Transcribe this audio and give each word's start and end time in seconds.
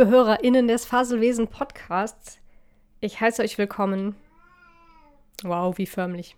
Liebe 0.00 0.12
HörerInnen 0.12 0.66
des 0.66 0.86
Faselwesen 0.86 1.48
Podcasts, 1.48 2.38
ich 3.00 3.20
heiße 3.20 3.42
euch 3.42 3.58
willkommen. 3.58 4.16
Wow, 5.42 5.76
wie 5.76 5.84
förmlich. 5.84 6.36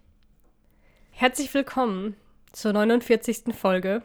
Herzlich 1.12 1.54
willkommen 1.54 2.16
zur 2.50 2.72
49. 2.72 3.54
Folge. 3.54 4.02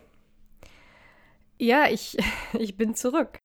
Ja, 1.57 1.87
ich, 1.89 2.19
ich 2.53 2.77
bin 2.77 2.93
zurück. 2.93 3.39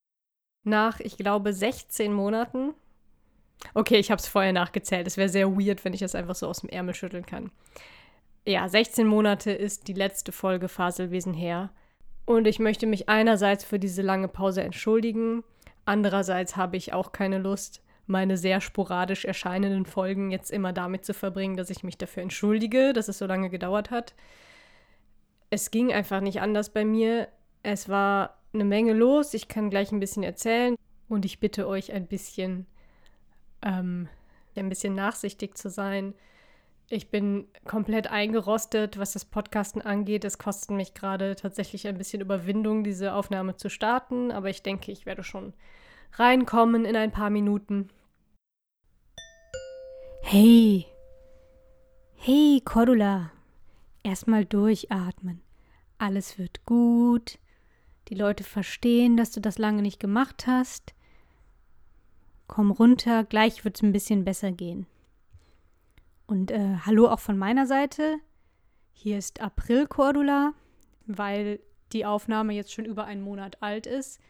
Nach, 0.64 1.00
ich 1.00 1.17
glaube, 1.17 1.54
16 1.54 2.13
Monaten. 2.13 2.75
Okay, 3.72 3.96
ich 3.96 4.11
habe 4.11 4.21
es 4.21 4.29
vorher 4.29 4.53
nachgezählt. 4.53 5.07
Es 5.07 5.17
wäre 5.17 5.31
sehr 5.31 5.57
weird, 5.57 5.82
wenn 5.82 5.94
ich 5.94 6.00
das 6.00 6.14
einfach 6.14 6.35
so 6.35 6.46
aus 6.46 6.61
dem 6.61 6.68
Ärmel 6.68 6.94
schütteln 6.94 7.25
kann. 7.25 7.50
Ja, 8.46 8.68
16 8.68 9.07
Monate 9.07 9.50
ist 9.50 9.89
die 9.89 9.94
letzte 9.94 10.31
Folge 10.31 10.68
Faselwesen 10.68 11.32
her. 11.32 11.71
Und 12.26 12.46
ich 12.46 12.58
möchte 12.58 12.85
mich 12.85 13.08
einerseits 13.08 13.64
für 13.64 13.79
diese 13.79 14.03
lange 14.03 14.29
Pause 14.29 14.63
entschuldigen. 14.63 15.43
Andererseits 15.85 16.57
habe 16.57 16.77
ich 16.77 16.93
auch 16.93 17.13
keine 17.13 17.39
Lust, 17.39 17.82
meine 18.07 18.36
sehr 18.36 18.61
sporadisch 18.61 19.25
erscheinenden 19.25 19.86
Folgen 19.86 20.31
jetzt 20.31 20.50
immer 20.50 20.73
damit 20.73 21.04
zu 21.04 21.14
verbringen, 21.14 21.57
dass 21.57 21.71
ich 21.71 21.82
mich 21.82 21.99
dafür 21.99 22.23
entschuldige, 22.23 22.93
dass 22.93 23.09
es 23.09 23.18
so 23.18 23.27
lange 23.27 23.50
gedauert 23.50 23.90
hat. 23.90 24.14
Es 25.50 25.71
ging 25.71 25.93
einfach 25.93 26.21
nicht 26.21 26.40
anders 26.40 26.71
bei 26.71 26.85
mir. 26.85 27.29
Es 27.63 27.89
war 27.89 28.39
eine 28.53 28.64
Menge 28.64 28.93
los. 28.93 29.35
Ich 29.35 29.49
kann 29.49 29.71
gleich 29.71 29.93
ein 29.93 30.00
bisschen 30.00 30.23
erzählen 30.23 30.76
und 31.09 31.25
ich 31.25 31.40
bitte 31.40 31.67
euch 31.68 31.93
ein 31.93 32.06
bisschen, 32.06 32.67
ähm, 33.62 34.09
ein 34.56 34.69
bisschen 34.69 34.95
nachsichtig 34.95 35.56
zu 35.56 35.70
sein. 35.70 36.14
Ich 36.89 37.11
bin 37.11 37.47
komplett 37.64 38.09
eingerostet, 38.09 38.99
was 38.99 39.12
das 39.12 39.25
Podcasten 39.25 39.81
angeht. 39.81 40.25
Es 40.25 40.39
kostet 40.39 40.71
mich 40.71 40.95
gerade 40.95 41.37
tatsächlich 41.37 41.87
ein 41.87 41.97
bisschen 41.97 42.21
Überwindung, 42.21 42.84
diese 42.84 43.15
Aufnahme 43.15 43.56
zu 43.56 43.71
starten, 43.71 44.31
aber 44.31 44.51
ich 44.51 44.62
denke, 44.62 44.93
ich 44.93 45.06
werde 45.06 45.23
schon 45.23 45.55
reinkommen 46.13 46.85
in 46.85 46.97
ein 46.97 47.11
paar 47.11 47.31
Minuten. 47.31 47.89
Hey, 50.23 50.87
hey, 52.15 52.63
Cordula, 52.65 53.31
erstmal 54.03 54.45
durchatmen. 54.45 55.43
Alles 55.99 56.39
wird 56.39 56.65
gut. 56.65 57.39
Die 58.09 58.15
Leute 58.15 58.45
verstehen, 58.45 59.17
dass 59.17 59.31
du 59.31 59.41
das 59.41 59.59
lange 59.59 59.83
nicht 59.83 60.01
gemacht 60.01 60.47
hast. 60.47 60.95
Komm 62.47 62.71
runter, 62.71 63.25
gleich 63.25 63.65
wird 63.65 63.77
es 63.77 63.83
ein 63.83 63.93
bisschen 63.93 64.25
besser 64.25 64.53
gehen. 64.53 64.87
Und 66.27 66.51
äh, 66.51 66.77
hallo 66.85 67.09
auch 67.09 67.21
von 67.21 67.39
meiner 67.39 67.67
Seite. 67.67 68.17
Hier 68.93 69.19
ist 69.19 69.41
April 69.41 69.87
Cordula, 69.87 70.53
weil 71.07 71.61
die 71.93 72.07
Aufnahme 72.07 72.53
jetzt 72.53 72.73
schon 72.73 72.85
über 72.85 73.05
einen 73.05 73.23
Monat 73.23 73.63
alt 73.63 73.87
ist, 73.87 74.21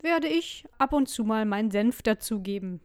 werde 0.00 0.28
ich 0.28 0.64
ab 0.78 0.92
und 0.92 1.08
zu 1.08 1.24
mal 1.24 1.44
meinen 1.44 1.70
Senf 1.70 2.02
dazugeben. 2.02 2.80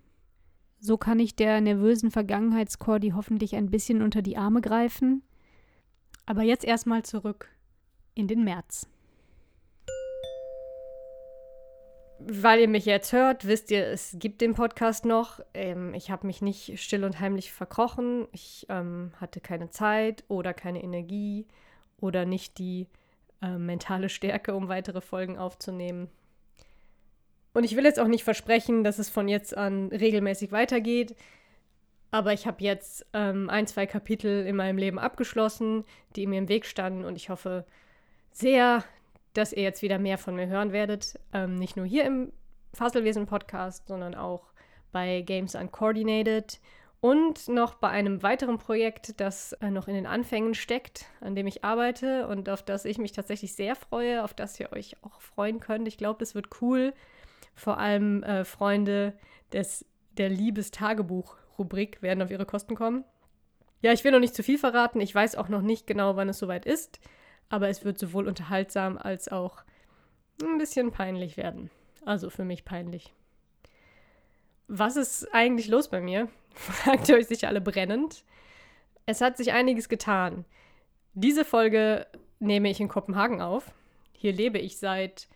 So 0.80 0.98
kann 0.98 1.20
ich 1.20 1.36
der 1.36 1.62
nervösen 1.62 2.12
Vergangenheitscordi 2.12 3.12
hoffentlich 3.16 3.56
ein 3.56 3.70
bisschen 3.70 4.02
unter 4.02 4.22
die 4.22 4.38
Arme 4.38 4.62
greifen. 4.62 5.22
Aber 6.26 6.42
jetzt 6.42 6.66
erstmal 6.66 7.04
zurück 7.04 7.50
in 8.16 8.28
den 8.28 8.44
März. 8.44 8.88
weil 12.28 12.60
ihr 12.60 12.68
mich 12.68 12.86
jetzt 12.86 13.14
hört, 13.14 13.48
wisst 13.48 13.72
ihr, 13.72 13.88
es 13.88 14.16
gibt 14.20 14.42
den 14.42 14.54
Podcast 14.54 15.06
noch. 15.06 15.40
Ähm, 15.54 15.94
ich 15.94 16.12
habe 16.12 16.28
mich 16.28 16.42
nicht 16.42 16.80
still 16.80 17.04
und 17.04 17.20
heimlich 17.20 17.52
verkrochen. 17.52 18.28
Ich 18.32 18.66
ähm, 18.70 19.12
hatte 19.20 19.42
keine 19.42 19.70
Zeit 19.70 20.24
oder 20.28 20.54
keine 20.54 20.84
Energie 20.84 21.48
oder 22.00 22.26
nicht 22.26 22.58
die 22.58 22.88
äh, 23.42 23.58
mentale 23.58 24.10
Stärke, 24.10 24.56
um 24.56 24.68
weitere 24.68 25.02
Folgen 25.02 25.38
aufzunehmen. 25.38 26.10
Und 27.54 27.64
ich 27.64 27.76
will 27.76 27.84
jetzt 27.84 28.00
auch 28.00 28.08
nicht 28.08 28.24
versprechen, 28.24 28.84
dass 28.84 29.00
es 29.00 29.10
von 29.10 29.28
jetzt 29.28 29.56
an 29.56 29.90
regelmäßig 29.90 30.52
weitergeht. 30.52 31.16
Aber 32.12 32.34
ich 32.34 32.46
habe 32.46 32.64
jetzt 32.64 33.06
ähm, 33.14 33.50
ein, 33.50 33.68
zwei 33.68 33.86
Kapitel 33.86 34.46
in 34.46 34.56
meinem 34.56 34.78
Leben 34.78 35.00
abgeschlossen, 35.00 35.86
die 36.16 36.28
mir 36.28 36.40
im 36.40 36.50
Weg 36.50 36.66
standen. 36.66 37.06
Und 37.06 37.16
ich 37.16 37.30
hoffe 37.30 37.66
sehr, 38.32 38.84
dass 39.34 39.54
ihr 39.54 39.64
jetzt 39.64 39.82
wieder 39.82 40.00
mehr 40.00 40.18
von 40.18 40.36
mir 40.36 40.48
hören 40.48 40.72
werdet. 40.72 41.20
Ähm, 41.34 41.56
nicht 41.56 41.78
nur 41.78 41.86
hier 41.86 42.06
im 42.06 42.32
Faselwesen-Podcast, 42.74 43.88
sondern 43.88 44.16
auch 44.16 44.44
bei 44.92 45.22
Games 45.22 45.56
Uncoordinated 45.56 46.60
und 47.00 47.48
noch 47.48 47.76
bei 47.76 47.90
einem 47.90 48.22
weiteren 48.24 48.60
Projekt, 48.60 49.20
das 49.20 49.54
äh, 49.54 49.72
noch 49.72 49.88
in 49.88 49.96
den 49.96 50.06
Anfängen 50.06 50.54
steckt, 50.54 51.06
an 51.20 51.36
dem 51.36 51.48
ich 51.48 51.64
arbeite 51.64 52.28
und 52.28 52.48
auf 52.48 52.62
das 52.62 52.86
ich 52.86 52.98
mich 52.98 53.12
tatsächlich 53.12 53.56
sehr 53.56 53.76
freue, 53.76 54.24
auf 54.24 54.34
das 54.34 54.60
ihr 54.60 54.72
euch 54.72 54.96
auch 55.02 55.20
freuen 55.20 55.60
könnt. 55.60 55.88
Ich 55.88 55.98
glaube, 55.98 56.20
das 56.20 56.36
wird 56.36 56.62
cool. 56.62 56.94
Vor 57.54 57.78
allem 57.78 58.24
äh, 58.24 58.46
Freunde 58.46 59.14
des, 59.52 59.86
der 60.18 60.30
Liebestagebuch-Rubrik 60.30 62.02
werden 62.02 62.22
auf 62.22 62.32
ihre 62.32 62.46
Kosten 62.46 62.76
kommen. 62.76 63.04
Ja, 63.82 63.92
ich 63.94 64.04
will 64.04 64.12
noch 64.12 64.20
nicht 64.20 64.36
zu 64.36 64.44
viel 64.44 64.58
verraten. 64.58 65.02
Ich 65.02 65.14
weiß 65.14 65.36
auch 65.36 65.50
noch 65.50 65.62
nicht 65.62 65.88
genau, 65.88 66.16
wann 66.16 66.30
es 66.30 66.40
soweit 66.40 66.66
ist 66.66 67.00
aber 67.52 67.68
es 67.68 67.84
wird 67.84 68.00
sowohl 68.00 68.28
unterhaltsam 68.28 68.98
als 68.98 69.28
auch 69.28 69.64
ein 70.42 70.58
bisschen 70.58 70.92
peinlich 70.92 71.38
werden. 71.38 71.70
Also 72.06 72.30
für 72.30 72.46
mich 72.46 72.66
peinlich. 72.66 73.14
Was 74.68 74.96
ist 74.96 75.28
eigentlich 75.34 75.68
los 75.68 75.90
bei 75.90 76.00
mir? 76.00 76.30
Fragt 76.56 77.10
ihr 77.10 77.16
euch 77.18 77.28
sicher 77.28 77.50
alle 77.50 77.62
brennend. 77.62 78.24
Es 79.06 79.20
hat 79.20 79.36
sich 79.36 79.52
einiges 79.52 79.90
getan. 79.90 80.46
Diese 81.14 81.44
Folge 81.44 82.08
nehme 82.40 82.70
ich 82.70 82.80
in 82.80 82.88
Kopenhagen 82.88 83.42
auf. 83.42 83.74
Hier 84.14 84.32
lebe 84.32 84.58
ich 84.58 84.78
seit 84.78 85.28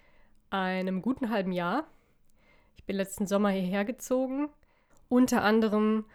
einem 0.49 1.01
guten 1.01 1.29
halben 1.29 1.51
Jahr. 1.51 1.85
Ich 2.85 2.87
bin 2.87 2.97
letzten 2.97 3.25
Sommer 3.25 3.49
hierher 3.49 3.83
gezogen, 3.83 4.47
unter 5.09 5.41
anderem 5.41 6.05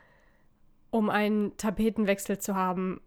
um 0.91 1.10
einen 1.10 1.56
Tapetenwechsel 1.56 2.38
zu 2.38 2.54
haben 2.54 3.00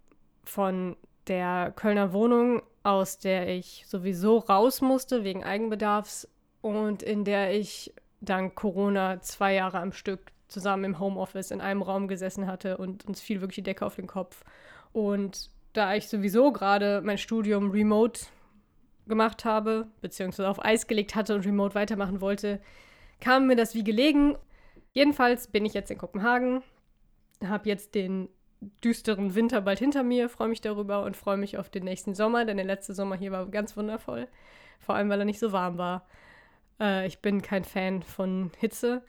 von 0.44 0.98
der 1.28 1.72
Kölner 1.74 2.12
Wohnung 2.12 2.62
aus 2.84 3.20
der 3.20 3.48
ich 3.48 3.86
sowieso 3.88 4.40
raus 4.40 4.82
musste 4.82 5.24
wegen 5.24 5.46
Eigenbedarfs 5.46 6.28
und 6.60 7.04
in 7.04 7.24
der 7.24 7.58
ich 7.58 7.94
dank 8.20 8.54
Corona 8.56 9.22
zwei 9.22 9.54
Jahre 9.54 9.80
am 9.80 9.94
Stück 9.94 10.34
zusammen 10.50 10.84
im 10.84 11.00
Homeoffice 11.00 11.52
in 11.52 11.62
einem 11.62 11.84
Raum 11.84 12.10
gesessen 12.10 12.48
hatte 12.48 12.76
und 12.76 13.06
uns 13.06 13.22
fiel 13.22 13.40
wirklich 13.40 13.56
die 13.56 13.64
Decke 13.64 13.86
auf 13.86 13.96
den 13.96 14.08
Kopf. 14.08 14.44
Und 14.92 15.52
da 15.72 15.96
ich 15.96 16.10
sowieso 16.10 16.52
gerade 16.52 17.00
mein 17.02 17.18
Studium 17.18 17.72
remote 17.72 18.26
gemacht 19.08 19.46
habe, 19.46 19.88
beziehungsweise 20.02 20.50
auf 20.50 20.62
Eis 20.62 20.86
gelegt 20.86 21.16
hatte 21.16 21.34
und 21.34 21.46
remote 21.46 21.76
weitermachen 21.76 22.20
wollte, 22.20 22.60
kam 23.24 23.48
mir 23.48 23.56
das 23.56 23.74
wie 23.74 23.86
gelegen. 23.86 24.36
Jedenfalls 24.92 25.48
bin 25.48 25.66
ich 25.66 25.74
jetzt 25.74 25.90
in 25.90 25.98
Kopenhagen, 25.98 26.62
habe 27.42 27.70
jetzt 27.70 27.96
den 27.96 28.28
düsteren 28.84 29.34
Winter 29.34 29.62
bald 29.62 29.80
hinter 29.80 30.04
mir, 30.04 30.28
freue 30.28 30.50
mich 30.50 30.60
darüber 30.60 31.04
und 31.04 31.16
freue 31.16 31.38
mich 31.38 31.58
auf 31.58 31.70
den 31.70 31.86
nächsten 31.86 32.16
Sommer, 32.16 32.44
denn 32.44 32.58
der 32.58 32.66
letzte 32.66 32.94
Sommer 32.94 33.16
hier 33.16 33.32
war 33.32 33.46
ganz 33.48 33.78
wundervoll. 33.78 34.28
Vor 34.80 34.96
allem, 34.96 35.10
weil 35.10 35.20
er 35.20 35.26
nicht 35.26 35.40
so 35.40 35.54
warm 35.54 35.78
war. 35.78 36.06
Äh, 36.82 37.08
ich 37.08 37.20
bin 37.20 37.42
kein 37.42 37.64
Fan 37.64 38.04
von 38.04 38.52
Hitze. 38.60 39.02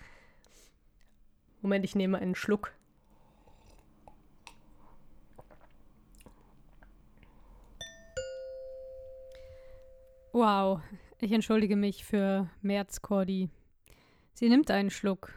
Moment, 1.60 1.84
ich 1.84 1.96
nehme 1.96 2.18
einen 2.18 2.36
Schluck. 2.36 2.72
Wow, 10.32 10.80
ich 11.18 11.32
entschuldige 11.32 11.74
mich 11.74 12.04
für 12.04 12.48
März 12.62 13.02
Cordy. 13.02 13.50
Sie 14.36 14.48
nimmt 14.48 14.68
einen 14.72 14.90
Schluck. 14.90 15.32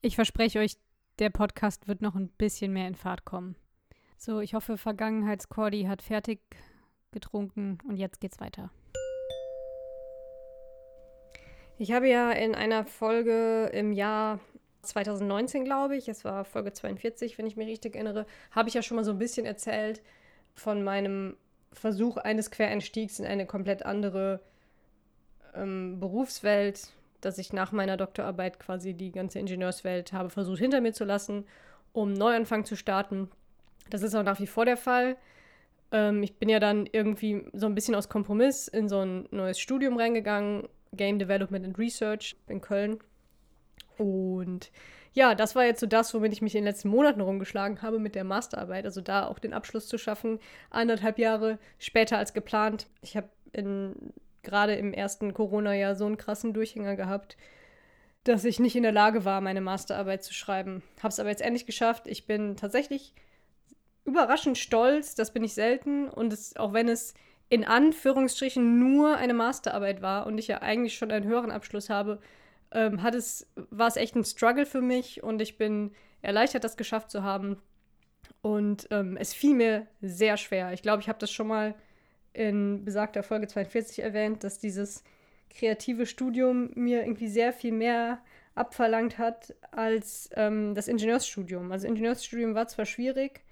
Ich 0.00 0.14
verspreche 0.14 0.60
euch, 0.60 0.76
der 1.18 1.30
Podcast 1.30 1.88
wird 1.88 2.02
noch 2.02 2.14
ein 2.14 2.28
bisschen 2.28 2.72
mehr 2.72 2.86
in 2.86 2.94
Fahrt 2.94 3.24
kommen. 3.24 3.56
So, 4.16 4.38
ich 4.38 4.54
hoffe, 4.54 4.78
Vergangenheitscordy 4.78 5.84
hat 5.84 6.02
fertig 6.02 6.40
getrunken 7.10 7.78
und 7.88 7.96
jetzt 7.96 8.20
geht's 8.20 8.38
weiter. 8.38 8.70
Ich 11.78 11.90
habe 11.90 12.08
ja 12.08 12.30
in 12.30 12.54
einer 12.54 12.84
Folge 12.84 13.70
im 13.72 13.90
Jahr 13.90 14.38
2019, 14.82 15.64
glaube 15.64 15.96
ich, 15.96 16.08
es 16.08 16.24
war 16.24 16.44
Folge 16.44 16.72
42, 16.72 17.38
wenn 17.38 17.46
ich 17.46 17.56
mich 17.56 17.66
richtig 17.66 17.96
erinnere, 17.96 18.24
habe 18.52 18.68
ich 18.68 18.74
ja 18.74 18.82
schon 18.82 18.96
mal 18.96 19.04
so 19.04 19.10
ein 19.10 19.18
bisschen 19.18 19.46
erzählt 19.46 20.00
von 20.54 20.84
meinem 20.84 21.36
Versuch 21.72 22.18
eines 22.18 22.52
Quereinstiegs 22.52 23.18
in 23.18 23.26
eine 23.26 23.46
komplett 23.46 23.84
andere 23.84 24.40
ähm, 25.54 26.00
Berufswelt, 26.00 26.92
dass 27.20 27.38
ich 27.38 27.52
nach 27.52 27.72
meiner 27.72 27.96
Doktorarbeit 27.96 28.58
quasi 28.58 28.94
die 28.94 29.12
ganze 29.12 29.38
Ingenieurswelt 29.38 30.12
habe 30.12 30.30
versucht 30.30 30.58
hinter 30.58 30.80
mir 30.80 30.92
zu 30.92 31.04
lassen, 31.04 31.44
um 31.92 32.12
Neuanfang 32.12 32.64
zu 32.64 32.76
starten. 32.76 33.30
Das 33.90 34.02
ist 34.02 34.14
auch 34.14 34.22
nach 34.22 34.40
wie 34.40 34.46
vor 34.46 34.64
der 34.64 34.76
Fall. 34.76 35.16
Ähm, 35.92 36.22
ich 36.22 36.36
bin 36.36 36.48
ja 36.48 36.60
dann 36.60 36.86
irgendwie 36.90 37.44
so 37.52 37.66
ein 37.66 37.74
bisschen 37.74 37.94
aus 37.94 38.08
Kompromiss 38.08 38.68
in 38.68 38.88
so 38.88 39.00
ein 39.00 39.28
neues 39.30 39.58
Studium 39.58 39.96
reingegangen, 39.96 40.68
Game 40.92 41.18
Development 41.18 41.64
and 41.64 41.78
Research 41.78 42.36
in 42.48 42.60
Köln. 42.60 42.98
Und 43.98 44.70
ja, 45.12 45.34
das 45.34 45.56
war 45.56 45.64
jetzt 45.64 45.80
so 45.80 45.86
das, 45.86 46.14
womit 46.14 46.32
ich 46.32 46.42
mich 46.42 46.54
in 46.54 46.60
den 46.60 46.72
letzten 46.72 46.88
Monaten 46.88 47.20
rumgeschlagen 47.20 47.82
habe 47.82 47.98
mit 47.98 48.14
der 48.14 48.24
Masterarbeit. 48.24 48.84
Also 48.84 49.00
da 49.00 49.26
auch 49.26 49.38
den 49.38 49.52
Abschluss 49.52 49.88
zu 49.88 49.98
schaffen, 49.98 50.38
anderthalb 50.70 51.18
Jahre 51.18 51.58
später 51.78 52.18
als 52.18 52.32
geplant. 52.32 52.86
Ich 53.02 53.16
habe 53.16 53.28
in 53.52 54.12
gerade 54.42 54.74
im 54.74 54.92
ersten 54.92 55.34
Corona-Jahr 55.34 55.94
so 55.94 56.06
einen 56.06 56.16
krassen 56.16 56.52
Durchhänger 56.54 56.96
gehabt, 56.96 57.36
dass 58.24 58.44
ich 58.44 58.60
nicht 58.60 58.76
in 58.76 58.82
der 58.82 58.92
Lage 58.92 59.24
war, 59.24 59.40
meine 59.40 59.60
Masterarbeit 59.60 60.22
zu 60.22 60.34
schreiben. 60.34 60.82
Habe 60.98 61.08
es 61.08 61.20
aber 61.20 61.30
jetzt 61.30 61.42
endlich 61.42 61.66
geschafft. 61.66 62.06
Ich 62.06 62.26
bin 62.26 62.56
tatsächlich 62.56 63.14
überraschend 64.04 64.58
stolz, 64.58 65.14
das 65.14 65.32
bin 65.32 65.44
ich 65.44 65.54
selten. 65.54 66.08
Und 66.08 66.32
es, 66.32 66.56
auch 66.56 66.72
wenn 66.72 66.88
es 66.88 67.14
in 67.48 67.64
Anführungsstrichen 67.64 68.78
nur 68.78 69.16
eine 69.16 69.34
Masterarbeit 69.34 70.02
war 70.02 70.26
und 70.26 70.38
ich 70.38 70.48
ja 70.48 70.62
eigentlich 70.62 70.96
schon 70.96 71.10
einen 71.10 71.26
höheren 71.26 71.50
Abschluss 71.50 71.90
habe, 71.90 72.20
ähm, 72.72 73.02
hat 73.02 73.14
es, 73.14 73.46
war 73.70 73.88
es 73.88 73.96
echt 73.96 74.14
ein 74.14 74.24
Struggle 74.24 74.66
für 74.66 74.80
mich 74.80 75.22
und 75.22 75.42
ich 75.42 75.58
bin 75.58 75.92
erleichtert, 76.22 76.64
das 76.64 76.76
geschafft 76.76 77.10
zu 77.10 77.22
haben. 77.22 77.60
Und 78.42 78.86
ähm, 78.90 79.16
es 79.16 79.34
fiel 79.34 79.54
mir 79.54 79.86
sehr 80.00 80.36
schwer. 80.36 80.72
Ich 80.72 80.82
glaube, 80.82 81.02
ich 81.02 81.08
habe 81.08 81.18
das 81.18 81.30
schon 81.30 81.48
mal 81.48 81.74
in 82.32 82.84
besagter 82.84 83.22
Folge 83.22 83.48
42 83.48 84.02
erwähnt, 84.02 84.44
dass 84.44 84.58
dieses 84.58 85.02
kreative 85.50 86.06
Studium 86.06 86.70
mir 86.74 87.02
irgendwie 87.02 87.28
sehr 87.28 87.52
viel 87.52 87.72
mehr 87.72 88.20
abverlangt 88.54 89.18
hat 89.18 89.54
als 89.70 90.30
ähm, 90.34 90.74
das 90.74 90.88
Ingenieursstudium. 90.88 91.72
Also 91.72 91.86
Ingenieursstudium 91.86 92.54
war 92.54 92.68
zwar 92.68 92.86
schwierig, 92.86 93.42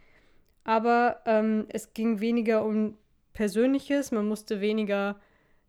aber 0.65 1.23
ähm, 1.27 1.67
es 1.71 1.95
ging 1.95 2.21
weniger 2.21 2.65
um 2.65 2.97
Persönliches, 3.33 4.11
man 4.11 4.27
musste 4.27 4.61
weniger 4.61 5.21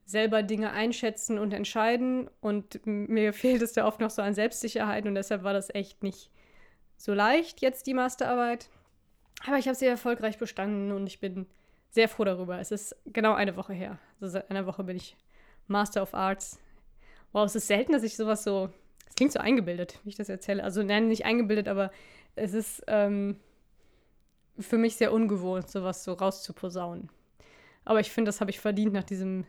selber 0.05 0.41
Dinge 0.41 0.71
einschätzen 0.71 1.37
und 1.37 1.53
entscheiden 1.53 2.29
und 2.41 2.85
mir 2.85 3.31
fehlt 3.43 3.61
es 3.61 3.73
da 3.73 3.85
oft 3.85 3.99
noch 3.99 4.09
so 4.09 4.21
an 4.21 4.33
Selbstsicherheit 4.33 5.05
und 5.05 5.15
deshalb 5.15 5.43
war 5.43 5.53
das 5.53 5.73
echt 5.73 6.03
nicht 6.03 6.31
so 6.97 7.13
leicht 7.13 7.61
jetzt 7.61 7.87
die 7.87 7.93
Masterarbeit. 7.93 8.69
Aber 9.45 9.57
ich 9.57 9.67
habe 9.67 9.75
sie 9.75 9.85
erfolgreich 9.85 10.37
bestanden 10.37 10.91
und 10.91 11.07
ich 11.07 11.19
bin 11.19 11.45
sehr 11.89 12.09
froh 12.09 12.23
darüber. 12.23 12.59
Es 12.59 12.71
ist 12.71 12.95
genau 13.05 13.33
eine 13.33 13.55
Woche 13.55 13.73
her. 13.73 13.97
Also 14.19 14.33
seit 14.33 14.49
einer 14.49 14.65
Woche 14.65 14.83
bin 14.83 14.97
ich 14.97 15.17
Master 15.67 16.01
of 16.01 16.13
Arts. 16.13 16.59
Wow, 17.31 17.45
es 17.45 17.55
ist 17.55 17.67
selten, 17.67 17.91
dass 17.91 18.03
ich 18.03 18.15
sowas 18.15 18.43
so. 18.43 18.69
Es 19.07 19.15
klingt 19.15 19.31
so 19.31 19.39
eingebildet, 19.39 19.99
wie 20.03 20.09
ich 20.09 20.15
das 20.15 20.29
erzähle. 20.29 20.63
Also, 20.63 20.83
nein, 20.83 21.07
nicht 21.07 21.25
eingebildet, 21.25 21.67
aber 21.67 21.91
es 22.35 22.53
ist 22.53 22.83
ähm, 22.87 23.37
für 24.59 24.77
mich 24.77 24.95
sehr 24.95 25.11
ungewohnt, 25.11 25.69
sowas 25.69 26.03
so 26.03 26.13
rauszuposaunen. 26.13 27.09
Aber 27.85 27.99
ich 27.99 28.11
finde, 28.11 28.29
das 28.29 28.39
habe 28.39 28.51
ich 28.51 28.59
verdient 28.59 28.93
nach 28.93 29.03
diesem 29.03 29.45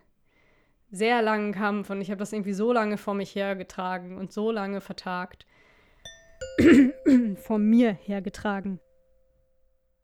sehr 0.91 1.23
langen 1.23 1.53
Kampf 1.53 1.91
und 1.91 2.01
ich 2.01 2.11
habe 2.11 2.19
das 2.19 2.33
irgendwie 2.33 2.53
so 2.53 2.73
lange 2.73 2.97
vor 2.97 3.15
mich 3.15 3.35
hergetragen 3.35 4.17
und 4.17 4.33
so 4.33 4.51
lange 4.51 4.81
vertagt. 4.81 5.47
vor 7.37 7.59
mir 7.59 7.93
hergetragen. 7.93 8.81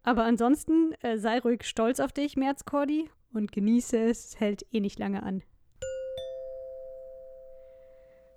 Aber 0.07 0.23
ansonsten 0.23 0.93
äh, 1.03 1.19
sei 1.19 1.41
ruhig 1.41 1.65
stolz 1.65 1.99
auf 1.99 2.13
dich, 2.13 2.37
Märzkordi, 2.37 3.11
und 3.33 3.51
genieße 3.51 3.99
es. 3.99 4.27
Es 4.27 4.41
hält 4.41 4.65
eh 4.73 4.79
nicht 4.79 5.01
lange 5.01 5.25
an. 5.25 5.43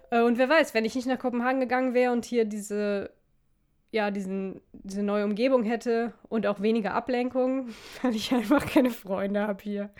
Äh, 0.09 0.23
und 0.23 0.39
wer 0.39 0.49
weiß, 0.49 0.73
wenn 0.73 0.83
ich 0.83 0.95
nicht 0.95 1.07
nach 1.07 1.19
Kopenhagen 1.19 1.59
gegangen 1.59 1.93
wäre 1.93 2.11
und 2.11 2.25
hier 2.25 2.45
diese, 2.45 3.11
ja, 3.91 4.09
diesen, 4.09 4.61
diese 4.73 5.03
neue 5.03 5.23
Umgebung 5.25 5.61
hätte 5.61 6.11
und 6.27 6.47
auch 6.47 6.59
weniger 6.59 6.95
Ablenkung, 6.95 7.69
weil 8.01 8.15
ich 8.15 8.33
einfach 8.33 8.65
keine 8.65 8.89
Freunde 8.89 9.41
habe 9.41 9.63
hier. 9.63 9.91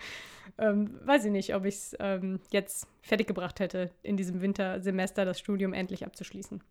Ähm, 0.58 0.98
weiß 1.04 1.26
ich 1.26 1.30
nicht, 1.30 1.54
ob 1.54 1.64
ich 1.66 1.76
es 1.76 1.96
ähm, 2.00 2.40
jetzt 2.50 2.88
fertiggebracht 3.00 3.60
hätte, 3.60 3.92
in 4.02 4.16
diesem 4.16 4.42
Wintersemester 4.42 5.24
das 5.24 5.38
Studium 5.38 5.72
endlich 5.72 6.04
abzuschließen. 6.04 6.64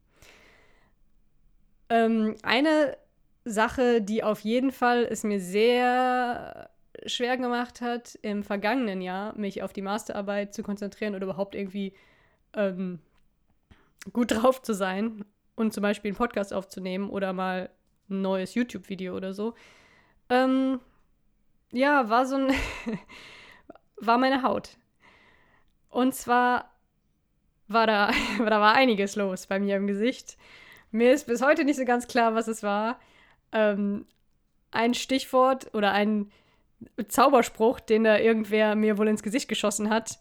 Ähm, 1.90 2.36
eine 2.44 2.98
Sache, 3.46 4.02
die 4.02 4.24
auf 4.24 4.42
jeden 4.42 4.72
Fall 4.72 5.06
es 5.10 5.24
mir 5.24 5.40
sehr 5.40 6.70
schwer 7.06 7.38
gemacht 7.38 7.82
hat, 7.82 8.16
im 8.22 8.44
vergangenen 8.44 9.02
Jahr 9.02 9.38
mich 9.38 9.64
auf 9.64 9.74
die 9.74 9.82
Masterarbeit 9.82 10.54
zu 10.54 10.64
konzentrieren 10.64 11.16
oder 11.16 11.26
überhaupt 11.26 11.56
irgendwie 11.56 11.94
ähm, 12.54 13.00
gut 14.12 14.32
drauf 14.32 14.62
zu 14.62 14.74
sein 14.74 15.26
und 15.56 15.74
zum 15.74 15.82
Beispiel 15.82 16.10
einen 16.10 16.18
Podcast 16.18 16.54
aufzunehmen 16.54 17.10
oder 17.10 17.34
mal 17.34 17.70
ein 18.10 18.22
neues 18.22 18.56
YouTube-Video 18.56 19.16
oder 19.16 19.34
so. 19.34 19.54
Ähm, 20.30 20.80
ja, 21.72 22.10
war 22.10 22.26
so 22.26 22.36
ein. 22.36 22.54
war 23.98 24.18
meine 24.18 24.44
Haut. 24.44 24.78
Und 25.90 26.16
zwar 26.16 26.74
war 27.68 27.88
da, 27.88 28.12
da 28.40 28.62
war 28.62 28.74
einiges 28.74 29.16
los 29.16 29.48
bei 29.48 29.60
mir 29.60 29.78
im 29.78 29.88
Gesicht. 29.88 30.38
Mir 30.92 31.14
ist 31.14 31.28
bis 31.28 31.42
heute 31.42 31.66
nicht 31.66 31.78
so 31.78 31.86
ganz 31.86 32.08
klar, 32.08 32.34
was 32.34 32.48
es 32.48 32.64
war. 32.64 33.00
Ähm, 33.51 34.06
ein 34.72 34.94
Stichwort 34.94 35.74
oder 35.74 35.92
ein 35.92 36.31
Zauberspruch, 37.07 37.80
den 37.80 38.04
da 38.04 38.18
irgendwer 38.18 38.75
mir 38.75 38.98
wohl 38.98 39.07
ins 39.07 39.24
Gesicht 39.24 39.50
geschossen 39.50 39.90
hat, 39.90 40.19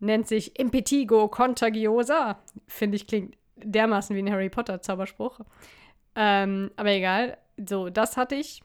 nennt 0.00 0.26
sich 0.26 0.58
Impetigo 0.58 1.28
Contagiosa. 1.28 2.38
Finde 2.66 2.96
ich, 2.96 3.06
klingt 3.06 3.36
dermaßen 3.56 4.16
wie 4.16 4.20
ein 4.20 4.32
Harry 4.32 4.48
Potter 4.48 4.80
Zauberspruch. 4.80 5.40
Ähm, 6.16 6.70
aber 6.76 6.90
egal. 6.90 7.38
So, 7.56 7.90
das 7.90 8.16
hatte 8.16 8.34
ich. 8.34 8.62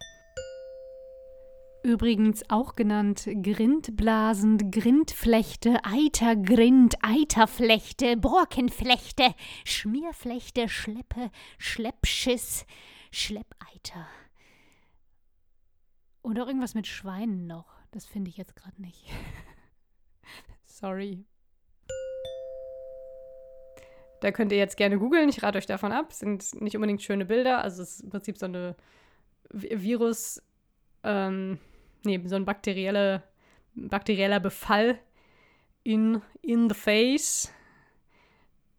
Übrigens 1.84 2.50
auch 2.50 2.76
genannt 2.76 3.30
Grindblasen, 3.44 4.72
Grindflechte, 4.72 5.78
Eitergrind, 5.84 6.96
Eiterflechte, 7.04 8.18
Borkenflechte, 8.18 9.36
Schmierflechte, 9.66 10.68
Schleppe, 10.68 11.30
Schleppschiss, 11.60 12.66
Schleppeiter. 13.16 14.08
Und 16.22 16.40
auch 16.40 16.48
irgendwas 16.48 16.74
mit 16.74 16.86
Schweinen 16.86 17.48
noch. 17.48 17.80
Das 17.92 18.06
finde 18.06 18.30
ich 18.30 18.38
jetzt 18.38 18.56
gerade 18.56 18.82
nicht. 18.82 19.06
Sorry. 20.66 21.24
Da 24.20 24.32
könnt 24.32 24.52
ihr 24.52 24.58
jetzt 24.58 24.76
gerne 24.76 24.98
googeln. 24.98 25.30
Ich 25.30 25.44
rate 25.44 25.58
euch 25.58 25.66
davon 25.66 25.92
ab. 25.92 26.12
Sind 26.12 26.60
nicht 26.62 26.76
unbedingt 26.76 27.02
schöne 27.04 27.26
Bilder. 27.26 27.64
Also 27.64 27.84
es 27.84 27.96
ist 27.96 28.00
im 28.02 28.10
Prinzip 28.10 28.38
so 28.38 28.48
eine 28.48 28.76
Virus, 29.52 30.42
ähm, 31.04 31.60
nee, 32.04 32.22
so 32.26 32.36
ein 32.36 32.46
bakterielle, 32.46 33.24
bakterieller 33.76 34.40
Befall 34.40 35.00
in, 35.84 36.22
in 36.42 36.68
the 36.68 36.76
face. 36.76 37.54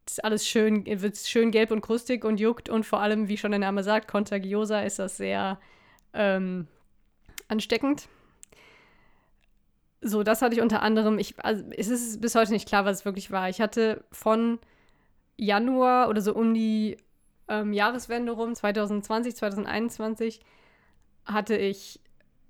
Ist 0.07 0.25
alles 0.25 0.47
schön, 0.47 0.87
wird 0.87 1.17
schön 1.17 1.51
gelb 1.51 1.73
und 1.73 1.81
krustig 1.81 2.25
und 2.25 2.39
juckt 2.39 2.69
und 2.69 2.87
vor 2.87 3.01
allem, 3.01 3.29
wie 3.29 3.37
schon 3.37 3.51
der 3.51 3.59
Name 3.59 3.83
sagt, 3.83 4.07
contagiosa 4.09 4.83
ist 4.83 5.01
das 5.01 5.17
sehr 5.17 5.59
ähm, 6.15 6.69
ansteckend. 7.49 8.09
So, 10.01 10.23
das 10.23 10.43
hatte 10.43 10.55
ich 10.55 10.63
unter 10.63 10.83
anderem. 10.83 11.19
Ich, 11.19 11.35
also, 11.45 11.65
es 11.77 11.89
ist 11.89 12.21
bis 12.21 12.37
heute 12.37 12.53
nicht 12.53 12.69
klar, 12.69 12.85
was 12.85 12.99
es 12.99 13.05
wirklich 13.05 13.33
war. 13.33 13.49
Ich 13.49 13.61
hatte 13.61 14.05
von 14.13 14.61
Januar 15.37 16.09
oder 16.09 16.21
so 16.21 16.35
um 16.35 16.55
die 16.55 16.97
ähm, 17.49 17.73
Jahreswende 17.73 18.33
rum, 18.33 18.55
2020, 18.55 19.35
2021, 19.35 20.41
hatte 21.25 21.57
ich 21.57 22.01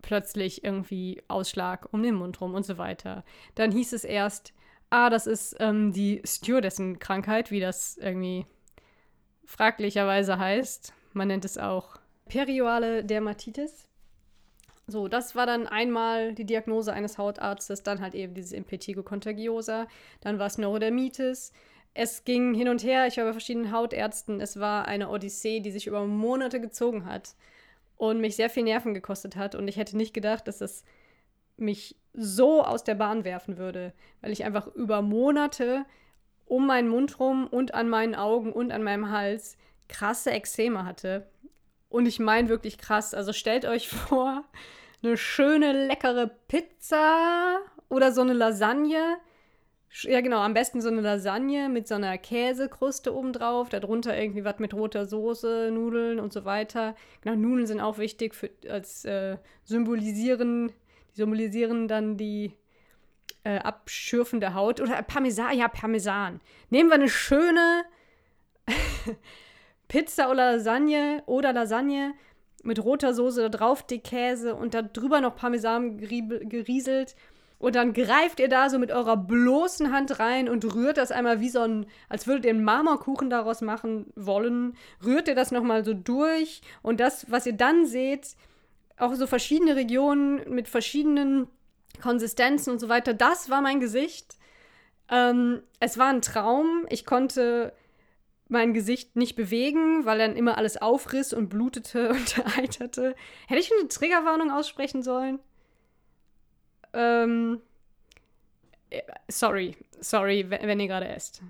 plötzlich 0.03 0.63
irgendwie 0.63 1.23
Ausschlag 1.29 1.93
um 1.93 2.03
den 2.03 2.15
Mund 2.15 2.41
rum 2.41 2.55
und 2.55 2.67
so 2.67 2.79
weiter. 2.79 3.25
Dann 3.55 3.73
hieß 3.73 3.93
es 3.93 4.05
erst, 4.05 4.53
ah, 4.91 5.11
das 5.11 5.27
ist 5.27 5.57
ähm, 5.61 5.93
die 5.93 6.23
Stewardessen-Krankheit, 6.25 7.51
wie 7.51 7.61
das 7.61 7.97
irgendwie 7.97 8.47
fraglicherweise 9.45 10.39
heißt. 10.39 10.93
Man 11.13 11.29
nennt 11.29 11.45
es 11.45 11.59
auch 11.59 11.97
perioale 12.29 13.05
Dermatitis. 13.05 13.87
So, 14.89 15.09
das 15.09 15.35
war 15.35 15.47
dann 15.47 15.67
einmal 15.67 16.33
die 16.33 16.45
Diagnose 16.45 16.93
eines 16.93 17.19
Hautarztes, 17.19 17.83
dann 17.83 18.01
halt 18.01 18.15
eben 18.15 18.35
dieses 18.35 18.53
Impetigo 18.53 19.03
contagiosa, 19.03 19.89
dann 20.21 20.39
war 20.39 20.47
es 20.47 20.59
Neurodermitis. 20.59 21.53
Es 21.93 22.25
ging 22.25 22.55
hin 22.55 22.69
und 22.69 22.85
her, 22.85 23.07
ich 23.07 23.17
war 23.17 23.25
bei 23.25 23.33
verschiedenen 23.33 23.73
Hautärzten. 23.73 24.41
Es 24.41 24.61
war 24.61 24.87
eine 24.87 25.09
Odyssee, 25.09 25.61
die 25.61 25.71
sich 25.73 25.87
über 25.87 26.05
Monate 26.07 26.61
gezogen 26.61 27.07
hat 27.07 27.35
und 27.97 28.21
mich 28.21 28.37
sehr 28.37 28.51
viel 28.51 28.65
Nerven 28.65 28.93
gekostet 28.93 29.35
hat. 29.35 29.55
Und 29.55 29.67
ich 29.67 29.77
hätte 29.77 29.97
nicht 29.97 30.13
gedacht, 30.13 30.47
dass 30.47 30.61
es 30.61 30.85
mich 31.57 31.97
so 32.17 32.63
aus 32.63 32.85
der 32.85 32.95
Bahn 32.95 33.25
werfen 33.25 33.59
würde, 33.59 33.93
weil 34.21 34.33
ich 34.33 34.45
einfach 34.45 34.67
über 34.69 35.03
Monate 35.03 35.85
um 36.47 36.67
meinen 36.67 36.89
Mund 36.89 37.19
rum 37.21 37.47
und 37.47 37.75
an 37.75 37.89
meinen 37.89 38.15
Augen 38.15 38.53
und 38.53 38.73
an 38.73 38.83
meinem 38.83 39.11
Hals 39.11 39.57
krasse 39.89 40.31
Ekzeme 40.31 40.85
hatte. 40.85 41.27
Und 41.89 42.07
ich 42.07 42.19
meine 42.19 42.49
wirklich 42.49 42.79
krass. 42.79 43.15
Also 43.15 43.33
stellt 43.33 43.65
euch 43.65 43.89
vor, 43.89 44.45
eine 45.03 45.17
schöne, 45.17 45.87
leckere 45.87 46.31
Pizza 46.49 47.59
oder 47.89 48.13
so 48.13 48.23
eine 48.23 48.33
Lasagne. 48.33 49.19
Ja, 50.03 50.21
genau, 50.21 50.41
am 50.41 50.53
besten 50.53 50.81
so 50.83 50.89
eine 50.89 51.01
Lasagne 51.01 51.69
mit 51.69 51.89
so 51.89 51.95
einer 51.95 52.19
Käsekruste 52.19 53.15
obendrauf, 53.15 53.69
darunter 53.69 54.17
irgendwie 54.17 54.45
was 54.45 54.59
mit 54.59 54.75
roter 54.75 55.07
Soße, 55.07 55.71
Nudeln 55.73 56.21
und 56.21 56.33
so 56.33 56.45
weiter. 56.45 56.95
Genau, 57.23 57.37
Nudeln 57.37 57.67
sind 57.67 57.81
auch 57.81 57.97
wichtig 57.99 58.35
für, 58.35 58.51
als 58.69 59.05
äh, 59.05 59.39
symbolisieren, 59.65 60.73
die 61.17 61.21
symbolisieren 61.21 61.89
dann 61.89 62.17
die 62.17 62.53
äh, 63.45 63.59
abschürfende 63.59 64.55
Haut. 64.55 64.81
Oder 64.81 65.03
Parmesan, 65.03 65.57
ja, 65.57 65.69
Parmesan. 65.69 66.41
Nehmen 66.71 66.91
wir 66.91 66.95
eine 66.95 67.09
schöne 67.09 67.85
Pizza 69.89 70.31
oder 70.31 70.53
Lasagne 70.53 71.23
oder 71.27 71.53
Lasagne 71.53 72.15
mit 72.63 72.85
roter 72.85 73.15
Soße, 73.15 73.43
da 73.43 73.49
drauf 73.49 73.85
die 73.85 74.01
Käse 74.01 74.55
und 74.57 74.75
da 74.75 74.83
drüber 74.83 75.21
noch 75.21 75.37
Parmesan 75.37 75.99
gerieselt 75.99 77.15
Und 77.59 77.77
dann 77.77 77.93
greift 77.93 78.41
ihr 78.41 78.49
da 78.49 78.69
so 78.69 78.81
mit 78.81 78.91
eurer 78.91 79.17
bloßen 79.17 79.93
Hand 79.93 80.19
rein 80.19 80.49
und 80.49 80.75
rührt 80.75 80.97
das 80.97 81.13
einmal 81.13 81.41
wie 81.41 81.49
so 81.49 81.61
ein, 81.61 81.87
als 82.09 82.27
würdet 82.27 82.45
ihr 82.45 82.51
einen 82.51 82.65
Marmorkuchen 82.65 83.31
daraus 83.31 83.61
machen 83.61 84.07
wollen. 84.17 84.77
Rührt 85.05 85.29
ihr 85.29 85.37
das 85.37 85.53
nochmal 85.53 85.85
so 85.85 85.95
durch. 85.95 86.61
Und 86.83 86.99
das, 86.99 87.31
was 87.31 87.47
ihr 87.47 87.55
dann 87.55 87.87
seht, 87.87 88.37
auch 88.99 89.15
so 89.15 89.27
verschiedene 89.27 89.77
Regionen 89.77 90.49
mit 90.49 90.69
verschiedenen 90.69 91.49
Konsistenzen 92.01 92.71
und 92.71 92.79
so 92.79 92.89
weiter, 92.89 93.15
das 93.15 93.51
war 93.51 93.61
mein 93.61 93.81
Gesicht. 93.81 94.37
Ähm, 95.11 95.63
es 95.81 95.99
war 95.99 96.09
ein 96.09 96.23
Traum. 96.23 96.87
Ich 96.89 97.05
konnte 97.05 97.73
mein 98.49 98.75
Gesicht 98.75 99.17
nicht 99.17 99.37
bewegen, 99.37 100.05
weil 100.05 100.19
dann 100.19 100.37
immer 100.37 100.57
alles 100.57 100.77
aufriss 100.77 101.33
und 101.33 101.49
blutete 101.49 102.11
und 102.11 102.59
eiterte. 102.59 103.15
Hätte 103.47 103.61
ich 103.61 103.73
eine 103.73 103.89
Triggerwarnung 103.89 104.51
aussprechen 104.51 105.03
sollen? 105.03 105.39
Ähm, 106.93 107.61
äh, 108.91 109.03
sorry, 109.29 109.77
sorry, 110.01 110.49
wenn, 110.49 110.81
ihr 110.81 110.87
gerade 110.87 111.09
esst. 111.09 111.43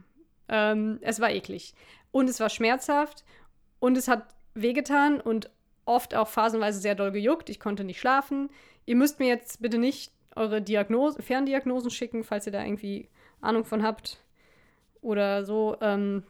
Ähm, 0.48 0.98
es 1.02 1.20
war 1.20 1.30
eklig. 1.30 1.74
Und 2.12 2.30
es 2.30 2.40
war 2.40 2.48
schmerzhaft 2.48 3.24
und 3.78 3.96
es 3.98 4.08
hat 4.08 4.26
wehgetan 4.54 5.20
und 5.20 5.50
oft 5.86 6.14
auch 6.14 6.28
phasenweise 6.28 6.80
sehr 6.80 6.94
doll 6.94 7.12
gejuckt. 7.12 7.48
Ich 7.48 7.60
konnte 7.60 7.84
nicht 7.84 8.00
schlafen. 8.00 8.50
Ihr 8.84 8.96
müsst 8.96 9.18
mir 9.18 9.28
jetzt 9.28 9.62
bitte 9.62 9.78
nicht 9.78 10.12
eure 10.34 10.60
Diagnose, 10.60 11.22
Ferndiagnosen 11.22 11.90
schicken, 11.90 12.22
falls 12.22 12.46
ihr 12.46 12.52
da 12.52 12.62
irgendwie 12.62 13.08
Ahnung 13.40 13.64
von 13.64 13.82
habt 13.82 14.18
oder 15.00 15.44
so. 15.44 15.76
Ähm, 15.80 16.24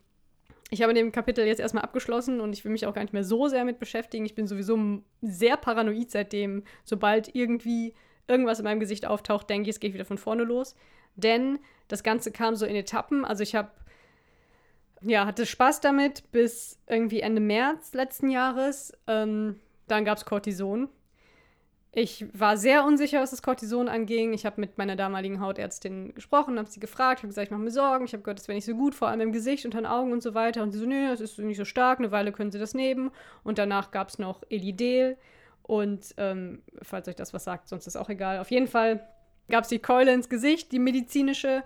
ich 0.71 0.83
habe 0.83 0.93
in 0.93 0.97
dem 0.97 1.13
Kapitel 1.13 1.47
jetzt 1.47 1.61
erstmal 1.61 1.85
abgeschlossen 1.85 2.41
und 2.41 2.53
ich 2.53 2.65
will 2.65 2.73
mich 2.73 2.87
auch 2.87 2.95
gar 2.95 3.03
nicht 3.03 3.13
mehr 3.13 3.25
so 3.25 3.49
sehr 3.49 3.65
mit 3.65 3.79
beschäftigen. 3.79 4.27
Ich 4.27 4.35
bin 4.35 4.47
sowieso 4.47 4.79
sehr 5.23 5.57
paranoid 5.57 6.11
seitdem, 6.11 6.65
sobald 6.85 7.35
irgendwie 7.35 7.95
irgendwas 8.29 8.59
in 8.59 8.65
meinem 8.65 8.81
Gesicht 8.81 9.07
auftaucht, 9.07 9.49
denke 9.49 9.69
ich, 9.69 9.77
es 9.77 9.81
geht 9.81 9.95
wieder 9.95 10.05
von 10.05 10.19
vorne 10.19 10.43
los. 10.43 10.75
Denn 11.15 11.59
das 11.89 12.03
Ganze 12.03 12.33
kam 12.33 12.57
so 12.57 12.67
in 12.67 12.75
Etappen. 12.75 13.25
Also 13.25 13.43
ich 13.43 13.55
habe, 13.55 13.71
ja, 15.07 15.25
hatte 15.25 15.47
Spaß 15.47 15.81
damit 15.81 16.31
bis 16.33 16.79
irgendwie 16.87 17.21
Ende 17.21 17.41
März 17.41 17.95
letzten 17.95 18.29
Jahres. 18.29 18.93
Ähm, 19.07 19.61
dann 19.87 20.05
gab 20.05 20.19
es 20.19 20.25
Cortison. 20.25 20.89
Ich 21.93 22.27
war 22.35 22.59
sehr 22.59 22.85
unsicher, 22.85 23.23
was 23.23 23.31
das 23.31 23.41
Cortison 23.41 23.89
anging. 23.89 24.35
Ich 24.35 24.45
habe 24.45 24.61
mit 24.61 24.77
meiner 24.77 24.97
damaligen 24.97 25.41
Hautärztin 25.41 26.15
gesprochen, 26.15 26.59
habe 26.59 26.69
sie 26.69 26.81
gefragt, 26.81 27.21
habe 27.21 27.29
gesagt, 27.29 27.47
ich 27.47 27.51
mache 27.51 27.63
mir 27.63 27.71
Sorgen. 27.71 28.05
Ich 28.05 28.13
habe 28.13 28.23
gehört, 28.23 28.39
das 28.39 28.49
wäre 28.49 28.57
nicht 28.57 28.67
so 28.67 28.75
gut, 28.75 28.95
vor 28.95 29.09
allem 29.09 29.21
im 29.21 29.33
Gesicht, 29.33 29.65
unter 29.65 29.81
den 29.81 29.87
Augen 29.87 30.13
und 30.13 30.23
so 30.23 30.35
weiter. 30.35 30.63
Und 30.63 30.73
sie 30.73 30.79
so, 30.79 30.87
nee, 30.87 31.09
das 31.09 31.21
ist 31.21 31.39
nicht 31.39 31.57
so 31.57 31.65
stark, 31.65 31.99
eine 31.99 32.11
Weile 32.11 32.33
können 32.33 32.51
sie 32.51 32.59
das 32.59 32.75
nehmen. 32.75 33.13
Und 33.45 33.59
danach 33.59 33.93
gab 33.93 34.09
es 34.09 34.19
noch 34.19 34.43
Elidel. 34.51 35.17
Und 35.63 36.15
ähm, 36.17 36.63
falls 36.83 37.09
euch 37.09 37.17
das 37.17 37.33
was 37.33 37.45
sagt, 37.45 37.69
sonst 37.69 37.87
ist 37.87 37.97
auch 37.97 38.11
egal. 38.11 38.41
Auf 38.41 38.51
jeden 38.51 38.67
Fall 38.67 39.07
gab 39.49 39.65
es 39.65 39.69
die 39.69 39.79
Keule 39.79 40.13
ins 40.13 40.29
Gesicht, 40.29 40.73
die 40.73 40.79
medizinische. 40.81 41.63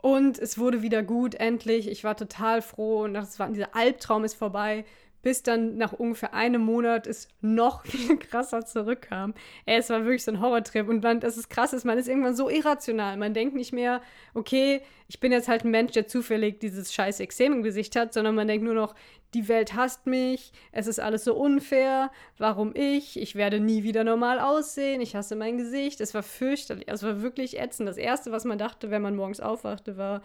Und 0.00 0.38
es 0.38 0.58
wurde 0.58 0.82
wieder 0.82 1.02
gut, 1.02 1.34
endlich. 1.34 1.88
Ich 1.88 2.04
war 2.04 2.16
total 2.16 2.62
froh 2.62 3.02
und 3.02 3.14
das 3.14 3.38
war, 3.38 3.50
dieser 3.50 3.74
Albtraum 3.74 4.24
ist 4.24 4.34
vorbei 4.34 4.84
bis 5.22 5.42
dann 5.42 5.76
nach 5.76 5.92
ungefähr 5.92 6.34
einem 6.34 6.62
Monat 6.62 7.06
es 7.06 7.28
noch 7.40 7.84
viel 7.86 8.16
krasser 8.18 8.64
zurückkam. 8.64 9.34
Ey, 9.66 9.78
es 9.78 9.90
war 9.90 10.04
wirklich 10.04 10.24
so 10.24 10.32
ein 10.32 10.40
Horrortrip. 10.40 10.88
Und 10.88 11.02
dann, 11.02 11.20
das 11.20 11.36
ist 11.36 11.48
krass, 11.48 11.84
man 11.84 11.98
ist 11.98 12.08
irgendwann 12.08 12.36
so 12.36 12.48
irrational. 12.48 13.16
Man 13.16 13.34
denkt 13.34 13.54
nicht 13.54 13.72
mehr, 13.72 14.00
okay, 14.34 14.82
ich 15.08 15.20
bin 15.20 15.32
jetzt 15.32 15.48
halt 15.48 15.64
ein 15.64 15.70
Mensch, 15.70 15.92
der 15.92 16.06
zufällig 16.06 16.60
dieses 16.60 16.92
scheiß 16.92 17.20
Exem 17.20 17.52
im 17.52 17.62
Gesicht 17.62 17.96
hat, 17.96 18.12
sondern 18.12 18.34
man 18.34 18.46
denkt 18.46 18.64
nur 18.64 18.74
noch, 18.74 18.94
die 19.34 19.48
Welt 19.48 19.74
hasst 19.74 20.06
mich, 20.06 20.52
es 20.72 20.86
ist 20.86 21.00
alles 21.00 21.24
so 21.24 21.34
unfair, 21.34 22.10
warum 22.38 22.74
ich, 22.74 23.20
ich 23.20 23.34
werde 23.34 23.60
nie 23.60 23.82
wieder 23.82 24.02
normal 24.02 24.40
aussehen, 24.40 25.02
ich 25.02 25.14
hasse 25.14 25.36
mein 25.36 25.58
Gesicht. 25.58 26.00
Es 26.00 26.14
war 26.14 26.22
fürchterlich, 26.22 26.86
es 26.88 27.02
war 27.02 27.20
wirklich 27.20 27.58
ätzend. 27.58 27.88
Das 27.88 27.98
Erste, 27.98 28.32
was 28.32 28.44
man 28.44 28.58
dachte, 28.58 28.90
wenn 28.90 29.02
man 29.02 29.16
morgens 29.16 29.40
aufwachte, 29.40 29.96
war, 29.96 30.22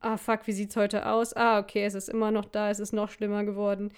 ah 0.00 0.16
fuck, 0.16 0.46
wie 0.46 0.52
sieht's 0.52 0.76
heute 0.76 1.06
aus? 1.06 1.34
Ah, 1.34 1.58
okay, 1.58 1.84
es 1.84 1.94
ist 1.94 2.08
immer 2.08 2.30
noch 2.30 2.44
da, 2.44 2.70
es 2.70 2.80
ist 2.80 2.92
noch 2.92 3.10
schlimmer 3.10 3.44
geworden. 3.44 3.92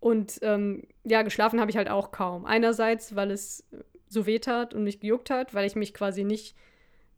Und 0.00 0.38
ähm, 0.42 0.84
ja, 1.04 1.22
geschlafen 1.22 1.60
habe 1.60 1.70
ich 1.70 1.76
halt 1.76 1.88
auch 1.88 2.10
kaum. 2.10 2.44
Einerseits, 2.44 3.14
weil 3.14 3.30
es 3.30 3.64
so 4.08 4.26
weh 4.26 4.38
tat 4.38 4.74
und 4.74 4.84
mich 4.84 5.00
gejuckt 5.00 5.30
hat, 5.30 5.54
weil 5.54 5.66
ich 5.66 5.76
mich 5.76 5.94
quasi 5.94 6.24
nicht 6.24 6.56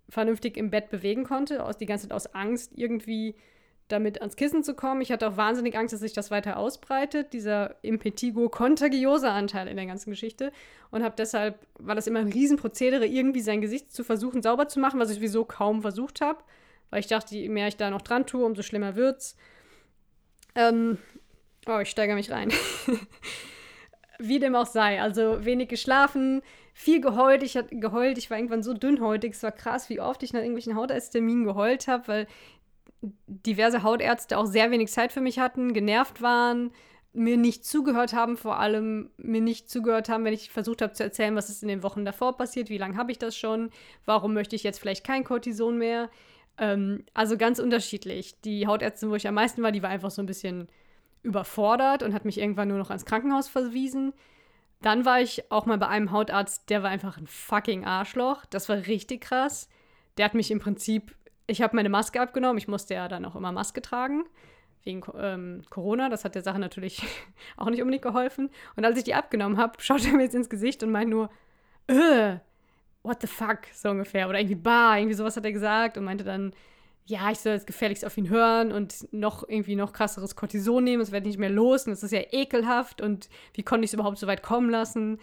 vernünftig 0.08 0.56
im 0.56 0.70
Bett 0.70 0.90
bewegen 0.90 1.24
konnte, 1.24 1.64
aus, 1.64 1.78
die 1.78 1.86
ganze 1.86 2.08
Zeit 2.08 2.14
aus 2.14 2.34
Angst, 2.34 2.72
irgendwie 2.76 3.34
damit 3.88 4.20
ans 4.20 4.36
Kissen 4.36 4.62
zu 4.62 4.74
kommen. 4.74 5.00
Ich 5.00 5.12
hatte 5.12 5.28
auch 5.28 5.36
wahnsinnig 5.36 5.76
Angst, 5.76 5.92
dass 5.92 6.00
sich 6.00 6.12
das 6.12 6.30
weiter 6.30 6.56
ausbreitet, 6.56 7.32
dieser 7.32 7.76
Impetigo-Contagiosa-Anteil 7.82 9.68
in 9.68 9.76
der 9.76 9.86
ganzen 9.86 10.10
Geschichte. 10.10 10.52
Und 10.90 11.02
habe 11.02 11.14
deshalb, 11.16 11.58
war 11.78 11.94
das 11.94 12.06
immer 12.06 12.20
ein 12.20 12.32
Riesenprozedere, 12.32 13.06
irgendwie 13.06 13.40
sein 13.40 13.60
Gesicht 13.60 13.92
zu 13.92 14.04
versuchen, 14.04 14.42
sauber 14.42 14.68
zu 14.68 14.80
machen, 14.80 15.00
was 15.00 15.10
ich 15.10 15.16
sowieso 15.16 15.44
kaum 15.44 15.82
versucht 15.82 16.20
habe. 16.20 16.42
Weil 16.90 17.00
ich 17.00 17.06
dachte, 17.06 17.36
je 17.36 17.48
mehr 17.48 17.68
ich 17.68 17.76
da 17.76 17.90
noch 17.90 18.02
dran 18.02 18.26
tue, 18.26 18.44
umso 18.44 18.62
schlimmer 18.62 18.96
wird's. 18.96 19.36
Ähm, 20.54 20.98
Oh, 21.66 21.78
ich 21.78 21.90
steigere 21.90 22.16
mich 22.16 22.30
rein. 22.30 22.52
Wie 24.18 24.38
dem 24.38 24.54
auch 24.54 24.66
sei. 24.66 25.00
Also 25.00 25.44
wenig 25.44 25.68
geschlafen, 25.68 26.42
viel 26.72 27.00
geheult. 27.00 27.42
Ich 27.42 27.56
hatte 27.56 27.76
geheult. 27.76 28.18
Ich 28.18 28.30
war 28.30 28.36
irgendwann 28.36 28.62
so 28.62 28.74
dünnhäutig. 28.74 29.32
Es 29.32 29.42
war 29.42 29.52
krass, 29.52 29.88
wie 29.88 30.00
oft 30.00 30.22
ich 30.22 30.32
nach 30.32 30.40
irgendwelchen 30.40 30.76
Hautarztterminen 30.76 31.44
geheult 31.44 31.88
habe, 31.88 32.08
weil 32.08 32.26
diverse 33.26 33.82
Hautärzte 33.82 34.38
auch 34.38 34.46
sehr 34.46 34.70
wenig 34.70 34.90
Zeit 34.90 35.12
für 35.12 35.20
mich 35.20 35.38
hatten, 35.38 35.74
genervt 35.74 36.22
waren, 36.22 36.70
mir 37.12 37.36
nicht 37.36 37.64
zugehört 37.64 38.12
haben, 38.12 38.36
vor 38.36 38.58
allem 38.58 39.10
mir 39.18 39.40
nicht 39.40 39.68
zugehört 39.68 40.08
haben, 40.08 40.24
wenn 40.24 40.32
ich 40.32 40.50
versucht 40.50 40.80
habe 40.80 40.94
zu 40.94 41.02
erzählen, 41.02 41.36
was 41.36 41.50
ist 41.50 41.62
in 41.62 41.68
den 41.68 41.82
Wochen 41.82 42.04
davor 42.04 42.36
passiert, 42.36 42.70
wie 42.70 42.78
lange 42.78 42.96
habe 42.96 43.12
ich 43.12 43.18
das 43.18 43.36
schon, 43.36 43.70
warum 44.04 44.32
möchte 44.32 44.56
ich 44.56 44.62
jetzt 44.62 44.80
vielleicht 44.80 45.04
kein 45.04 45.22
Cortison 45.22 45.76
mehr. 45.76 46.08
Ähm, 46.58 47.04
also 47.14 47.37
ganz 47.37 47.58
unterschiedlich. 47.58 48.40
Die 48.42 48.66
Hautärztin, 48.66 49.11
wo 49.11 49.14
ich 49.14 49.26
am 49.28 49.34
meisten 49.34 49.62
war, 49.62 49.73
die 49.73 49.82
war 49.82 49.90
einfach 49.90 50.11
so 50.11 50.23
ein 50.23 50.26
bisschen 50.26 50.68
überfordert 51.23 52.02
und 52.02 52.14
hat 52.14 52.25
mich 52.25 52.38
irgendwann 52.38 52.68
nur 52.68 52.78
noch 52.78 52.90
ans 52.90 53.04
Krankenhaus 53.04 53.49
verwiesen. 53.49 54.12
Dann 54.82 55.04
war 55.04 55.20
ich 55.20 55.50
auch 55.50 55.66
mal 55.66 55.78
bei 55.78 55.88
einem 55.88 56.12
Hautarzt, 56.12 56.68
der 56.68 56.82
war 56.82 56.90
einfach 56.90 57.16
ein 57.16 57.26
fucking 57.26 57.84
Arschloch. 57.84 58.44
Das 58.46 58.68
war 58.68 58.76
richtig 58.87 59.23
krass. 59.23 59.68
Der 60.18 60.26
hat 60.26 60.34
mich 60.34 60.50
im 60.50 60.61
Prinzip, 60.61 61.16
ich 61.46 61.62
habe 61.62 61.75
meine 61.75 61.88
Maske 61.88 62.20
abgenommen, 62.20 62.58
ich 62.58 62.68
musste 62.68 62.94
ja 62.94 63.08
dann 63.08 63.25
auch 63.25 63.34
immer 63.34 63.50
Maske 63.50 63.80
tragen, 63.80 64.25
wegen 64.82 65.02
ähm, 65.18 65.62
Corona. 65.70 66.11
Das 66.11 66.25
hat 66.25 66.34
der 66.34 66.42
Sache 66.42 66.58
natürlich 66.58 67.02
auch 67.56 67.70
nicht 67.70 67.80
unbedingt 67.80 68.04
geholfen. 68.04 68.50
Und 68.76 68.84
als 68.84 68.99
ich 68.99 69.04
die 69.04 69.14
abgenommen 69.14 69.56
habe, 69.56 69.80
schaut 69.80 70.04
er 70.04 70.12
mir 70.12 70.25
jetzt 70.25 70.34
ins 70.34 70.50
Gesicht 70.50 70.82
und 70.82 70.92
meint 70.92 71.11
nur, 71.11 71.30
äh, 71.87 72.37
what 73.04 73.20
the 73.20 73.28
fuck, 73.28 73.58
so 73.73 73.90
ungefähr. 73.90 74.28
Oder 74.28 74.40
irgendwie, 74.40 74.56
bah, 74.56 74.96
irgendwie 74.99 75.14
sowas 75.14 75.37
hat 75.37 75.44
er 75.44 75.52
gesagt 75.52 75.96
und 75.96 76.04
meinte 76.04 76.25
dann, 76.25 76.52
ja, 77.06 77.30
ich 77.30 77.38
soll 77.38 77.52
jetzt 77.52 77.66
gefährlichst 77.66 78.04
auf 78.04 78.16
ihn 78.16 78.30
hören 78.30 78.73
und 78.73 79.12
noch 79.12 79.46
irgendwie 79.46 79.76
noch 79.76 79.92
krasseres 79.92 80.34
Cortison 80.34 80.82
nehmen, 80.82 81.02
es 81.02 81.12
wird 81.12 81.26
nicht 81.26 81.38
mehr 81.38 81.50
los 81.50 81.87
und 81.87 81.92
es 81.92 82.02
ist 82.02 82.12
ja 82.12 82.23
ekelhaft 82.32 83.02
und 83.02 83.28
wie 83.52 83.62
konnte 83.62 83.84
ich 83.84 83.90
es 83.90 83.94
überhaupt 83.94 84.18
so 84.18 84.26
weit 84.26 84.42
kommen 84.42 84.70
lassen? 84.70 85.20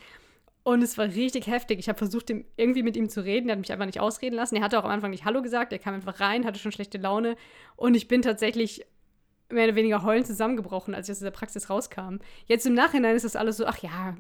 Und 0.64 0.84
es 0.84 0.96
war 1.00 1.06
richtig 1.06 1.48
heftig. 1.48 1.80
Ich 1.80 1.90
habe 1.90 1.98
versucht, 1.98 2.30
irgendwie 2.30 2.84
mit 2.84 2.96
ihm 2.96 3.10
zu 3.10 3.26
reden. 3.26 3.50
Er 3.50 3.54
hat 3.54 3.60
mich 3.60 3.72
einfach 3.72 3.88
nicht 3.88 4.00
ausreden 4.00 4.36
lassen. 4.36 4.56
Er 4.58 4.62
hatte 4.62 4.78
auch 4.78 4.84
am 4.84 4.92
Anfang 4.92 5.10
nicht 5.10 5.26
Hallo 5.26 5.42
gesagt. 5.42 5.74
Er 5.74 5.80
kam 5.80 5.96
einfach 5.96 6.20
rein, 6.20 6.46
hatte 6.46 6.60
schon 6.60 6.72
schlechte 6.72 7.00
Laune. 7.00 7.36
Und 7.76 7.96
ich 7.96 8.08
bin 8.08 8.22
tatsächlich 8.22 8.86
mehr 9.50 9.66
oder 9.66 9.76
weniger 9.76 10.04
heulend 10.04 10.28
zusammengebrochen, 10.28 10.94
als 10.94 11.10
ich 11.10 11.14
aus 11.14 11.18
dieser 11.18 11.32
Praxis 11.32 11.72
rauskam. 11.72 12.18
Jetzt 12.46 12.68
im 12.68 12.76
Nachhinein 12.76 13.16
ist 13.16 13.26
das 13.26 13.36
alles 13.36 13.58
so, 13.58 13.66
ach 13.66 13.80
ja, 13.80 14.16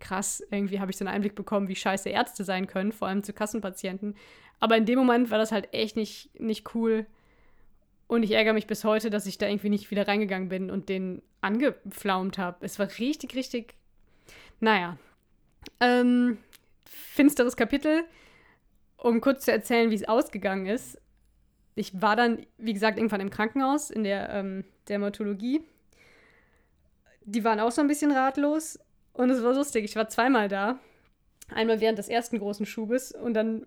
krass, 0.00 0.42
irgendwie 0.50 0.80
habe 0.80 0.90
ich 0.90 0.96
so 0.96 1.04
einen 1.04 1.14
Einblick 1.14 1.34
bekommen, 1.34 1.68
wie 1.68 1.76
scheiße 1.76 2.08
Ärzte 2.08 2.44
sein 2.44 2.66
können, 2.66 2.92
vor 2.92 3.08
allem 3.08 3.22
zu 3.22 3.32
Kassenpatienten. 3.32 4.14
Aber 4.60 4.76
in 4.76 4.86
dem 4.86 4.98
Moment 4.98 5.30
war 5.30 5.38
das 5.38 5.52
halt 5.52 5.72
echt 5.72 5.96
nicht, 5.96 6.38
nicht 6.40 6.74
cool. 6.74 7.06
Und 8.06 8.22
ich 8.22 8.32
ärgere 8.32 8.54
mich 8.54 8.66
bis 8.66 8.84
heute, 8.84 9.10
dass 9.10 9.26
ich 9.26 9.38
da 9.38 9.46
irgendwie 9.46 9.68
nicht 9.68 9.90
wieder 9.90 10.08
reingegangen 10.08 10.48
bin 10.48 10.70
und 10.70 10.88
den 10.88 11.22
angepflaumt 11.40 12.38
habe. 12.38 12.64
Es 12.64 12.78
war 12.78 12.88
richtig, 12.98 13.34
richtig. 13.34 13.74
Naja. 14.60 14.96
Ähm, 15.80 16.38
finsteres 16.84 17.56
Kapitel. 17.56 18.04
Um 18.96 19.20
kurz 19.20 19.44
zu 19.44 19.52
erzählen, 19.52 19.90
wie 19.90 19.94
es 19.94 20.08
ausgegangen 20.08 20.66
ist. 20.66 21.00
Ich 21.76 22.00
war 22.02 22.16
dann, 22.16 22.44
wie 22.56 22.72
gesagt, 22.72 22.98
irgendwann 22.98 23.20
im 23.20 23.30
Krankenhaus 23.30 23.90
in 23.90 24.02
der 24.02 24.30
ähm, 24.30 24.64
Dermatologie. 24.88 25.60
Die 27.24 27.44
waren 27.44 27.60
auch 27.60 27.70
so 27.70 27.80
ein 27.80 27.86
bisschen 27.86 28.10
ratlos. 28.10 28.80
Und 29.18 29.30
es 29.30 29.42
war 29.42 29.52
lustig. 29.52 29.84
Ich 29.84 29.96
war 29.96 30.08
zweimal 30.08 30.48
da. 30.48 30.78
Einmal 31.52 31.80
während 31.80 31.98
des 31.98 32.08
ersten 32.08 32.38
großen 32.38 32.66
Schubes 32.66 33.10
und 33.10 33.34
dann 33.34 33.66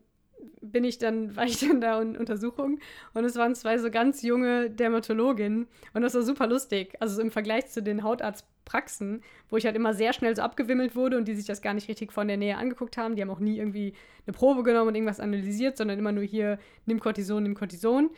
bin 0.61 0.85
ich 0.85 0.97
dann, 0.97 1.35
war 1.35 1.43
ich 1.43 1.59
dann 1.59 1.81
da 1.81 2.01
in 2.01 2.15
Untersuchung 2.15 2.79
und 3.13 3.25
es 3.25 3.35
waren 3.35 3.53
zwei 3.53 3.77
so 3.77 3.91
ganz 3.91 4.21
junge 4.21 4.69
Dermatologinnen 4.69 5.67
und 5.93 6.01
das 6.03 6.15
war 6.15 6.21
super 6.21 6.47
lustig. 6.47 6.95
Also 7.01 7.15
so 7.15 7.21
im 7.21 7.31
Vergleich 7.31 7.67
zu 7.67 7.83
den 7.83 8.03
Hautarztpraxen, 8.03 9.23
wo 9.49 9.57
ich 9.57 9.65
halt 9.65 9.75
immer 9.75 9.93
sehr 9.93 10.13
schnell 10.13 10.33
so 10.33 10.41
abgewimmelt 10.41 10.95
wurde 10.95 11.17
und 11.17 11.27
die 11.27 11.35
sich 11.35 11.47
das 11.47 11.61
gar 11.61 11.73
nicht 11.73 11.89
richtig 11.89 12.13
von 12.13 12.29
der 12.29 12.37
Nähe 12.37 12.55
angeguckt 12.55 12.95
haben. 12.95 13.17
Die 13.17 13.21
haben 13.21 13.29
auch 13.29 13.39
nie 13.39 13.57
irgendwie 13.57 13.93
eine 14.25 14.33
Probe 14.33 14.63
genommen 14.63 14.87
und 14.87 14.95
irgendwas 14.95 15.19
analysiert, 15.19 15.75
sondern 15.75 15.99
immer 15.99 16.13
nur 16.13 16.23
hier, 16.23 16.59
nimm 16.85 17.01
Cortison, 17.01 17.43
nimm 17.43 17.55
Cortison. 17.55 18.09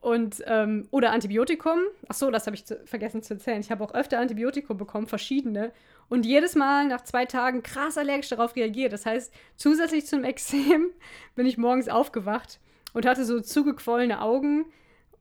Und, 0.00 0.42
ähm, 0.46 0.86
oder 0.92 1.10
Antibiotikum. 1.10 1.80
Ach 2.08 2.14
so, 2.14 2.30
das 2.30 2.46
habe 2.46 2.54
ich 2.54 2.64
zu, 2.64 2.80
vergessen 2.86 3.22
zu 3.22 3.34
erzählen. 3.34 3.60
Ich 3.60 3.70
habe 3.70 3.82
auch 3.82 3.94
öfter 3.94 4.20
Antibiotikum 4.20 4.76
bekommen, 4.76 5.08
verschiedene. 5.08 5.72
Und 6.08 6.24
jedes 6.24 6.54
Mal 6.54 6.86
nach 6.86 7.02
zwei 7.02 7.26
Tagen 7.26 7.62
krass 7.62 7.98
allergisch 7.98 8.30
darauf 8.30 8.56
reagiert. 8.56 8.92
Das 8.92 9.04
heißt, 9.04 9.32
zusätzlich 9.56 10.06
zum 10.06 10.24
Exem 10.24 10.90
bin 11.34 11.46
ich 11.46 11.58
morgens 11.58 11.88
aufgewacht 11.88 12.60
und 12.94 13.06
hatte 13.06 13.24
so 13.24 13.40
zugequollene 13.40 14.20
Augen 14.22 14.66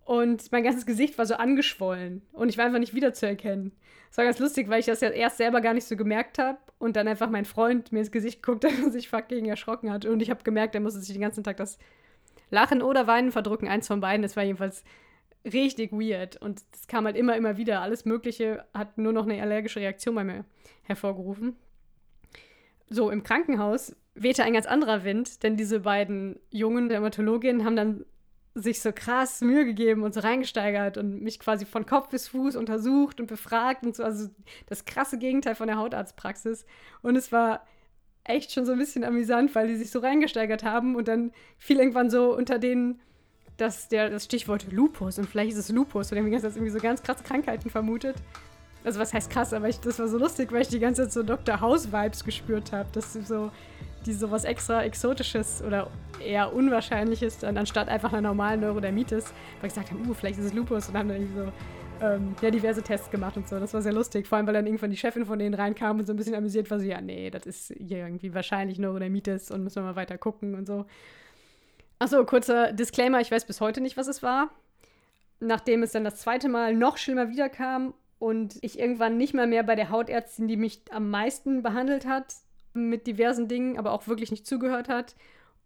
und 0.06 0.52
mein 0.54 0.64
ganzes 0.64 0.86
Gesicht 0.86 1.18
war 1.18 1.26
so 1.26 1.36
angeschwollen 1.36 2.22
und 2.32 2.48
ich 2.48 2.58
war 2.58 2.66
einfach 2.66 2.80
nicht 2.80 2.94
wiederzuerkennen. 2.94 3.74
Das 4.08 4.18
war 4.18 4.26
ganz 4.26 4.40
lustig, 4.40 4.70
weil 4.70 4.80
ich 4.80 4.86
das 4.86 5.02
ja 5.02 5.10
erst 5.10 5.36
selber 5.36 5.60
gar 5.60 5.74
nicht 5.74 5.86
so 5.86 5.98
gemerkt 5.98 6.40
habe 6.40 6.60
und 6.80 6.96
dann 6.96 7.10
einfach 7.10 7.30
mein 7.30 7.44
Freund 7.44 7.92
mir 7.92 8.00
ins 8.00 8.12
Gesicht 8.12 8.42
geguckt 8.42 8.64
hat 8.64 8.72
und 8.84 8.94
sich 8.94 9.10
fucking 9.10 9.46
erschrocken 9.48 9.92
hat. 9.92 10.06
Und 10.06 10.22
ich 10.22 10.30
habe 10.30 10.44
gemerkt, 10.44 10.76
er 10.76 10.82
musste 10.82 11.02
sich 11.02 11.12
den 11.12 11.22
ganzen 11.22 11.44
Tag 11.44 11.58
das 11.58 11.78
Lachen 12.50 12.82
oder 12.82 13.06
Weinen 13.08 13.34
verdrücken, 13.34 13.68
eins 13.68 13.88
von 13.88 14.00
beiden. 14.00 14.22
Das 14.22 14.38
war 14.38 14.44
jedenfalls 14.44 14.86
richtig 15.54 15.92
weird 15.92 16.38
und 16.38 16.64
das 16.72 16.88
kam 16.88 17.06
halt 17.06 17.16
immer, 17.16 17.36
immer 17.36 17.58
wieder. 17.58 17.82
Alles 17.82 18.06
Mögliche 18.06 18.66
hat 18.74 18.98
nur 18.98 19.14
noch 19.14 19.26
eine 19.26 19.42
allergische 19.42 19.80
Reaktion 19.80 20.16
bei 20.16 20.24
mir 20.24 20.46
hervorgerufen. 20.84 21.56
So, 22.90 23.10
im 23.10 23.24
Krankenhaus 23.24 23.96
wehte 24.16 24.44
ein 24.44 24.54
ganz 24.54 24.66
anderer 24.66 25.04
Wind, 25.04 25.44
denn 25.44 25.58
diese 25.58 25.82
beiden 25.82 26.40
jungen 26.50 26.90
Dermatologinnen 26.90 27.66
haben 27.66 27.76
dann 27.76 28.06
sich 28.56 28.82
so 28.82 28.92
krass 28.92 29.42
Mühe 29.42 29.66
gegeben 29.66 30.04
und 30.04 30.14
so 30.14 30.22
reingesteigert 30.22 30.98
und 30.98 31.22
mich 31.22 31.40
quasi 31.40 31.66
von 31.66 31.86
Kopf 31.86 32.10
bis 32.10 32.28
Fuß 32.30 32.56
untersucht 32.56 33.20
und 33.20 33.28
befragt 33.28 33.86
und 33.86 33.96
so. 33.96 34.04
Also 34.04 34.30
das 34.66 34.86
krasse 34.86 35.20
Gegenteil 35.20 35.54
von 35.56 35.68
der 35.68 35.78
Hautarztpraxis. 35.78 36.66
Und 37.02 37.16
es 37.16 37.32
war 37.32 37.66
echt 38.24 38.52
schon 38.52 38.66
so 38.66 38.72
ein 38.72 38.80
bisschen 38.80 39.04
amüsant, 39.04 39.54
weil 39.54 39.68
die 39.68 39.76
sich 39.76 39.92
so 39.92 40.00
reingesteigert 40.00 40.64
haben 40.64 40.96
und 40.96 41.08
dann 41.08 41.32
fiel 41.58 41.78
irgendwann 41.78 42.10
so 42.10 42.36
unter 42.36 42.58
denen 42.58 43.00
das, 43.58 43.88
der, 43.90 44.10
das 44.10 44.26
Stichwort 44.26 44.72
Lupus 44.72 45.18
und 45.18 45.28
vielleicht 45.28 45.52
ist 45.52 45.58
es 45.58 45.70
Lupus 45.70 46.12
haben 46.12 46.30
die 46.30 46.36
irgendwie 46.36 46.70
so 46.70 46.80
ganz 46.80 47.02
krasse 47.02 47.24
Krankheiten 47.24 47.70
vermutet. 47.70 48.16
Also 48.84 49.00
was 49.00 49.14
heißt 49.14 49.30
krass, 49.30 49.54
aber 49.54 49.68
ich, 49.68 49.80
das 49.80 50.00
war 50.00 50.08
so 50.08 50.18
lustig, 50.18 50.52
weil 50.52 50.62
ich 50.62 50.70
die 50.70 50.80
ganze 50.80 51.04
Zeit 51.04 51.12
so 51.12 51.24
Dr. 51.24 51.60
House-Vibes 51.60 52.24
gespürt 52.24 52.72
habe. 52.72 52.88
Das 52.94 53.14
so 53.14 53.52
die 54.06 54.14
sowas 54.14 54.46
extra 54.46 54.84
Exotisches 54.84 55.62
oder 55.62 55.90
eher 56.24 56.54
Unwahrscheinliches, 56.54 57.40
dann 57.40 57.58
anstatt 57.58 57.90
einfach 57.90 58.14
einer 58.14 58.30
normalen 58.30 58.62
Neurodermitis, 58.62 59.26
weil 59.60 59.68
ich 59.68 59.74
gesagt 59.74 59.92
habe, 59.92 60.02
uh, 60.08 60.14
vielleicht 60.14 60.40
ist 60.40 60.46
es 60.46 60.54
Lupus 60.54 60.88
und 60.88 60.98
haben 60.98 61.10
dann 61.10 61.18
irgendwie 61.18 61.40
so 61.40 61.52
ähm, 62.02 62.36
ja, 62.42 62.52
diverse 62.52 62.82
Tests 62.82 63.10
gemacht 63.10 63.38
und 63.38 63.48
so. 63.48 63.60
Das 63.60 63.74
war 63.74 63.82
sehr 63.82 63.94
lustig, 63.94 64.28
vor 64.28 64.38
allem, 64.38 64.48
weil 64.48 64.54
dann 64.54 64.66
irgendwann 64.66 64.92
die 64.92 64.98
Chefin 64.98 65.26
von 65.26 65.40
denen 65.40 65.54
reinkam 65.54 66.00
und 66.00 66.06
so 66.06 66.14
ein 66.14 66.16
bisschen 66.16 66.36
amüsiert 66.36 66.70
war, 66.72 66.80
so, 66.80 66.86
ja, 66.86 67.02
nee, 67.02 67.30
das 67.30 67.46
ist 67.46 67.74
hier 67.78 68.00
irgendwie 68.00 68.34
wahrscheinlich 68.34 68.80
Neurodermitis 68.80 69.52
und 69.52 69.64
müssen 69.64 69.84
wir 69.84 69.84
mal 69.84 69.96
weiter 69.96 70.18
gucken 70.18 70.56
und 70.56 70.66
so. 70.66 70.86
Achso, 72.00 72.24
kurzer 72.26 72.74
Disclaimer, 72.74 73.22
ich 73.22 73.32
weiß 73.32 73.46
bis 73.46 73.60
heute 73.60 73.82
nicht, 73.82 73.98
was 73.98 74.08
es 74.08 74.22
war. 74.22 74.52
Nachdem 75.40 75.84
es 75.84 75.92
dann 75.92 76.04
das 76.04 76.18
zweite 76.18 76.50
Mal 76.50 76.76
noch 76.76 76.98
schlimmer 76.98 77.30
wiederkam 77.30 77.94
und 78.20 78.58
ich 78.62 78.80
irgendwann 78.80 79.18
nicht 79.18 79.34
mal 79.34 79.48
mehr 79.48 79.64
bei 79.64 79.76
der 79.76 79.90
Hautärztin, 79.90 80.48
die 80.48 80.58
mich 80.58 80.82
am 80.92 81.10
meisten 81.10 81.64
behandelt 81.64 82.06
hat, 82.06 82.34
mit 82.74 83.08
diversen 83.08 83.48
Dingen, 83.48 83.78
aber 83.78 83.92
auch 83.92 84.08
wirklich 84.08 84.32
nicht 84.32 84.46
zugehört 84.46 84.90
hat. 84.90 85.16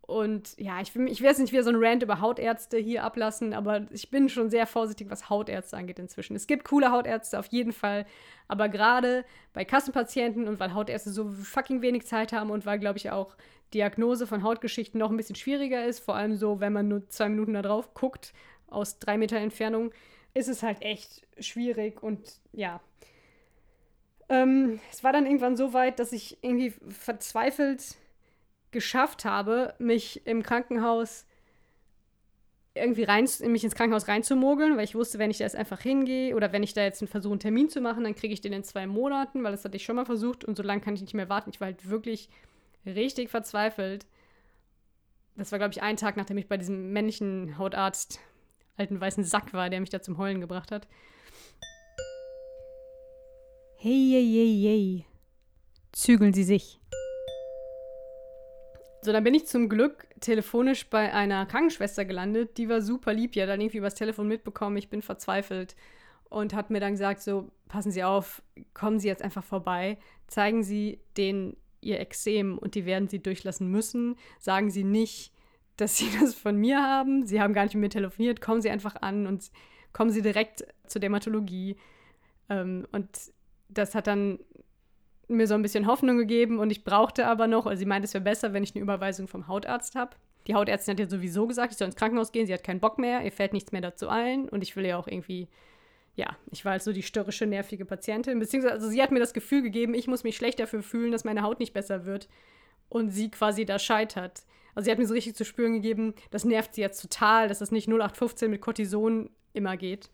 Und 0.01 0.57
ja, 0.57 0.81
ich 0.81 0.93
will, 0.93 1.07
ich 1.07 1.21
will 1.21 1.29
jetzt 1.29 1.39
nicht 1.39 1.53
wieder 1.53 1.63
so 1.63 1.69
ein 1.69 1.77
Rant 1.77 2.03
über 2.03 2.19
Hautärzte 2.19 2.77
hier 2.77 3.03
ablassen, 3.03 3.53
aber 3.53 3.87
ich 3.91 4.09
bin 4.09 4.27
schon 4.27 4.49
sehr 4.49 4.67
vorsichtig, 4.67 5.09
was 5.09 5.29
Hautärzte 5.29 5.77
angeht 5.77 5.99
inzwischen. 5.99 6.35
Es 6.35 6.47
gibt 6.47 6.65
coole 6.65 6.91
Hautärzte 6.91 7.39
auf 7.39 7.45
jeden 7.47 7.71
Fall, 7.71 8.05
aber 8.47 8.67
gerade 8.67 9.23
bei 9.53 9.63
Kassenpatienten 9.63 10.47
und 10.47 10.59
weil 10.59 10.73
Hautärzte 10.73 11.11
so 11.11 11.29
fucking 11.29 11.81
wenig 11.81 12.05
Zeit 12.07 12.33
haben 12.33 12.49
und 12.49 12.65
weil, 12.65 12.79
glaube 12.79 12.97
ich, 12.97 13.09
auch 13.11 13.35
Diagnose 13.73 14.27
von 14.27 14.43
Hautgeschichten 14.43 14.99
noch 14.99 15.09
ein 15.09 15.17
bisschen 15.17 15.35
schwieriger 15.35 15.85
ist, 15.85 15.99
vor 15.99 16.15
allem 16.15 16.35
so, 16.35 16.59
wenn 16.59 16.73
man 16.73 16.87
nur 16.87 17.07
zwei 17.09 17.29
Minuten 17.29 17.53
da 17.53 17.61
drauf 17.61 17.93
guckt, 17.93 18.33
aus 18.67 18.99
drei 18.99 19.17
Meter 19.17 19.37
Entfernung, 19.37 19.91
ist 20.33 20.47
es 20.47 20.63
halt 20.63 20.81
echt 20.81 21.27
schwierig 21.39 22.01
und 22.01 22.39
ja, 22.53 22.79
ähm, 24.29 24.79
es 24.91 25.03
war 25.03 25.11
dann 25.11 25.25
irgendwann 25.25 25.57
so 25.57 25.73
weit, 25.73 25.99
dass 25.99 26.13
ich 26.13 26.37
irgendwie 26.41 26.73
verzweifelt 26.89 27.97
geschafft 28.71 29.25
habe, 29.25 29.75
mich 29.77 30.25
im 30.25 30.41
Krankenhaus 30.41 31.25
irgendwie 32.73 33.03
rein, 33.03 33.27
mich 33.47 33.65
ins 33.65 33.75
Krankenhaus 33.75 34.07
reinzumogeln, 34.07 34.77
weil 34.77 34.85
ich 34.85 34.95
wusste, 34.95 35.19
wenn 35.19 35.29
ich 35.29 35.39
da 35.39 35.43
jetzt 35.43 35.57
einfach 35.57 35.81
hingehe 35.81 36.33
oder 36.33 36.53
wenn 36.53 36.63
ich 36.63 36.73
da 36.73 36.81
jetzt 36.81 37.03
versuche, 37.09 37.33
einen 37.33 37.39
Termin 37.41 37.69
zu 37.69 37.81
machen, 37.81 38.05
dann 38.05 38.15
kriege 38.15 38.33
ich 38.33 38.39
den 38.39 38.53
in 38.53 38.63
zwei 38.63 38.87
Monaten, 38.87 39.43
weil 39.43 39.51
das 39.51 39.65
hatte 39.65 39.75
ich 39.75 39.83
schon 39.83 39.97
mal 39.97 40.05
versucht 40.05 40.45
und 40.45 40.55
so 40.55 40.63
lange 40.63 40.79
kann 40.79 40.93
ich 40.93 41.01
nicht 41.01 41.13
mehr 41.13 41.27
warten. 41.27 41.49
Ich 41.49 41.59
war 41.59 41.65
halt 41.65 41.89
wirklich 41.89 42.29
richtig 42.85 43.29
verzweifelt. 43.29 44.05
Das 45.35 45.51
war, 45.51 45.59
glaube 45.59 45.73
ich, 45.73 45.81
ein 45.81 45.97
Tag, 45.97 46.17
nachdem 46.17 46.37
ich 46.37 46.47
bei 46.47 46.57
diesem 46.57 46.91
männlichen 46.91 47.57
Hautarzt, 47.57 48.19
alten 48.77 48.99
weißen 48.99 49.23
Sack 49.23 49.53
war, 49.53 49.69
der 49.69 49.79
mich 49.79 49.89
da 49.89 50.01
zum 50.01 50.17
Heulen 50.17 50.41
gebracht 50.41 50.71
hat. 50.71 50.87
Hey, 53.77 54.09
hey, 54.11 54.31
hey, 54.31 54.61
hey. 54.61 55.05
Zügeln 55.91 56.33
Sie 56.33 56.43
sich. 56.43 56.79
So, 59.01 59.11
dann 59.11 59.23
bin 59.23 59.33
ich 59.33 59.47
zum 59.47 59.67
Glück 59.67 60.07
telefonisch 60.19 60.87
bei 60.87 61.11
einer 61.11 61.47
Krankenschwester 61.47 62.05
gelandet. 62.05 62.57
Die 62.57 62.69
war 62.69 62.81
super 62.81 63.13
lieb. 63.13 63.31
Die 63.31 63.41
hat 63.41 63.49
dann 63.49 63.59
irgendwie 63.59 63.79
übers 63.79 63.95
Telefon 63.95 64.27
mitbekommen, 64.27 64.77
ich 64.77 64.89
bin 64.89 65.01
verzweifelt. 65.01 65.75
Und 66.29 66.53
hat 66.53 66.69
mir 66.69 66.79
dann 66.79 66.93
gesagt: 66.93 67.21
So, 67.21 67.49
passen 67.67 67.91
Sie 67.91 68.03
auf, 68.03 68.43
kommen 68.73 68.99
Sie 68.99 69.07
jetzt 69.07 69.23
einfach 69.23 69.43
vorbei. 69.43 69.97
Zeigen 70.27 70.63
Sie 70.63 71.01
denen 71.17 71.57
Ihr 71.81 71.99
Exem 71.99 72.57
und 72.57 72.75
die 72.75 72.85
werden 72.85 73.07
Sie 73.07 73.21
durchlassen 73.21 73.69
müssen. 73.69 74.15
Sagen 74.39 74.69
Sie 74.69 74.83
nicht, 74.83 75.33
dass 75.77 75.97
Sie 75.97 76.09
das 76.19 76.33
von 76.33 76.57
mir 76.57 76.81
haben. 76.81 77.25
Sie 77.25 77.41
haben 77.41 77.53
gar 77.53 77.63
nicht 77.63 77.75
mit 77.75 77.81
mir 77.81 77.89
telefoniert. 77.89 78.41
Kommen 78.41 78.61
Sie 78.61 78.69
einfach 78.69 78.95
an 79.01 79.27
und 79.27 79.51
kommen 79.93 80.11
Sie 80.11 80.21
direkt 80.21 80.63
zur 80.87 81.01
Dermatologie. 81.01 81.75
Ähm, 82.49 82.87
und 82.91 83.09
das 83.69 83.95
hat 83.95 84.07
dann 84.07 84.39
mir 85.31 85.47
so 85.47 85.53
ein 85.53 85.61
bisschen 85.61 85.87
Hoffnung 85.87 86.17
gegeben 86.17 86.59
und 86.59 86.71
ich 86.71 86.83
brauchte 86.83 87.25
aber 87.25 87.47
noch, 87.47 87.65
also 87.65 87.79
sie 87.79 87.85
meinte, 87.85 88.05
es 88.05 88.13
wäre 88.13 88.23
besser, 88.23 88.53
wenn 88.53 88.63
ich 88.63 88.75
eine 88.75 88.83
Überweisung 88.83 89.27
vom 89.27 89.47
Hautarzt 89.47 89.95
habe. 89.95 90.15
Die 90.47 90.55
Hautärztin 90.55 90.93
hat 90.93 90.99
ja 90.99 91.09
sowieso 91.09 91.47
gesagt, 91.47 91.71
ich 91.71 91.77
soll 91.77 91.85
ins 91.85 91.95
Krankenhaus 91.95 92.31
gehen, 92.31 92.47
sie 92.47 92.53
hat 92.53 92.63
keinen 92.63 92.79
Bock 92.79 92.97
mehr, 92.97 93.23
ihr 93.23 93.31
fällt 93.31 93.53
nichts 93.53 93.71
mehr 93.71 93.81
dazu 93.81 94.09
ein 94.09 94.49
und 94.49 94.61
ich 94.61 94.75
will 94.75 94.85
ja 94.85 94.97
auch 94.97 95.07
irgendwie, 95.07 95.47
ja, 96.15 96.35
ich 96.51 96.65
war 96.65 96.73
halt 96.73 96.83
so 96.83 96.91
die 96.91 97.03
störrische, 97.03 97.45
nervige 97.45 97.85
Patientin, 97.85 98.39
beziehungsweise 98.39 98.73
also 98.73 98.89
sie 98.89 99.01
hat 99.01 99.11
mir 99.11 99.19
das 99.19 99.33
Gefühl 99.33 99.61
gegeben, 99.61 99.93
ich 99.93 100.07
muss 100.07 100.23
mich 100.23 100.35
schlecht 100.35 100.59
dafür 100.59 100.83
fühlen, 100.83 101.11
dass 101.11 101.23
meine 101.23 101.41
Haut 101.41 101.59
nicht 101.59 101.73
besser 101.73 102.05
wird 102.05 102.27
und 102.89 103.11
sie 103.11 103.31
quasi 103.31 103.65
da 103.65 103.79
scheitert. 103.79 104.43
Also 104.75 104.85
sie 104.85 104.91
hat 104.91 104.99
mir 104.99 105.07
so 105.07 105.13
richtig 105.13 105.35
zu 105.35 105.45
spüren 105.45 105.73
gegeben, 105.73 106.13
das 106.29 106.45
nervt 106.45 106.75
sie 106.75 106.81
jetzt 106.81 107.01
total, 107.01 107.47
dass 107.47 107.59
das 107.59 107.71
nicht 107.71 107.87
0815 107.87 108.51
mit 108.51 108.61
Cortison 108.61 109.29
immer 109.53 109.77
geht. 109.77 110.09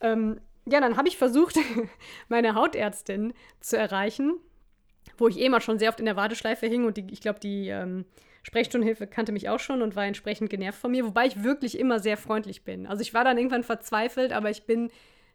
Ähm, 0.00 0.40
ja, 0.66 0.80
dann 0.80 0.96
habe 0.96 1.08
ich 1.08 1.16
versucht, 1.16 1.58
meine 2.28 2.54
Hautärztin 2.54 3.32
zu 3.60 3.76
erreichen, 3.76 4.34
wo 5.18 5.28
ich 5.28 5.38
eh 5.38 5.48
mal 5.48 5.60
schon 5.60 5.78
sehr 5.78 5.88
oft 5.88 6.00
in 6.00 6.06
der 6.06 6.16
Warteschleife 6.16 6.66
hing 6.66 6.84
und 6.84 6.96
die, 6.96 7.06
ich 7.10 7.20
glaube, 7.20 7.40
die 7.40 7.68
ähm, 7.68 8.04
Sprechstundenhilfe 8.42 9.06
kannte 9.06 9.32
mich 9.32 9.48
auch 9.48 9.60
schon 9.60 9.82
und 9.82 9.96
war 9.96 10.04
entsprechend 10.04 10.50
genervt 10.50 10.78
von 10.78 10.90
mir, 10.90 11.04
wobei 11.06 11.26
ich 11.26 11.42
wirklich 11.42 11.78
immer 11.78 12.00
sehr 12.00 12.16
freundlich 12.16 12.64
bin. 12.64 12.86
Also 12.86 13.02
ich 13.02 13.14
war 13.14 13.24
dann 13.24 13.38
irgendwann 13.38 13.62
verzweifelt, 13.62 14.32
aber 14.32 14.50
ich 14.50 14.64
bin 14.64 14.90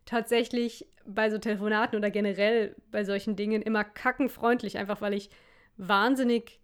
tatsächlich 0.07 0.87
bei 1.05 1.29
so 1.29 1.37
Telefonaten 1.37 1.97
oder 1.97 2.09
generell 2.09 2.75
bei 2.91 3.03
solchen 3.03 3.35
Dingen 3.35 3.61
immer 3.61 3.83
kackenfreundlich, 3.83 4.77
einfach 4.77 5.01
weil 5.01 5.13
ich 5.13 5.29
wahnsinnig 5.77 6.59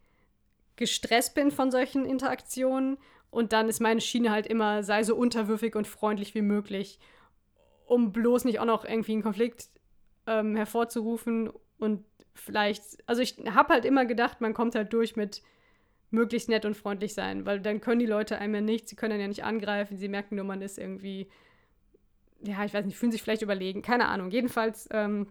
gestresst 0.75 1.35
bin 1.35 1.51
von 1.51 1.69
solchen 1.69 2.05
Interaktionen. 2.05 2.97
Und 3.29 3.53
dann 3.53 3.69
ist 3.69 3.79
meine 3.79 4.01
Schiene 4.01 4.31
halt 4.31 4.47
immer, 4.47 4.83
sei 4.83 5.03
so 5.03 5.15
unterwürfig 5.15 5.75
und 5.75 5.87
freundlich 5.87 6.33
wie 6.33 6.41
möglich 6.41 6.99
um 7.85 8.11
bloß 8.11 8.45
nicht 8.45 8.59
auch 8.59 8.65
noch 8.65 8.85
irgendwie 8.85 9.13
einen 9.13 9.23
Konflikt 9.23 9.69
ähm, 10.27 10.55
hervorzurufen 10.55 11.51
und 11.77 12.03
vielleicht, 12.33 12.81
also 13.05 13.21
ich 13.21 13.37
habe 13.51 13.73
halt 13.73 13.85
immer 13.85 14.05
gedacht, 14.05 14.41
man 14.41 14.53
kommt 14.53 14.75
halt 14.75 14.91
durch 14.93 15.15
mit 15.15 15.43
möglichst 16.09 16.49
nett 16.49 16.65
und 16.65 16.75
freundlich 16.75 17.13
sein, 17.13 17.45
weil 17.45 17.59
dann 17.59 17.81
können 17.81 17.99
die 17.99 18.05
Leute 18.05 18.37
einem 18.37 18.55
ja 18.55 18.61
nichts, 18.61 18.89
sie 18.89 18.95
können 18.95 19.11
dann 19.11 19.19
ja 19.19 19.27
nicht 19.27 19.43
angreifen, 19.43 19.97
sie 19.97 20.07
merken 20.07 20.35
nur, 20.35 20.45
man 20.45 20.61
ist 20.61 20.77
irgendwie, 20.77 21.29
ja, 22.43 22.63
ich 22.65 22.73
weiß 22.73 22.85
nicht, 22.85 22.97
fühlen 22.97 23.11
sich 23.11 23.23
vielleicht 23.23 23.41
überlegen, 23.41 23.81
keine 23.81 24.07
Ahnung. 24.07 24.29
Jedenfalls 24.29 24.87
ähm, 24.91 25.27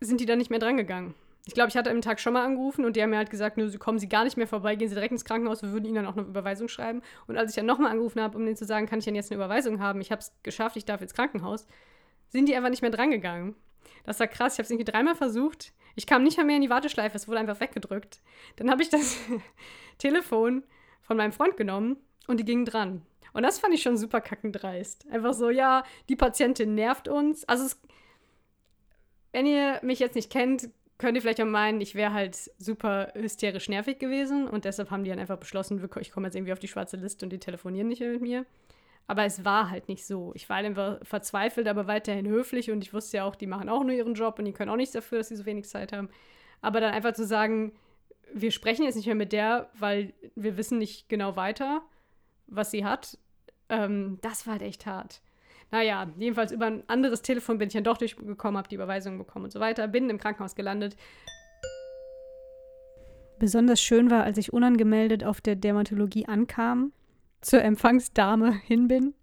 sind 0.00 0.20
die 0.20 0.26
dann 0.26 0.38
nicht 0.38 0.50
mehr 0.50 0.58
drangegangen. 0.58 1.14
Ich 1.46 1.54
glaube, 1.54 1.68
ich 1.68 1.76
hatte 1.76 1.90
am 1.90 2.00
Tag 2.00 2.18
schon 2.18 2.32
mal 2.32 2.44
angerufen 2.44 2.84
und 2.84 2.96
die 2.96 3.02
haben 3.02 3.10
mir 3.10 3.18
halt 3.18 3.30
gesagt, 3.30 3.56
nö, 3.56 3.70
kommen 3.78 4.00
Sie 4.00 4.08
gar 4.08 4.24
nicht 4.24 4.36
mehr 4.36 4.48
vorbei, 4.48 4.74
gehen 4.74 4.88
Sie 4.88 4.94
direkt 4.94 5.12
ins 5.12 5.24
Krankenhaus, 5.24 5.62
wir 5.62 5.70
würden 5.70 5.84
Ihnen 5.84 5.94
dann 5.94 6.06
auch 6.06 6.16
eine 6.16 6.26
Überweisung 6.26 6.66
schreiben. 6.66 7.02
Und 7.28 7.36
als 7.36 7.50
ich 7.50 7.56
dann 7.56 7.66
nochmal 7.66 7.92
angerufen 7.92 8.20
habe, 8.20 8.36
um 8.36 8.44
denen 8.44 8.56
zu 8.56 8.64
sagen, 8.64 8.86
kann 8.86 8.98
ich 8.98 9.04
denn 9.04 9.14
jetzt 9.14 9.30
eine 9.30 9.36
Überweisung 9.36 9.80
haben, 9.80 10.00
ich 10.00 10.10
habe 10.10 10.20
es 10.20 10.32
geschafft, 10.42 10.76
ich 10.76 10.84
darf 10.84 11.02
ins 11.02 11.14
Krankenhaus, 11.14 11.66
sind 12.30 12.48
die 12.48 12.56
einfach 12.56 12.70
nicht 12.70 12.82
mehr 12.82 12.90
drangegangen. 12.90 13.54
Das 14.04 14.18
war 14.18 14.26
krass, 14.26 14.54
ich 14.54 14.58
habe 14.58 14.64
es 14.64 14.70
irgendwie 14.70 14.90
dreimal 14.90 15.14
versucht. 15.14 15.72
Ich 15.94 16.06
kam 16.06 16.24
nicht 16.24 16.36
mehr, 16.36 16.46
mehr 16.46 16.56
in 16.56 16.62
die 16.62 16.70
Warteschleife, 16.70 17.16
es 17.16 17.28
wurde 17.28 17.38
einfach 17.38 17.60
weggedrückt. 17.60 18.20
Dann 18.56 18.68
habe 18.68 18.82
ich 18.82 18.88
das 18.88 19.16
Telefon 19.98 20.64
von 21.02 21.16
meinem 21.16 21.32
Freund 21.32 21.56
genommen 21.56 21.96
und 22.26 22.40
die 22.40 22.44
gingen 22.44 22.64
dran. 22.64 23.02
Und 23.36 23.42
das 23.42 23.58
fand 23.58 23.74
ich 23.74 23.82
schon 23.82 23.98
super 23.98 24.22
kackendreist. 24.22 25.06
Einfach 25.10 25.34
so, 25.34 25.50
ja, 25.50 25.84
die 26.08 26.16
Patientin 26.16 26.74
nervt 26.74 27.06
uns. 27.06 27.44
Also, 27.44 27.66
es, 27.66 27.78
wenn 29.32 29.44
ihr 29.44 29.78
mich 29.82 29.98
jetzt 29.98 30.14
nicht 30.14 30.32
kennt, 30.32 30.70
könnt 30.96 31.16
ihr 31.16 31.20
vielleicht 31.20 31.42
auch 31.42 31.44
meinen, 31.44 31.82
ich 31.82 31.94
wäre 31.94 32.14
halt 32.14 32.34
super 32.56 33.12
hysterisch 33.14 33.68
nervig 33.68 33.98
gewesen 33.98 34.48
und 34.48 34.64
deshalb 34.64 34.90
haben 34.90 35.04
die 35.04 35.10
dann 35.10 35.18
einfach 35.18 35.36
beschlossen, 35.36 35.86
ich 36.00 36.12
komme 36.12 36.28
jetzt 36.28 36.34
irgendwie 36.34 36.54
auf 36.54 36.58
die 36.60 36.68
schwarze 36.68 36.96
Liste 36.96 37.26
und 37.26 37.30
die 37.30 37.38
telefonieren 37.38 37.88
nicht 37.88 38.00
mehr 38.00 38.08
mit 38.08 38.22
mir. 38.22 38.46
Aber 39.06 39.24
es 39.26 39.44
war 39.44 39.68
halt 39.68 39.88
nicht 39.88 40.06
so. 40.06 40.32
Ich 40.34 40.48
war 40.48 40.56
einfach 40.56 40.98
verzweifelt, 41.02 41.68
aber 41.68 41.86
weiterhin 41.86 42.26
höflich 42.26 42.70
und 42.70 42.82
ich 42.82 42.94
wusste 42.94 43.18
ja 43.18 43.24
auch, 43.24 43.36
die 43.36 43.46
machen 43.46 43.68
auch 43.68 43.84
nur 43.84 43.92
ihren 43.92 44.14
Job 44.14 44.38
und 44.38 44.46
die 44.46 44.52
können 44.54 44.70
auch 44.70 44.76
nichts 44.76 44.94
dafür, 44.94 45.18
dass 45.18 45.28
sie 45.28 45.36
so 45.36 45.44
wenig 45.44 45.68
Zeit 45.68 45.92
haben. 45.92 46.08
Aber 46.62 46.80
dann 46.80 46.94
einfach 46.94 47.12
zu 47.12 47.26
sagen, 47.26 47.72
wir 48.32 48.50
sprechen 48.50 48.84
jetzt 48.84 48.96
nicht 48.96 49.06
mehr 49.06 49.14
mit 49.14 49.32
der, 49.32 49.68
weil 49.78 50.14
wir 50.34 50.56
wissen 50.56 50.78
nicht 50.78 51.10
genau 51.10 51.36
weiter, 51.36 51.82
was 52.46 52.70
sie 52.70 52.84
hat, 52.84 53.18
ähm, 53.68 54.18
das 54.22 54.46
war 54.46 54.52
halt 54.52 54.62
echt 54.62 54.86
hart. 54.86 55.20
Naja, 55.70 56.08
jedenfalls 56.16 56.52
über 56.52 56.66
ein 56.66 56.84
anderes 56.88 57.22
Telefon 57.22 57.58
bin 57.58 57.68
ich 57.68 57.74
dann 57.74 57.84
doch 57.84 57.98
durchgekommen, 57.98 58.56
habe 58.56 58.68
die 58.68 58.76
Überweisung 58.76 59.18
bekommen 59.18 59.46
und 59.46 59.52
so 59.52 59.60
weiter, 59.60 59.88
bin 59.88 60.08
im 60.10 60.18
Krankenhaus 60.18 60.54
gelandet. 60.54 60.96
Besonders 63.38 63.80
schön 63.80 64.10
war, 64.10 64.24
als 64.24 64.38
ich 64.38 64.52
unangemeldet 64.52 65.24
auf 65.24 65.40
der 65.40 65.56
Dermatologie 65.56 66.26
ankam, 66.26 66.92
zur 67.40 67.62
Empfangsdame 67.62 68.52
hin 68.52 68.88
bin, 68.88 69.14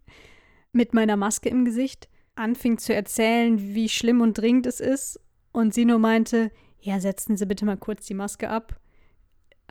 mit 0.71 0.93
meiner 0.93 1.17
Maske 1.17 1.49
im 1.49 1.65
Gesicht, 1.65 2.09
anfing 2.35 2.77
zu 2.77 2.93
erzählen, 2.93 3.59
wie 3.59 3.89
schlimm 3.89 4.21
und 4.21 4.37
dringend 4.37 4.67
es 4.67 4.79
ist, 4.79 5.19
und 5.51 5.73
sie 5.73 5.85
nur 5.85 5.99
meinte, 5.99 6.51
ja, 6.79 6.99
setzen 6.99 7.37
Sie 7.37 7.45
bitte 7.45 7.63
mal 7.63 7.77
kurz 7.77 8.05
die 8.07 8.13
Maske 8.13 8.49
ab. 8.49 8.75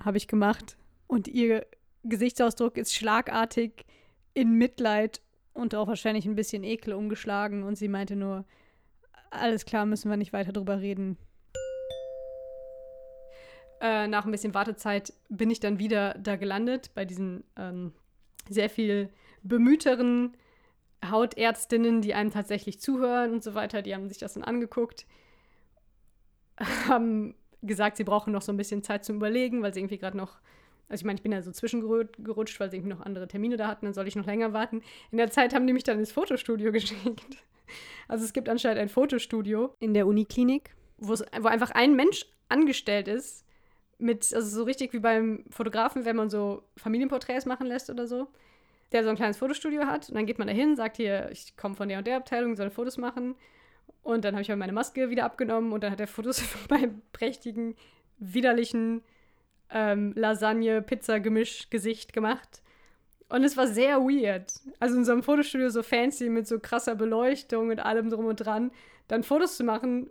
Habe 0.03 0.17
ich 0.17 0.29
gemacht. 0.29 0.79
Und 1.09 1.29
ihr 1.29 1.67
Gesichtsausdruck 2.05 2.79
ist 2.79 2.95
schlagartig 2.95 3.85
in 4.35 4.55
Mitleid 4.55 5.21
und 5.53 5.75
auch 5.75 5.88
wahrscheinlich 5.88 6.27
ein 6.27 6.35
bisschen 6.35 6.64
Ekel 6.64 6.95
umgeschlagen. 6.95 7.62
Und 7.62 7.77
sie 7.77 7.88
meinte 7.88 8.16
nur, 8.16 8.45
alles 9.31 9.64
klar, 9.64 9.87
müssen 9.87 10.11
wir 10.11 10.16
nicht 10.16 10.33
weiter 10.33 10.53
drüber 10.53 10.81
reden. 10.81 11.18
Äh, 13.81 14.07
nach 14.07 14.25
ein 14.25 14.31
bisschen 14.31 14.55
Wartezeit 14.55 15.12
bin 15.29 15.51
ich 15.51 15.61
dann 15.61 15.79
wieder 15.79 16.14
da 16.14 16.37
gelandet, 16.37 16.90
bei 16.95 17.05
diesen 17.05 17.42
ähm, 17.57 17.92
sehr 18.49 18.71
viel 18.71 19.11
bemühteren 19.42 20.37
Hautärztinnen, 21.05 22.01
die 22.01 22.14
einem 22.14 22.31
tatsächlich 22.31 22.81
zuhören 22.81 23.33
und 23.33 23.42
so 23.42 23.55
weiter. 23.55 23.83
Die 23.83 23.95
haben 23.95 24.09
sich 24.09 24.18
das 24.18 24.35
dann 24.35 24.45
angeguckt, 24.45 25.07
haben 26.88 27.35
gesagt, 27.62 27.97
sie 27.97 28.05
brauchen 28.05 28.33
noch 28.33 28.42
so 28.42 28.53
ein 28.53 28.57
bisschen 28.57 28.85
Zeit 28.85 29.05
zum 29.05 29.16
Überlegen, 29.16 29.62
weil 29.62 29.75
sie 29.75 29.81
irgendwie 29.81 29.99
gerade 29.99 30.16
noch 30.16 30.38
also 30.92 31.00
ich 31.00 31.07
meine, 31.07 31.16
ich 31.16 31.22
bin 31.22 31.33
ja 31.33 31.40
so 31.40 31.50
zwischengerutscht, 31.50 32.61
weil 32.61 32.70
sie 32.70 32.76
irgendwie 32.76 32.92
noch 32.94 33.00
andere 33.00 33.26
Termine 33.26 33.57
da 33.57 33.66
hatten, 33.66 33.87
dann 33.87 33.94
soll 33.94 34.07
ich 34.07 34.14
noch 34.14 34.26
länger 34.26 34.52
warten. 34.52 34.83
In 35.11 35.16
der 35.16 35.31
Zeit 35.31 35.55
haben 35.55 35.66
die 35.66 35.72
mich 35.72 35.85
dann 35.85 35.98
ins 35.98 36.12
Fotostudio 36.12 36.70
geschickt. 36.72 37.38
Also 38.09 38.26
es 38.26 38.35
gibt 38.35 38.50
anscheinend 38.50 38.78
ein 38.78 38.90
Fotostudio 38.90 39.74
in 39.81 39.94
der 39.94 40.07
Uniklinik, 40.07 40.74
wo 40.98 41.14
einfach 41.46 41.70
ein 41.70 41.96
Mensch 41.96 42.26
angestellt 42.50 43.09
ist, 43.09 43.46
mit, 43.96 44.35
also 44.35 44.59
so 44.59 44.64
richtig 44.64 44.92
wie 44.92 44.98
beim 44.98 45.44
Fotografen, 45.48 46.05
wenn 46.05 46.16
man 46.16 46.28
so 46.28 46.62
Familienporträts 46.76 47.46
machen 47.46 47.66
lässt 47.66 47.88
oder 47.88 48.07
so, 48.07 48.28
der 48.92 49.02
so 49.02 49.09
ein 49.09 49.16
kleines 49.16 49.38
Fotostudio 49.38 49.87
hat. 49.87 50.11
Und 50.11 50.16
dann 50.16 50.26
geht 50.26 50.38
man 50.38 50.46
da 50.46 50.52
hin, 50.52 50.76
sagt 50.76 50.98
hier, 50.98 51.31
ich 51.33 51.57
komme 51.57 51.74
von 51.74 51.88
der 51.88 51.98
und 51.98 52.07
der 52.07 52.18
Abteilung, 52.18 52.55
soll 52.55 52.68
Fotos 52.68 52.98
machen. 52.98 53.35
Und 54.02 54.26
dann 54.26 54.35
habe 54.35 54.42
ich 54.42 54.50
halt 54.50 54.59
meine 54.59 54.72
Maske 54.72 55.09
wieder 55.09 55.24
abgenommen 55.24 55.72
und 55.72 55.83
dann 55.83 55.92
hat 55.92 56.00
er 56.00 56.07
Fotos 56.07 56.40
von 56.40 56.78
meinem 56.78 57.00
prächtigen, 57.12 57.76
widerlichen 58.18 59.02
ähm, 59.73 60.13
Lasagne-Pizza-Gemisch-Gesicht 60.15 62.13
gemacht. 62.13 62.63
Und 63.29 63.45
es 63.45 63.57
war 63.57 63.67
sehr 63.67 64.01
weird. 64.01 64.53
Also 64.79 64.97
in 64.97 65.05
so 65.05 65.13
einem 65.13 65.23
Fotostudio 65.23 65.71
so 65.71 65.83
fancy 65.83 66.29
mit 66.29 66.47
so 66.47 66.61
krasser 66.61 66.95
Beleuchtung 66.95 67.71
und 67.71 67.81
allem 67.81 68.11
drum 68.11 68.27
und 68.27 68.37
dran, 68.37 68.71
dann 69.09 69.23
Fotos 69.23 69.57
zu 69.57 69.65
machen 69.65 70.11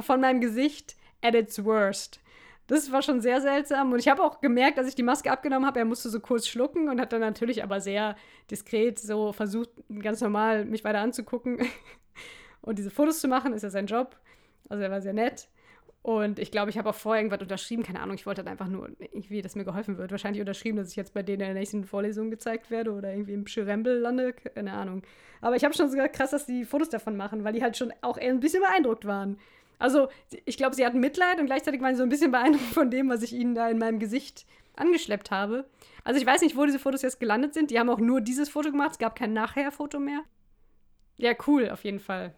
von 0.00 0.20
meinem 0.20 0.40
Gesicht 0.40 0.96
at 1.22 1.34
its 1.34 1.64
worst. 1.64 2.20
Das 2.66 2.90
war 2.92 3.02
schon 3.02 3.20
sehr 3.20 3.40
seltsam. 3.40 3.92
Und 3.92 3.98
ich 3.98 4.08
habe 4.08 4.22
auch 4.22 4.40
gemerkt, 4.40 4.78
als 4.78 4.88
ich 4.88 4.94
die 4.94 5.02
Maske 5.02 5.30
abgenommen 5.30 5.66
habe, 5.66 5.80
er 5.80 5.84
musste 5.84 6.08
so 6.08 6.20
kurz 6.20 6.46
schlucken 6.46 6.88
und 6.88 7.00
hat 7.00 7.12
dann 7.12 7.20
natürlich 7.20 7.62
aber 7.62 7.80
sehr 7.80 8.16
diskret 8.50 8.98
so 8.98 9.32
versucht, 9.32 9.70
ganz 10.00 10.20
normal 10.20 10.64
mich 10.64 10.84
weiter 10.84 11.00
anzugucken 11.00 11.58
und 12.60 12.78
diese 12.78 12.90
Fotos 12.90 13.20
zu 13.20 13.28
machen. 13.28 13.52
Ist 13.52 13.62
ja 13.62 13.70
sein 13.70 13.86
Job. 13.86 14.16
Also 14.68 14.82
er 14.82 14.90
war 14.90 15.00
sehr 15.00 15.12
nett. 15.12 15.48
Und 16.02 16.38
ich 16.38 16.50
glaube, 16.50 16.70
ich 16.70 16.78
habe 16.78 16.88
auch 16.88 16.94
vorher 16.94 17.20
irgendwas 17.20 17.42
unterschrieben, 17.42 17.82
keine 17.82 18.00
Ahnung, 18.00 18.14
ich 18.14 18.24
wollte 18.24 18.40
halt 18.40 18.48
einfach 18.48 18.68
nur 18.68 18.88
irgendwie, 18.98 19.42
dass 19.42 19.54
mir 19.54 19.64
geholfen 19.64 19.98
wird. 19.98 20.10
Wahrscheinlich 20.10 20.40
unterschrieben, 20.40 20.78
dass 20.78 20.90
ich 20.90 20.96
jetzt 20.96 21.12
bei 21.12 21.22
denen 21.22 21.40
in 21.42 21.48
der 21.48 21.54
nächsten 21.54 21.84
Vorlesung 21.84 22.30
gezeigt 22.30 22.70
werde 22.70 22.92
oder 22.92 23.12
irgendwie 23.12 23.34
im 23.34 23.46
Schirembel 23.46 23.98
lande, 23.98 24.32
keine 24.32 24.72
Ahnung. 24.72 25.02
Aber 25.42 25.56
ich 25.56 25.64
habe 25.64 25.74
schon 25.74 25.90
sogar 25.90 26.08
krass, 26.08 26.30
dass 26.30 26.46
die 26.46 26.64
Fotos 26.64 26.88
davon 26.88 27.16
machen, 27.16 27.44
weil 27.44 27.52
die 27.52 27.62
halt 27.62 27.76
schon 27.76 27.92
auch 28.00 28.16
ein 28.16 28.40
bisschen 28.40 28.62
beeindruckt 28.62 29.04
waren. 29.04 29.38
Also, 29.78 30.08
ich 30.44 30.56
glaube, 30.56 30.74
sie 30.74 30.86
hatten 30.86 31.00
Mitleid 31.00 31.38
und 31.38 31.46
gleichzeitig 31.46 31.80
waren 31.82 31.94
sie 31.94 31.98
so 31.98 32.02
ein 32.02 32.10
bisschen 32.10 32.30
beeindruckt 32.32 32.72
von 32.72 32.90
dem, 32.90 33.10
was 33.10 33.22
ich 33.22 33.34
ihnen 33.34 33.54
da 33.54 33.68
in 33.68 33.78
meinem 33.78 33.98
Gesicht 33.98 34.46
angeschleppt 34.76 35.30
habe. 35.30 35.68
Also, 36.04 36.18
ich 36.18 36.26
weiß 36.26 36.40
nicht, 36.40 36.56
wo 36.56 36.64
diese 36.64 36.78
Fotos 36.78 37.02
jetzt 37.02 37.20
gelandet 37.20 37.52
sind. 37.52 37.70
Die 37.70 37.78
haben 37.78 37.90
auch 37.90 38.00
nur 38.00 38.22
dieses 38.22 38.48
Foto 38.48 38.70
gemacht. 38.70 38.92
Es 38.92 38.98
gab 38.98 39.16
kein 39.16 39.34
Nachher-Foto 39.34 39.98
mehr. 39.98 40.22
Ja, 41.18 41.34
cool, 41.46 41.68
auf 41.68 41.84
jeden 41.84 42.00
Fall. 42.00 42.34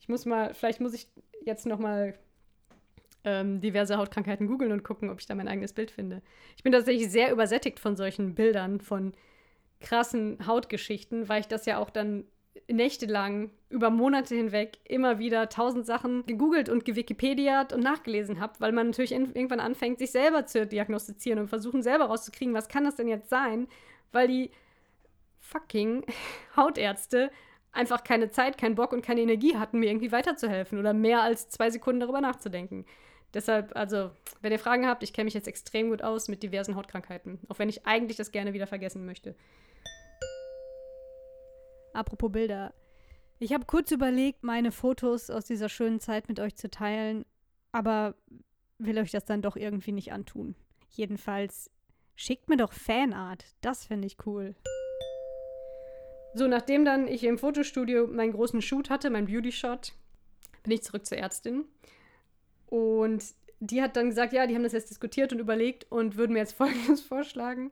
Ich 0.00 0.08
muss 0.08 0.24
mal, 0.24 0.54
vielleicht 0.54 0.80
muss 0.80 0.94
ich 0.94 1.08
jetzt 1.44 1.66
noch 1.66 1.78
mal 1.78 2.14
ähm, 3.26 3.60
diverse 3.60 3.98
Hautkrankheiten 3.98 4.46
googeln 4.46 4.72
und 4.72 4.84
gucken, 4.84 5.10
ob 5.10 5.20
ich 5.20 5.26
da 5.26 5.34
mein 5.34 5.48
eigenes 5.48 5.74
Bild 5.74 5.90
finde. 5.90 6.22
Ich 6.56 6.62
bin 6.62 6.72
tatsächlich 6.72 7.10
sehr 7.10 7.30
übersättigt 7.32 7.80
von 7.80 7.96
solchen 7.96 8.34
Bildern, 8.34 8.80
von 8.80 9.12
krassen 9.80 10.38
Hautgeschichten, 10.46 11.28
weil 11.28 11.40
ich 11.40 11.48
das 11.48 11.66
ja 11.66 11.78
auch 11.78 11.90
dann 11.90 12.24
nächtelang 12.68 13.50
über 13.68 13.90
Monate 13.90 14.34
hinweg 14.34 14.78
immer 14.84 15.18
wieder 15.18 15.48
tausend 15.48 15.86
Sachen 15.86 16.24
gegoogelt 16.26 16.68
und 16.68 16.84
gewikipediert 16.84 17.72
und 17.72 17.82
nachgelesen 17.82 18.40
habe, 18.40 18.54
weil 18.60 18.72
man 18.72 18.86
natürlich 18.86 19.12
irgendwann 19.12 19.60
anfängt, 19.60 19.98
sich 19.98 20.12
selber 20.12 20.46
zu 20.46 20.66
diagnostizieren 20.66 21.40
und 21.40 21.48
versuchen 21.48 21.82
selber 21.82 22.06
rauszukriegen, 22.06 22.54
was 22.54 22.68
kann 22.68 22.84
das 22.84 22.94
denn 22.94 23.08
jetzt 23.08 23.28
sein, 23.28 23.68
weil 24.12 24.28
die 24.28 24.50
fucking 25.38 26.04
Hautärzte 26.56 27.30
einfach 27.72 28.04
keine 28.04 28.30
Zeit, 28.30 28.56
keinen 28.56 28.76
Bock 28.76 28.92
und 28.92 29.04
keine 29.04 29.20
Energie 29.20 29.56
hatten, 29.56 29.80
mir 29.80 29.90
irgendwie 29.90 30.12
weiterzuhelfen 30.12 30.78
oder 30.78 30.94
mehr 30.94 31.22
als 31.22 31.50
zwei 31.50 31.70
Sekunden 31.70 32.00
darüber 32.00 32.20
nachzudenken. 32.20 32.86
Deshalb, 33.36 33.76
also, 33.76 34.12
wenn 34.40 34.50
ihr 34.50 34.58
Fragen 34.58 34.86
habt, 34.86 35.02
ich 35.02 35.12
kenne 35.12 35.26
mich 35.26 35.34
jetzt 35.34 35.46
extrem 35.46 35.90
gut 35.90 36.00
aus 36.00 36.28
mit 36.28 36.42
diversen 36.42 36.74
Hautkrankheiten, 36.74 37.38
auch 37.50 37.58
wenn 37.58 37.68
ich 37.68 37.84
eigentlich 37.84 38.16
das 38.16 38.32
gerne 38.32 38.54
wieder 38.54 38.66
vergessen 38.66 39.04
möchte. 39.04 39.34
Apropos 41.92 42.32
Bilder. 42.32 42.72
Ich 43.38 43.52
habe 43.52 43.66
kurz 43.66 43.90
überlegt, 43.90 44.42
meine 44.42 44.72
Fotos 44.72 45.28
aus 45.28 45.44
dieser 45.44 45.68
schönen 45.68 46.00
Zeit 46.00 46.28
mit 46.28 46.40
euch 46.40 46.56
zu 46.56 46.70
teilen, 46.70 47.26
aber 47.72 48.14
will 48.78 48.98
euch 48.98 49.10
das 49.10 49.26
dann 49.26 49.42
doch 49.42 49.56
irgendwie 49.56 49.92
nicht 49.92 50.12
antun. 50.14 50.54
Jedenfalls 50.88 51.70
schickt 52.14 52.48
mir 52.48 52.56
doch 52.56 52.72
Fanart. 52.72 53.44
Das 53.60 53.84
finde 53.84 54.06
ich 54.06 54.16
cool. 54.24 54.54
So, 56.32 56.46
nachdem 56.46 56.86
dann 56.86 57.06
ich 57.06 57.22
im 57.22 57.36
Fotostudio 57.36 58.06
meinen 58.06 58.32
großen 58.32 58.62
Shoot 58.62 58.88
hatte, 58.88 59.10
meinen 59.10 59.26
Beauty-Shot, 59.26 59.92
bin 60.62 60.72
ich 60.72 60.82
zurück 60.82 61.04
zur 61.04 61.18
Ärztin 61.18 61.66
und 62.66 63.24
die 63.60 63.82
hat 63.82 63.96
dann 63.96 64.10
gesagt, 64.10 64.32
ja, 64.32 64.46
die 64.46 64.54
haben 64.54 64.62
das 64.62 64.72
jetzt 64.72 64.90
diskutiert 64.90 65.32
und 65.32 65.38
überlegt 65.38 65.90
und 65.90 66.16
würden 66.16 66.32
mir 66.32 66.40
jetzt 66.40 66.52
Folgendes 66.56 67.00
vorschlagen. 67.00 67.70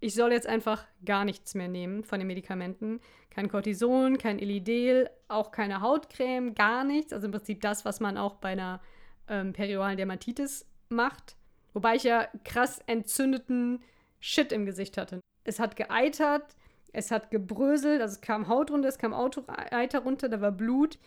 Ich 0.00 0.14
soll 0.14 0.32
jetzt 0.32 0.46
einfach 0.46 0.86
gar 1.04 1.24
nichts 1.24 1.54
mehr 1.54 1.68
nehmen 1.68 2.04
von 2.04 2.18
den 2.18 2.26
Medikamenten. 2.26 3.00
Kein 3.28 3.48
Cortison, 3.48 4.16
kein 4.18 4.38
Elidel, 4.38 5.10
auch 5.28 5.50
keine 5.50 5.82
Hautcreme, 5.82 6.54
gar 6.54 6.84
nichts. 6.84 7.12
Also 7.12 7.26
im 7.26 7.32
Prinzip 7.32 7.60
das, 7.60 7.84
was 7.84 8.00
man 8.00 8.16
auch 8.16 8.36
bei 8.36 8.50
einer 8.50 8.80
ähm, 9.28 9.52
perioralen 9.52 9.98
Dermatitis 9.98 10.66
macht. 10.88 11.36
Wobei 11.74 11.96
ich 11.96 12.02
ja 12.02 12.28
krass 12.44 12.80
entzündeten 12.86 13.82
Shit 14.20 14.52
im 14.52 14.66
Gesicht 14.66 14.96
hatte. 14.96 15.20
Es 15.44 15.60
hat 15.60 15.76
geeitert, 15.76 16.56
es 16.92 17.10
hat 17.10 17.30
gebröselt, 17.30 18.00
also 18.00 18.14
es 18.14 18.20
kam 18.20 18.48
Haut 18.48 18.70
runter, 18.70 18.88
es 18.88 18.98
kam 18.98 19.14
Eiter 19.14 20.00
runter, 20.00 20.28
da 20.28 20.40
war 20.40 20.52
Blut. 20.52 20.98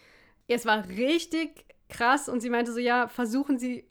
Es 0.47 0.65
war 0.65 0.87
richtig 0.87 1.65
krass 1.93 2.27
und 2.27 2.41
sie 2.41 2.49
meinte 2.49 2.73
so, 2.73 2.79
ja, 2.79 3.07
versuchen 3.07 3.57
Sie, 3.57 3.85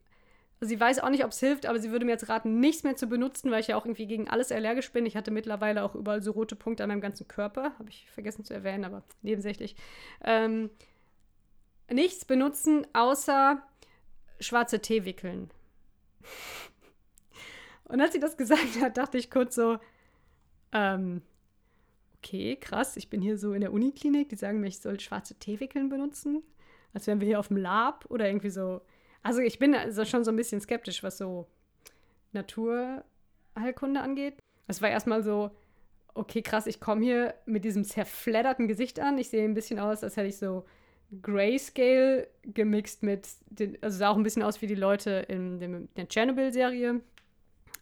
sie 0.60 0.78
weiß 0.78 1.00
auch 1.00 1.10
nicht, 1.10 1.24
ob 1.24 1.30
es 1.30 1.40
hilft, 1.40 1.66
aber 1.66 1.78
sie 1.78 1.90
würde 1.90 2.04
mir 2.04 2.12
jetzt 2.12 2.28
raten, 2.28 2.60
nichts 2.60 2.84
mehr 2.84 2.96
zu 2.96 3.06
benutzen, 3.06 3.50
weil 3.50 3.60
ich 3.60 3.68
ja 3.68 3.76
auch 3.76 3.86
irgendwie 3.86 4.06
gegen 4.06 4.28
alles 4.28 4.52
allergisch 4.52 4.92
bin. 4.92 5.06
Ich 5.06 5.16
hatte 5.16 5.30
mittlerweile 5.30 5.82
auch 5.82 5.94
überall 5.94 6.22
so 6.22 6.32
rote 6.32 6.56
Punkte 6.56 6.82
an 6.82 6.90
meinem 6.90 7.00
ganzen 7.00 7.26
Körper, 7.26 7.72
habe 7.78 7.88
ich 7.88 8.08
vergessen 8.10 8.44
zu 8.44 8.52
erwähnen, 8.52 8.84
aber 8.84 9.02
nebensächlich. 9.22 9.74
Ähm, 10.22 10.70
nichts 11.90 12.24
benutzen, 12.24 12.86
außer 12.92 13.62
schwarze 14.40 14.80
Tee 14.80 15.04
wickeln. 15.04 15.50
Und 17.84 18.00
als 18.00 18.12
sie 18.12 18.20
das 18.20 18.36
gesagt 18.36 18.80
hat, 18.80 18.96
dachte 18.96 19.18
ich 19.18 19.30
kurz 19.30 19.54
so, 19.54 19.78
ähm, 20.72 21.22
okay, 22.18 22.56
krass, 22.56 22.96
ich 22.96 23.10
bin 23.10 23.20
hier 23.20 23.36
so 23.36 23.52
in 23.52 23.60
der 23.60 23.72
Uniklinik, 23.72 24.28
die 24.28 24.36
sagen 24.36 24.60
mir, 24.60 24.68
ich 24.68 24.80
soll 24.80 24.98
schwarze 25.00 25.34
Tee 25.34 25.60
wickeln 25.60 25.88
benutzen 25.88 26.42
als 26.94 27.06
wären 27.06 27.20
wir 27.20 27.26
hier 27.26 27.38
auf 27.38 27.48
dem 27.48 27.56
Lab 27.56 28.04
oder 28.08 28.26
irgendwie 28.26 28.50
so. 28.50 28.80
Also 29.22 29.40
ich 29.40 29.58
bin 29.58 29.74
also 29.74 30.04
schon 30.04 30.24
so 30.24 30.30
ein 30.30 30.36
bisschen 30.36 30.60
skeptisch, 30.60 31.02
was 31.02 31.18
so 31.18 31.46
Naturheilkunde 32.32 34.00
angeht. 34.00 34.38
Es 34.66 34.82
war 34.82 34.90
erstmal 34.90 35.22
so, 35.22 35.50
okay, 36.14 36.42
krass, 36.42 36.66
ich 36.66 36.80
komme 36.80 37.02
hier 37.02 37.34
mit 37.46 37.64
diesem 37.64 37.84
zerfledderten 37.84 38.68
Gesicht 38.68 39.00
an. 39.00 39.18
Ich 39.18 39.28
sehe 39.30 39.44
ein 39.44 39.54
bisschen 39.54 39.78
aus, 39.78 40.02
als 40.02 40.16
hätte 40.16 40.28
ich 40.28 40.38
so 40.38 40.64
Grayscale 41.20 42.28
gemixt 42.42 43.02
mit, 43.02 43.28
den, 43.46 43.78
also 43.82 43.98
sah 43.98 44.10
auch 44.10 44.16
ein 44.16 44.22
bisschen 44.22 44.42
aus 44.42 44.62
wie 44.62 44.66
die 44.66 44.74
Leute 44.74 45.26
in, 45.28 45.60
dem, 45.60 45.88
der 45.94 46.08
Chernobyl-Serie. 46.08 47.00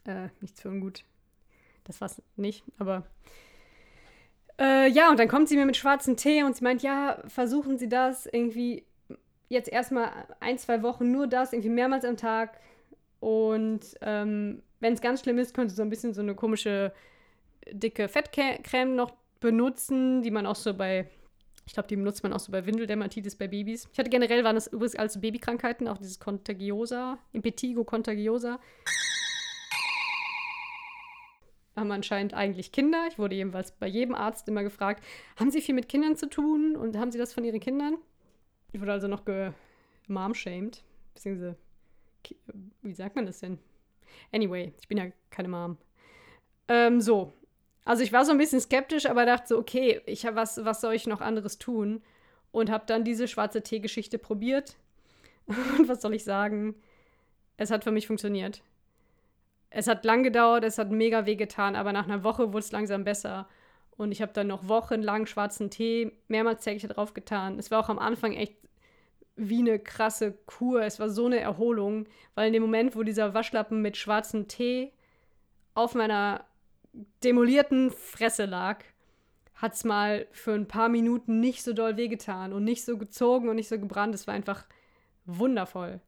Äh, 0.04 0.28
nichts 0.40 0.60
für 0.60 0.68
ungut. 0.68 1.04
Das 1.84 2.00
war's 2.00 2.22
nicht, 2.36 2.64
aber 2.78 3.06
Äh, 4.60 4.90
ja, 4.90 5.10
und 5.10 5.18
dann 5.18 5.28
kommt 5.28 5.48
sie 5.48 5.56
mir 5.56 5.64
mit 5.64 5.78
schwarzem 5.78 6.16
Tee 6.16 6.42
und 6.42 6.54
sie 6.54 6.62
meint, 6.62 6.82
ja, 6.82 7.22
versuchen 7.26 7.78
Sie 7.78 7.88
das 7.88 8.26
irgendwie 8.26 8.84
jetzt 9.50 9.68
erstmal 9.68 10.10
ein, 10.38 10.56
zwei 10.56 10.82
Wochen 10.82 11.10
nur 11.10 11.26
das, 11.26 11.52
irgendwie 11.52 11.68
mehrmals 11.68 12.04
am 12.04 12.16
Tag. 12.16 12.58
Und 13.18 13.80
ähm, 14.00 14.62
wenn 14.78 14.94
es 14.94 15.02
ganz 15.02 15.20
schlimm 15.20 15.38
ist, 15.38 15.52
könnte 15.52 15.74
so 15.74 15.82
ein 15.82 15.90
bisschen 15.90 16.14
so 16.14 16.22
eine 16.22 16.34
komische 16.34 16.94
dicke 17.70 18.08
Fettcreme 18.08 18.94
noch 18.94 19.12
benutzen, 19.40 20.22
die 20.22 20.30
man 20.30 20.46
auch 20.46 20.56
so 20.56 20.72
bei, 20.72 21.10
ich 21.66 21.74
glaube, 21.74 21.88
die 21.88 21.96
benutzt 21.96 22.22
man 22.22 22.32
auch 22.32 22.38
so 22.38 22.52
bei 22.52 22.64
Windeldermatitis 22.64 23.36
bei 23.36 23.48
Babys. 23.48 23.88
Ich 23.92 23.98
hatte 23.98 24.08
generell, 24.08 24.44
waren 24.44 24.54
das 24.54 24.68
übrigens 24.68 24.96
alles 24.96 25.20
Babykrankheiten, 25.20 25.88
auch 25.88 25.98
dieses 25.98 26.20
Contagiosa, 26.20 27.18
Impetigo 27.32 27.84
contagiosa. 27.84 28.60
Haben 31.76 31.90
anscheinend 31.92 32.34
eigentlich 32.34 32.72
Kinder. 32.72 33.06
Ich 33.10 33.18
wurde 33.18 33.34
jedenfalls 33.34 33.72
bei 33.72 33.86
jedem 33.86 34.14
Arzt 34.14 34.48
immer 34.48 34.62
gefragt, 34.62 35.04
haben 35.36 35.50
Sie 35.50 35.60
viel 35.60 35.74
mit 35.74 35.88
Kindern 35.88 36.16
zu 36.16 36.28
tun 36.28 36.76
und 36.76 36.96
haben 36.96 37.10
Sie 37.10 37.18
das 37.18 37.32
von 37.32 37.44
Ihren 37.44 37.60
Kindern? 37.60 37.98
Ich 38.72 38.80
wurde 38.80 38.92
also 38.92 39.08
noch 39.08 39.24
gemom-shamed, 39.24 40.82
beziehungsweise, 41.14 41.56
wie 42.82 42.94
sagt 42.94 43.16
man 43.16 43.26
das 43.26 43.40
denn? 43.40 43.58
Anyway, 44.32 44.72
ich 44.80 44.88
bin 44.88 44.98
ja 44.98 45.06
keine 45.30 45.48
Mom. 45.48 45.78
Ähm, 46.68 47.00
so, 47.00 47.32
also 47.84 48.02
ich 48.02 48.12
war 48.12 48.24
so 48.24 48.32
ein 48.32 48.38
bisschen 48.38 48.60
skeptisch, 48.60 49.06
aber 49.06 49.26
dachte 49.26 49.48
so, 49.48 49.58
okay, 49.58 50.00
ich 50.06 50.26
hab 50.26 50.36
was, 50.36 50.64
was 50.64 50.80
soll 50.80 50.94
ich 50.94 51.06
noch 51.06 51.20
anderes 51.20 51.58
tun? 51.58 52.02
Und 52.52 52.70
habe 52.70 52.84
dann 52.86 53.04
diese 53.04 53.28
schwarze 53.28 53.62
Tee-Geschichte 53.62 54.18
probiert. 54.18 54.76
Und 55.46 55.88
was 55.88 56.02
soll 56.02 56.14
ich 56.14 56.24
sagen? 56.24 56.74
Es 57.56 57.70
hat 57.70 57.84
für 57.84 57.90
mich 57.90 58.06
funktioniert. 58.06 58.62
Es 59.70 59.86
hat 59.86 60.04
lang 60.04 60.22
gedauert, 60.22 60.64
es 60.64 60.78
hat 60.78 60.90
mega 60.90 61.26
weh 61.26 61.36
getan, 61.36 61.76
aber 61.76 61.92
nach 61.92 62.04
einer 62.04 62.24
Woche 62.24 62.52
wurde 62.52 62.64
es 62.64 62.72
langsam 62.72 63.04
besser. 63.04 63.48
Und 64.00 64.12
ich 64.12 64.22
habe 64.22 64.32
dann 64.32 64.46
noch 64.46 64.66
wochenlang 64.66 65.26
schwarzen 65.26 65.68
Tee 65.68 66.12
mehrmals 66.26 66.64
täglich 66.64 66.90
drauf 66.90 67.12
getan. 67.12 67.58
Es 67.58 67.70
war 67.70 67.80
auch 67.80 67.90
am 67.90 67.98
Anfang 67.98 68.32
echt 68.32 68.56
wie 69.36 69.58
eine 69.58 69.78
krasse 69.78 70.32
Kur. 70.46 70.80
Es 70.80 70.98
war 70.98 71.10
so 71.10 71.26
eine 71.26 71.38
Erholung, 71.38 72.06
weil 72.34 72.46
in 72.46 72.54
dem 72.54 72.62
Moment, 72.62 72.96
wo 72.96 73.02
dieser 73.02 73.34
Waschlappen 73.34 73.82
mit 73.82 73.98
schwarzem 73.98 74.48
Tee 74.48 74.94
auf 75.74 75.94
meiner 75.94 76.46
demolierten 77.22 77.90
Fresse 77.90 78.46
lag, 78.46 78.84
hat 79.54 79.74
es 79.74 79.84
mal 79.84 80.26
für 80.30 80.54
ein 80.54 80.66
paar 80.66 80.88
Minuten 80.88 81.38
nicht 81.38 81.62
so 81.62 81.74
doll 81.74 81.98
wehgetan 81.98 82.54
und 82.54 82.64
nicht 82.64 82.86
so 82.86 82.96
gezogen 82.96 83.50
und 83.50 83.56
nicht 83.56 83.68
so 83.68 83.78
gebrannt. 83.78 84.14
Es 84.14 84.26
war 84.26 84.32
einfach 84.32 84.64
wundervoll. 85.26 86.00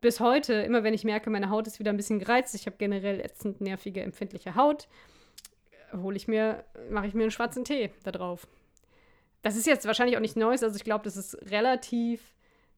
Bis 0.00 0.20
heute, 0.20 0.52
immer 0.54 0.84
wenn 0.84 0.94
ich 0.94 1.02
merke, 1.02 1.30
meine 1.30 1.50
Haut 1.50 1.66
ist 1.66 1.80
wieder 1.80 1.90
ein 1.90 1.96
bisschen 1.96 2.20
gereizt, 2.20 2.54
ich 2.54 2.66
habe 2.66 2.76
generell 2.78 3.18
ätzend 3.18 3.60
nervige, 3.60 4.02
empfindliche 4.02 4.54
Haut, 4.54 4.86
hole 5.96 6.16
ich 6.16 6.28
mir, 6.28 6.64
mache 6.90 7.06
ich 7.06 7.14
mir 7.14 7.22
einen 7.22 7.30
schwarzen 7.30 7.64
Tee 7.64 7.90
da 8.04 8.12
drauf. 8.12 8.46
Das 9.42 9.56
ist 9.56 9.66
jetzt 9.66 9.86
wahrscheinlich 9.86 10.16
auch 10.16 10.20
nicht 10.20 10.36
Neues, 10.36 10.62
also 10.62 10.76
ich 10.76 10.84
glaube, 10.84 11.04
das 11.04 11.16
ist 11.16 11.34
relativ 11.50 12.34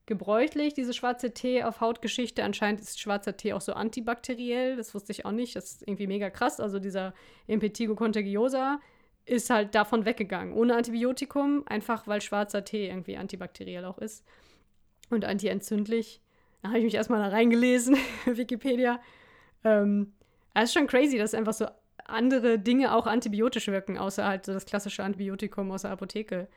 gebräuchlich, 0.07 0.75
diese 0.75 0.93
schwarze 0.93 1.33
Tee 1.33 1.63
auf 1.63 1.81
Hautgeschichte. 1.81 2.43
Anscheinend 2.43 2.81
ist 2.81 3.01
schwarzer 3.01 3.37
Tee 3.37 3.53
auch 3.53 3.61
so 3.61 3.75
antibakteriell. 3.75 4.77
Das 4.77 4.95
wusste 4.95 5.13
ich 5.13 5.25
auch 5.25 5.33
nicht. 5.33 5.55
Das 5.55 5.73
ist 5.73 5.83
irgendwie 5.83 6.07
mega 6.07 6.31
krass. 6.31 6.61
Also 6.61 6.79
dieser 6.79 7.15
Impetigo 7.47 7.95
contagiosa 7.95 8.81
ist 9.25 9.51
halt 9.51 9.75
davon 9.75 10.05
weggegangen. 10.05 10.55
Ohne 10.55 10.75
Antibiotikum, 10.77 11.63
einfach 11.67 12.07
weil 12.09 12.21
schwarzer 12.21 12.65
Tee 12.65 12.89
irgendwie 12.89 13.17
antibakteriell 13.17 13.85
auch 13.85 13.99
ist. 13.99 14.25
Und 15.11 15.25
antientzündlich. 15.25 16.21
Da 16.63 16.69
habe 16.69 16.79
ich 16.79 16.85
mich 16.85 16.95
erstmal 16.95 17.21
da 17.21 17.29
reingelesen, 17.29 17.97
Wikipedia. 18.25 19.01
Ähm, 19.65 20.13
es 20.55 20.65
ist 20.65 20.75
schon 20.75 20.87
crazy, 20.87 21.19
dass 21.19 21.35
einfach 21.35 21.53
so 21.53 21.67
andere 22.05 22.59
Dinge 22.59 22.95
auch 22.95 23.07
antibiotisch 23.07 23.69
wirken, 23.69 23.99
außer 23.99 24.27
halt 24.27 24.47
so 24.47 24.53
das 24.53 24.67
klassische 24.67 25.05
Antibiotikum 25.05 25.71
aus 25.71 25.83
der 25.83 25.93
Apotheke. 25.93 26.37
Habe 26.37 26.49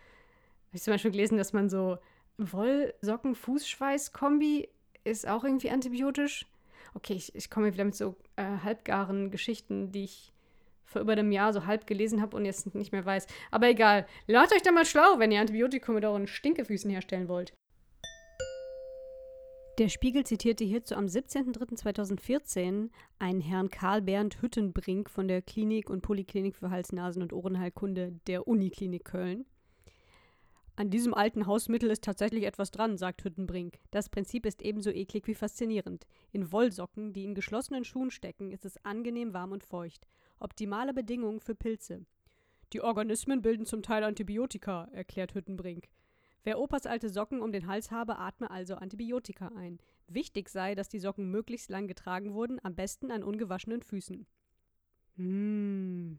ich 0.74 0.82
zum 0.84 0.94
Beispiel 0.94 1.12
gelesen, 1.12 1.38
dass 1.38 1.54
man 1.54 1.70
so 1.70 1.98
Wollsocken-Fußschweiß-Kombi 2.38 4.70
ist 5.04 5.28
auch 5.28 5.44
irgendwie 5.44 5.70
antibiotisch. 5.70 6.48
Okay, 6.94 7.14
ich, 7.14 7.36
ich 7.36 7.50
komme 7.50 7.74
wieder 7.74 7.86
mit 7.86 7.96
so 7.96 8.16
äh, 8.36 8.44
halbgaren 8.64 9.32
Geschichten, 9.32 9.92
die 9.92 10.04
ich 10.06 10.32
vor 10.86 11.02
über 11.02 11.14
einem 11.14 11.32
Jahr 11.32 11.54
so 11.54 11.66
halb 11.66 11.88
gelesen 11.88 12.22
habe 12.22 12.38
und 12.38 12.46
jetzt 12.46 12.76
nicht 12.76 12.92
mehr 12.92 13.06
weiß. 13.06 13.28
Aber 13.52 13.68
egal, 13.68 14.06
lasst 14.28 14.54
euch 14.54 14.62
da 14.62 14.72
mal 14.72 14.86
schlau, 14.86 15.20
wenn 15.20 15.32
ihr 15.32 15.42
Antibiotikum 15.42 15.96
mit 15.96 16.06
euren 16.06 16.28
Stinkefüßen 16.28 16.90
herstellen 16.90 17.28
wollt. 17.28 17.54
Der 19.78 19.90
Spiegel 19.90 20.26
zitierte 20.26 20.64
hierzu 20.64 20.96
am 20.96 21.08
17.03.2014 21.08 22.90
einen 23.20 23.42
Herrn 23.42 23.70
Karl 23.70 24.02
Bernd 24.02 24.42
Hüttenbrink 24.42 25.10
von 25.10 25.28
der 25.28 25.42
Klinik 25.42 25.90
und 25.90 26.00
Poliklinik 26.02 26.56
für 26.56 26.70
Hals-, 26.70 26.94
Nasen- 26.94 27.22
und 27.22 27.34
Ohrenheilkunde 27.34 28.14
der 28.26 28.48
Uniklinik 28.48 29.04
Köln. 29.04 29.46
An 30.78 30.90
diesem 30.90 31.14
alten 31.14 31.46
Hausmittel 31.46 31.92
ist 31.92 32.06
tatsächlich 32.06 32.46
etwas 32.46 32.72
dran, 32.72 32.98
sagt 32.98 33.26
Hüttenbrink. 33.26 33.80
Das 33.92 34.08
Prinzip 34.08 34.46
ist 34.46 34.62
ebenso 34.62 34.92
eklig 34.92 35.28
wie 35.28 35.36
faszinierend. 35.36 36.08
In 36.32 36.54
Wollsocken, 36.54 37.12
die 37.12 37.26
in 37.26 37.36
geschlossenen 37.36 37.84
Schuhen 37.84 38.12
stecken, 38.12 38.52
ist 38.52 38.64
es 38.64 38.78
angenehm 38.86 39.34
warm 39.34 39.52
und 39.52 39.66
feucht. 39.66 40.08
Optimale 40.40 40.94
Bedingungen 40.94 41.42
für 41.42 41.56
Pilze. 41.56 42.06
Die 42.72 42.80
Organismen 42.80 43.42
bilden 43.42 43.66
zum 43.66 43.82
Teil 43.82 44.06
Antibiotika, 44.06 44.88
erklärt 44.94 45.34
Hüttenbrink. 45.34 45.90
Wer 46.46 46.60
Opas 46.60 46.86
alte 46.86 47.10
Socken 47.10 47.42
um 47.42 47.52
den 47.52 47.66
Hals 47.66 47.90
habe, 47.90 48.20
atme 48.20 48.52
also 48.52 48.76
Antibiotika 48.76 49.52
ein. 49.58 49.80
Wichtig 50.08 50.48
sei, 50.50 50.76
dass 50.76 50.88
die 50.88 51.00
Socken 51.00 51.32
möglichst 51.32 51.72
lang 51.72 51.88
getragen 51.88 52.36
wurden, 52.36 52.60
am 52.62 52.76
besten 52.76 53.10
an 53.10 53.24
ungewaschenen 53.24 53.82
Füßen. 53.82 54.28
Mmh. 55.16 56.18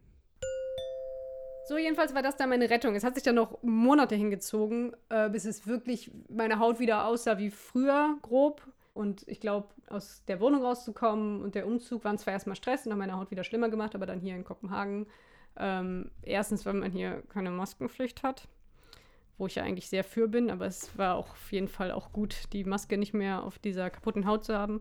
So, 1.69 1.79
jedenfalls 1.79 2.13
war 2.13 2.23
das 2.23 2.37
dann 2.37 2.49
meine 2.49 2.69
Rettung. 2.69 2.97
Es 2.97 3.05
hat 3.05 3.15
sich 3.15 3.23
dann 3.23 3.37
noch 3.37 3.63
Monate 3.63 4.17
hingezogen, 4.17 4.97
äh, 5.11 5.31
bis 5.31 5.45
es 5.45 5.69
wirklich 5.69 6.11
meine 6.29 6.59
Haut 6.59 6.81
wieder 6.81 7.07
aussah 7.07 7.39
wie 7.39 7.51
früher, 7.51 8.19
grob. 8.23 8.67
Und 8.95 9.29
ich 9.29 9.39
glaube, 9.39 9.69
aus 9.89 10.25
der 10.27 10.41
Wohnung 10.41 10.65
rauszukommen 10.65 11.41
und 11.41 11.55
der 11.55 11.69
Umzug 11.69 12.03
waren 12.05 12.19
zwar 12.19 12.33
erstmal 12.33 12.57
Stress 12.57 12.85
und 12.85 12.91
haben 12.91 12.99
meine 12.99 13.17
Haut 13.17 13.31
wieder 13.31 13.45
schlimmer 13.45 13.69
gemacht, 13.69 13.95
aber 13.95 14.07
dann 14.07 14.19
hier 14.19 14.35
in 14.35 14.43
Kopenhagen. 14.43 15.07
Ähm, 15.57 16.11
erstens, 16.23 16.67
weil 16.67 16.75
man 16.75 16.91
hier 16.91 17.23
keine 17.29 17.53
Maskenpflicht 17.53 18.25
hat, 18.25 18.49
wo 19.39 19.47
ich 19.47 19.57
ja 19.57 19.63
eigentlich 19.63 19.89
sehr 19.89 20.05
für 20.05 20.29
bin, 20.29 20.51
aber 20.51 20.67
es 20.67 20.97
war 20.97 21.17
auch 21.17 21.31
auf 21.31 21.53
jeden 21.53 21.69
Fall 21.69 21.91
auch 21.91 22.13
gut, 22.13 22.53
die 22.53 22.65
Maske 22.65 22.97
nicht 22.97 23.15
mehr 23.15 23.43
auf 23.43 23.59
dieser 23.59 23.91
kaputten 23.91 24.27
Haut 24.27 24.45
zu 24.45 24.57
haben. 24.57 24.81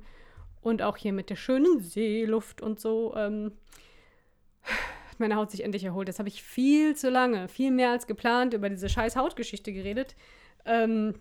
Und 0.62 0.82
auch 0.82 0.98
hier 0.98 1.14
mit 1.14 1.30
der 1.30 1.36
schönen 1.36 1.80
Seeluft 1.80 2.62
und 2.62 2.80
so. 2.80 3.14
Ähm, 3.16 3.52
meine 5.18 5.36
Haut 5.36 5.52
sich 5.52 5.64
endlich 5.64 5.84
erholt. 5.84 6.08
Jetzt 6.08 6.20
habe 6.20 6.30
ich 6.30 6.42
viel 6.42 6.96
zu 6.96 7.10
lange, 7.10 7.48
viel 7.48 7.72
mehr 7.72 7.92
als 7.92 8.08
geplant, 8.08 8.54
über 8.54 8.70
diese 8.70 8.90
scheiß 8.90 9.16
Hautgeschichte 9.16 9.74
geredet. 9.74 10.16
Ähm, 10.66 11.16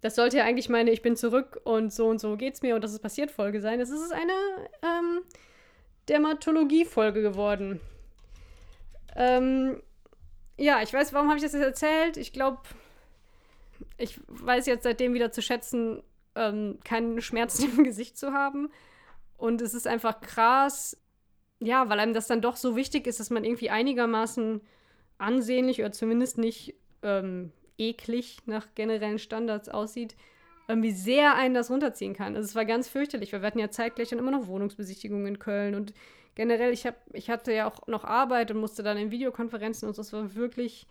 das 0.00 0.16
sollte 0.16 0.38
ja 0.38 0.44
eigentlich 0.44 0.68
meine 0.68 0.90
Ich 0.90 1.00
bin 1.00 1.14
zurück 1.14 1.60
und 1.64 1.92
so 1.92 2.08
und 2.08 2.20
so 2.20 2.36
geht's 2.36 2.62
mir 2.62 2.74
und 2.74 2.82
das 2.82 2.92
ist 2.92 3.00
passiert 3.00 3.30
Folge 3.30 3.60
sein. 3.60 3.80
Es 3.80 3.90
ist 3.90 4.12
eine 4.12 4.32
ähm, 4.82 5.20
Dermatologie-Folge 6.08 7.22
geworden. 7.22 7.80
Ähm, 9.14 9.80
ja, 10.62 10.80
ich 10.80 10.92
weiß, 10.92 11.12
warum 11.12 11.28
habe 11.28 11.38
ich 11.38 11.42
das 11.42 11.52
jetzt 11.52 11.62
erzählt? 11.62 12.16
Ich 12.16 12.32
glaube, 12.32 12.60
ich 13.98 14.20
weiß 14.28 14.66
jetzt 14.66 14.84
seitdem 14.84 15.12
wieder 15.12 15.32
zu 15.32 15.42
schätzen, 15.42 16.02
ähm, 16.36 16.78
keinen 16.84 17.20
Schmerz 17.20 17.58
im 17.64 17.84
Gesicht 17.84 18.16
zu 18.16 18.32
haben. 18.32 18.70
Und 19.36 19.60
es 19.60 19.74
ist 19.74 19.88
einfach 19.88 20.20
krass, 20.20 20.96
ja, 21.58 21.88
weil 21.88 21.98
einem 21.98 22.14
das 22.14 22.28
dann 22.28 22.40
doch 22.40 22.56
so 22.56 22.76
wichtig 22.76 23.06
ist, 23.08 23.18
dass 23.18 23.30
man 23.30 23.44
irgendwie 23.44 23.70
einigermaßen 23.70 24.60
ansehnlich 25.18 25.80
oder 25.80 25.92
zumindest 25.92 26.38
nicht 26.38 26.74
ähm, 27.02 27.52
eklig 27.76 28.38
nach 28.46 28.68
generellen 28.76 29.18
Standards 29.18 29.68
aussieht, 29.68 30.14
ähm, 30.68 30.82
wie 30.84 30.92
sehr 30.92 31.34
einen 31.34 31.54
das 31.54 31.70
runterziehen 31.70 32.14
kann. 32.14 32.36
Also 32.36 32.46
es 32.46 32.54
war 32.54 32.64
ganz 32.64 32.88
fürchterlich, 32.88 33.32
weil 33.32 33.42
wir 33.42 33.48
hatten 33.48 33.58
ja 33.58 33.70
zeitgleich 33.70 34.10
dann 34.10 34.20
immer 34.20 34.30
noch 34.30 34.46
Wohnungsbesichtigungen 34.46 35.26
in 35.26 35.38
Köln 35.40 35.74
und 35.74 35.92
generell, 36.34 36.72
ich, 36.72 36.86
hab, 36.86 36.96
ich 37.12 37.30
hatte 37.30 37.52
ja 37.52 37.70
auch 37.70 37.86
noch 37.86 38.04
Arbeit 38.04 38.50
und 38.50 38.58
musste 38.58 38.82
dann 38.82 38.96
in 38.96 39.10
Videokonferenzen 39.10 39.88
und 39.88 39.94
so, 39.94 40.02
es 40.02 40.12
war 40.12 40.34
wirklich 40.34 40.86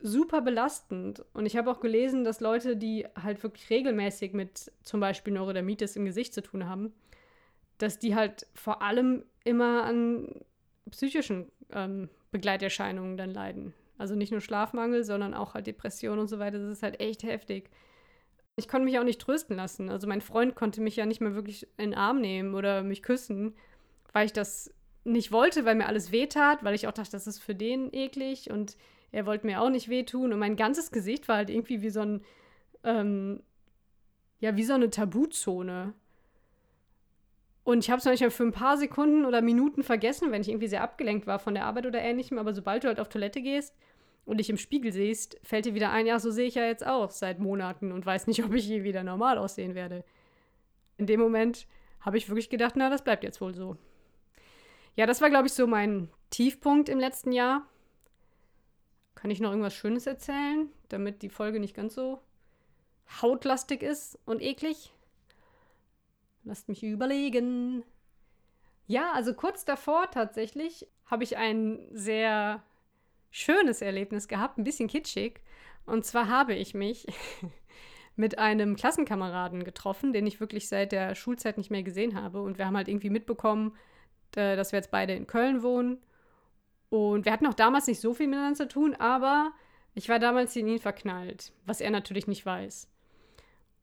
super 0.00 0.40
belastend. 0.40 1.24
Und 1.32 1.46
ich 1.46 1.56
habe 1.56 1.70
auch 1.70 1.80
gelesen, 1.80 2.24
dass 2.24 2.40
Leute, 2.40 2.76
die 2.76 3.06
halt 3.20 3.42
wirklich 3.42 3.68
regelmäßig 3.70 4.32
mit 4.32 4.72
zum 4.82 5.00
Beispiel 5.00 5.32
Neurodermitis 5.32 5.96
im 5.96 6.04
Gesicht 6.04 6.34
zu 6.34 6.42
tun 6.42 6.68
haben, 6.68 6.92
dass 7.78 7.98
die 7.98 8.14
halt 8.14 8.46
vor 8.54 8.82
allem 8.82 9.24
immer 9.44 9.84
an 9.84 10.44
psychischen 10.90 11.50
ähm, 11.72 12.08
Begleiterscheinungen 12.30 13.16
dann 13.16 13.30
leiden. 13.30 13.74
Also 13.96 14.14
nicht 14.14 14.30
nur 14.30 14.40
Schlafmangel, 14.40 15.02
sondern 15.04 15.34
auch 15.34 15.54
halt 15.54 15.66
Depression 15.66 16.18
und 16.18 16.28
so 16.28 16.38
weiter. 16.38 16.58
Das 16.58 16.70
ist 16.70 16.82
halt 16.82 17.00
echt 17.00 17.24
heftig. 17.24 17.70
Ich 18.56 18.68
konnte 18.68 18.84
mich 18.84 18.98
auch 18.98 19.04
nicht 19.04 19.20
trösten 19.20 19.56
lassen. 19.56 19.90
Also 19.90 20.06
mein 20.06 20.20
Freund 20.20 20.54
konnte 20.54 20.80
mich 20.80 20.96
ja 20.96 21.06
nicht 21.06 21.20
mehr 21.20 21.34
wirklich 21.34 21.64
in 21.76 21.90
den 21.90 21.94
Arm 21.94 22.20
nehmen 22.20 22.54
oder 22.54 22.82
mich 22.82 23.02
küssen, 23.02 23.54
weil 24.12 24.26
ich 24.26 24.32
das 24.32 24.72
nicht 25.04 25.32
wollte, 25.32 25.64
weil 25.64 25.74
mir 25.74 25.86
alles 25.86 26.12
wehtat, 26.12 26.64
weil 26.64 26.74
ich 26.74 26.86
auch 26.86 26.92
dachte, 26.92 27.12
das 27.12 27.26
ist 27.26 27.40
für 27.40 27.54
den 27.54 27.92
eklig 27.92 28.50
und 28.50 28.76
er 29.10 29.26
wollte 29.26 29.46
mir 29.46 29.60
auch 29.60 29.70
nicht 29.70 29.88
wehtun. 29.88 30.32
Und 30.32 30.38
mein 30.38 30.56
ganzes 30.56 30.90
Gesicht 30.90 31.28
war 31.28 31.36
halt 31.36 31.50
irgendwie 31.50 31.82
wie 31.82 31.90
so 31.90 32.00
ein, 32.00 32.22
ähm, 32.84 33.42
ja, 34.40 34.56
wie 34.56 34.64
so 34.64 34.74
eine 34.74 34.90
Tabuzone. 34.90 35.94
Und 37.64 37.84
ich 37.84 37.90
habe 37.90 37.98
es 37.98 38.04
manchmal 38.04 38.30
für 38.30 38.44
ein 38.44 38.52
paar 38.52 38.76
Sekunden 38.76 39.24
oder 39.24 39.42
Minuten 39.42 39.82
vergessen, 39.82 40.30
wenn 40.30 40.40
ich 40.40 40.48
irgendwie 40.48 40.68
sehr 40.68 40.82
abgelenkt 40.82 41.26
war 41.26 41.38
von 41.38 41.54
der 41.54 41.64
Arbeit 41.64 41.86
oder 41.86 42.00
ähnlichem. 42.00 42.38
Aber 42.38 42.54
sobald 42.54 42.84
du 42.84 42.88
halt 42.88 43.00
auf 43.00 43.08
Toilette 43.08 43.42
gehst 43.42 43.74
und 44.24 44.38
dich 44.38 44.50
im 44.50 44.56
Spiegel 44.56 44.92
siehst, 44.92 45.38
fällt 45.42 45.66
dir 45.66 45.74
wieder 45.74 45.90
ein, 45.90 46.06
ja, 46.06 46.18
so 46.18 46.30
sehe 46.30 46.46
ich 46.46 46.54
ja 46.54 46.64
jetzt 46.64 46.86
auch 46.86 47.10
seit 47.10 47.40
Monaten 47.40 47.92
und 47.92 48.04
weiß 48.04 48.26
nicht, 48.26 48.44
ob 48.44 48.54
ich 48.54 48.68
je 48.68 48.84
wieder 48.84 49.02
normal 49.02 49.38
aussehen 49.38 49.74
werde. 49.74 50.04
In 50.96 51.06
dem 51.06 51.20
Moment 51.20 51.66
habe 52.00 52.16
ich 52.16 52.28
wirklich 52.28 52.50
gedacht, 52.50 52.74
na, 52.76 52.90
das 52.90 53.04
bleibt 53.04 53.24
jetzt 53.24 53.40
wohl 53.40 53.54
so. 53.54 53.76
Ja, 54.98 55.06
das 55.06 55.20
war, 55.20 55.30
glaube 55.30 55.46
ich, 55.46 55.52
so 55.52 55.68
mein 55.68 56.08
Tiefpunkt 56.30 56.88
im 56.88 56.98
letzten 56.98 57.30
Jahr. 57.30 57.64
Kann 59.14 59.30
ich 59.30 59.38
noch 59.38 59.50
irgendwas 59.50 59.72
Schönes 59.76 60.08
erzählen, 60.08 60.68
damit 60.88 61.22
die 61.22 61.28
Folge 61.28 61.60
nicht 61.60 61.76
ganz 61.76 61.94
so 61.94 62.20
hautlastig 63.22 63.84
ist 63.84 64.18
und 64.24 64.42
eklig? 64.42 64.92
Lasst 66.42 66.68
mich 66.68 66.82
überlegen. 66.82 67.84
Ja, 68.88 69.12
also 69.12 69.34
kurz 69.34 69.64
davor 69.64 70.10
tatsächlich 70.10 70.88
habe 71.06 71.22
ich 71.22 71.36
ein 71.36 71.78
sehr 71.92 72.64
schönes 73.30 73.82
Erlebnis 73.82 74.26
gehabt, 74.26 74.58
ein 74.58 74.64
bisschen 74.64 74.88
kitschig. 74.88 75.42
Und 75.86 76.06
zwar 76.06 76.26
habe 76.26 76.54
ich 76.54 76.74
mich 76.74 77.06
mit 78.16 78.40
einem 78.40 78.74
Klassenkameraden 78.74 79.62
getroffen, 79.62 80.12
den 80.12 80.26
ich 80.26 80.40
wirklich 80.40 80.66
seit 80.66 80.90
der 80.90 81.14
Schulzeit 81.14 81.56
nicht 81.56 81.70
mehr 81.70 81.84
gesehen 81.84 82.20
habe. 82.20 82.42
Und 82.42 82.58
wir 82.58 82.66
haben 82.66 82.76
halt 82.76 82.88
irgendwie 82.88 83.10
mitbekommen, 83.10 83.76
dass 84.32 84.72
wir 84.72 84.78
jetzt 84.78 84.90
beide 84.90 85.14
in 85.14 85.26
Köln 85.26 85.62
wohnen. 85.62 85.98
Und 86.90 87.24
wir 87.24 87.32
hatten 87.32 87.46
auch 87.46 87.54
damals 87.54 87.86
nicht 87.86 88.00
so 88.00 88.14
viel 88.14 88.28
miteinander 88.28 88.56
zu 88.56 88.68
tun, 88.68 88.94
aber 88.98 89.52
ich 89.94 90.08
war 90.08 90.18
damals 90.18 90.56
in 90.56 90.68
ihn 90.68 90.78
verknallt, 90.78 91.52
was 91.66 91.80
er 91.80 91.90
natürlich 91.90 92.26
nicht 92.26 92.46
weiß. 92.46 92.88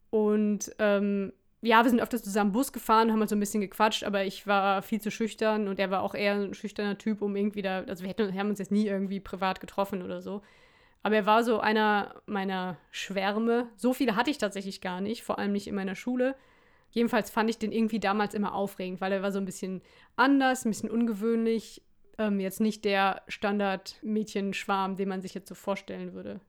Und 0.09 0.73
ähm, 0.79 1.33
ja, 1.61 1.83
wir 1.83 1.89
sind 1.89 2.01
öfters 2.01 2.23
zusammen 2.23 2.51
Bus 2.51 2.71
gefahren, 2.71 3.11
haben 3.11 3.19
halt 3.19 3.29
so 3.29 3.35
ein 3.35 3.39
bisschen 3.39 3.61
gequatscht, 3.61 4.03
aber 4.03 4.23
ich 4.23 4.45
war 4.47 4.81
viel 4.81 5.01
zu 5.01 5.11
schüchtern 5.11 5.67
und 5.67 5.79
er 5.79 5.91
war 5.91 6.03
auch 6.03 6.13
eher 6.15 6.35
ein 6.35 6.53
schüchterner 6.53 6.97
Typ, 6.97 7.21
um 7.21 7.35
irgendwie 7.35 7.61
da, 7.61 7.79
also 7.81 8.03
wir, 8.03 8.09
hätten, 8.09 8.33
wir 8.33 8.39
haben 8.39 8.49
uns 8.49 8.59
jetzt 8.59 8.71
nie 8.71 8.87
irgendwie 8.87 9.19
privat 9.19 9.59
getroffen 9.59 10.01
oder 10.01 10.21
so. 10.21 10.41
Aber 11.03 11.15
er 11.15 11.25
war 11.25 11.43
so 11.43 11.59
einer 11.59 12.15
meiner 12.25 12.77
Schwärme. 12.91 13.67
So 13.75 13.93
viele 13.93 14.15
hatte 14.15 14.31
ich 14.31 14.37
tatsächlich 14.37 14.81
gar 14.81 15.01
nicht, 15.01 15.23
vor 15.23 15.37
allem 15.37 15.51
nicht 15.51 15.67
in 15.67 15.75
meiner 15.75 15.95
Schule. 15.95 16.35
Jedenfalls 16.95 17.29
fand 17.29 17.49
ich 17.49 17.57
den 17.57 17.73
irgendwie 17.73 17.99
damals 17.99 18.33
immer 18.33 18.55
aufregend, 18.55 19.01
weil 19.01 19.11
er 19.11 19.21
war 19.21 19.33
so 19.33 19.37
ein 19.37 19.43
bisschen 19.43 19.81
anders, 20.15 20.63
ein 20.63 20.69
bisschen 20.69 20.89
ungewöhnlich. 20.89 21.83
Ähm, 22.17 22.39
jetzt 22.39 22.61
nicht 22.61 22.85
der 22.85 23.21
Standard-Mädchenschwarm, 23.27 24.95
den 24.95 25.09
man 25.09 25.21
sich 25.21 25.33
jetzt 25.33 25.49
so 25.49 25.55
vorstellen 25.55 26.13
würde. 26.13 26.39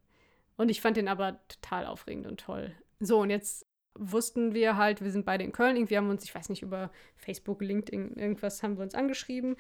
Und 0.57 0.69
ich 0.69 0.81
fand 0.81 0.97
den 0.97 1.09
aber 1.09 1.41
total 1.49 1.85
aufregend 1.85 2.29
und 2.29 2.39
toll. 2.39 2.73
So, 3.01 3.19
und 3.19 3.31
jetzt 3.31 3.67
wussten 3.95 4.55
wir 4.55 4.77
halt, 4.77 5.03
wir 5.03 5.11
sind 5.11 5.27
beide 5.27 5.43
in 5.43 5.51
Köln, 5.51 5.75
irgendwie 5.75 5.97
haben 5.97 6.07
wir 6.07 6.13
uns, 6.13 6.23
ich 6.23 6.33
weiß 6.33 6.49
nicht, 6.49 6.63
über 6.63 6.93
Facebook, 7.17 7.61
LinkedIn, 7.61 8.15
irgendwas 8.15 8.63
haben 8.63 8.77
wir 8.77 8.85
uns 8.85 8.95
angeschrieben. 8.95 9.57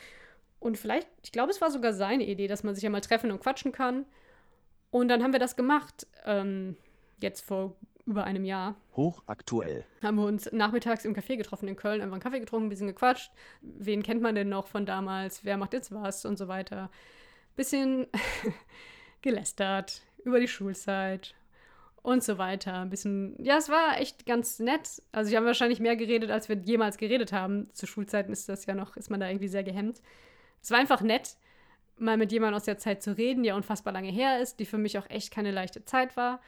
Und 0.60 0.78
vielleicht, 0.78 1.08
ich 1.24 1.32
glaube, 1.32 1.50
es 1.50 1.60
war 1.60 1.72
sogar 1.72 1.94
seine 1.94 2.24
Idee, 2.24 2.46
dass 2.46 2.62
man 2.62 2.76
sich 2.76 2.84
ja 2.84 2.90
mal 2.90 3.00
treffen 3.00 3.32
und 3.32 3.40
quatschen 3.40 3.72
kann. 3.72 4.06
Und 4.92 5.08
dann 5.08 5.24
haben 5.24 5.32
wir 5.32 5.40
das 5.40 5.56
gemacht, 5.56 6.06
ähm, 6.24 6.76
jetzt 7.20 7.40
vor 7.40 7.74
über 8.06 8.24
einem 8.24 8.44
Jahr. 8.44 8.76
Hochaktuell. 8.96 9.84
Haben 10.02 10.16
wir 10.16 10.24
uns 10.26 10.50
nachmittags 10.52 11.04
im 11.04 11.14
Café 11.14 11.36
getroffen 11.36 11.68
in 11.68 11.76
Köln, 11.76 12.00
einfach 12.00 12.14
einen 12.14 12.22
Kaffee 12.22 12.40
getrunken, 12.40 12.66
ein 12.66 12.70
bisschen 12.70 12.86
gequatscht. 12.86 13.32
Wen 13.60 14.02
kennt 14.02 14.22
man 14.22 14.34
denn 14.34 14.48
noch 14.48 14.68
von 14.68 14.86
damals? 14.86 15.44
Wer 15.44 15.56
macht 15.56 15.72
jetzt 15.72 15.92
was 15.92 16.24
und 16.24 16.38
so 16.38 16.48
weiter. 16.48 16.90
Bisschen 17.56 18.06
gelästert 19.22 20.02
über 20.24 20.38
die 20.38 20.48
Schulzeit 20.48 21.34
und 22.02 22.22
so 22.22 22.38
weiter. 22.38 22.74
Ein 22.82 22.90
bisschen, 22.90 23.34
ja, 23.42 23.56
es 23.56 23.68
war 23.68 24.00
echt 24.00 24.26
ganz 24.26 24.60
nett. 24.60 25.02
Also, 25.10 25.30
wir 25.32 25.38
haben 25.38 25.46
wahrscheinlich 25.46 25.80
mehr 25.80 25.96
geredet, 25.96 26.30
als 26.30 26.48
wir 26.48 26.56
jemals 26.56 26.98
geredet 26.98 27.32
haben. 27.32 27.68
Zu 27.72 27.86
Schulzeiten 27.86 28.32
ist 28.32 28.48
das 28.48 28.66
ja 28.66 28.74
noch, 28.74 28.96
ist 28.96 29.10
man 29.10 29.18
da 29.18 29.28
irgendwie 29.28 29.48
sehr 29.48 29.64
gehemmt. 29.64 30.00
Es 30.62 30.70
war 30.70 30.78
einfach 30.78 31.00
nett, 31.00 31.36
mal 31.98 32.16
mit 32.16 32.30
jemandem 32.30 32.56
aus 32.56 32.64
der 32.64 32.78
Zeit 32.78 33.02
zu 33.02 33.16
reden, 33.16 33.42
die 33.42 33.48
ja 33.48 33.56
unfassbar 33.56 33.92
lange 33.92 34.10
her 34.10 34.40
ist, 34.40 34.60
die 34.60 34.66
für 34.66 34.78
mich 34.78 34.98
auch 34.98 35.10
echt 35.10 35.32
keine 35.32 35.50
leichte 35.50 35.84
Zeit 35.84 36.16
war. 36.16 36.40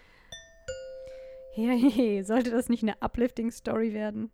Hey, 1.58 2.22
sollte 2.24 2.52
das 2.52 2.68
nicht 2.68 2.84
eine 2.84 3.02
Uplifting-Story 3.02 3.92
werden? 3.92 4.30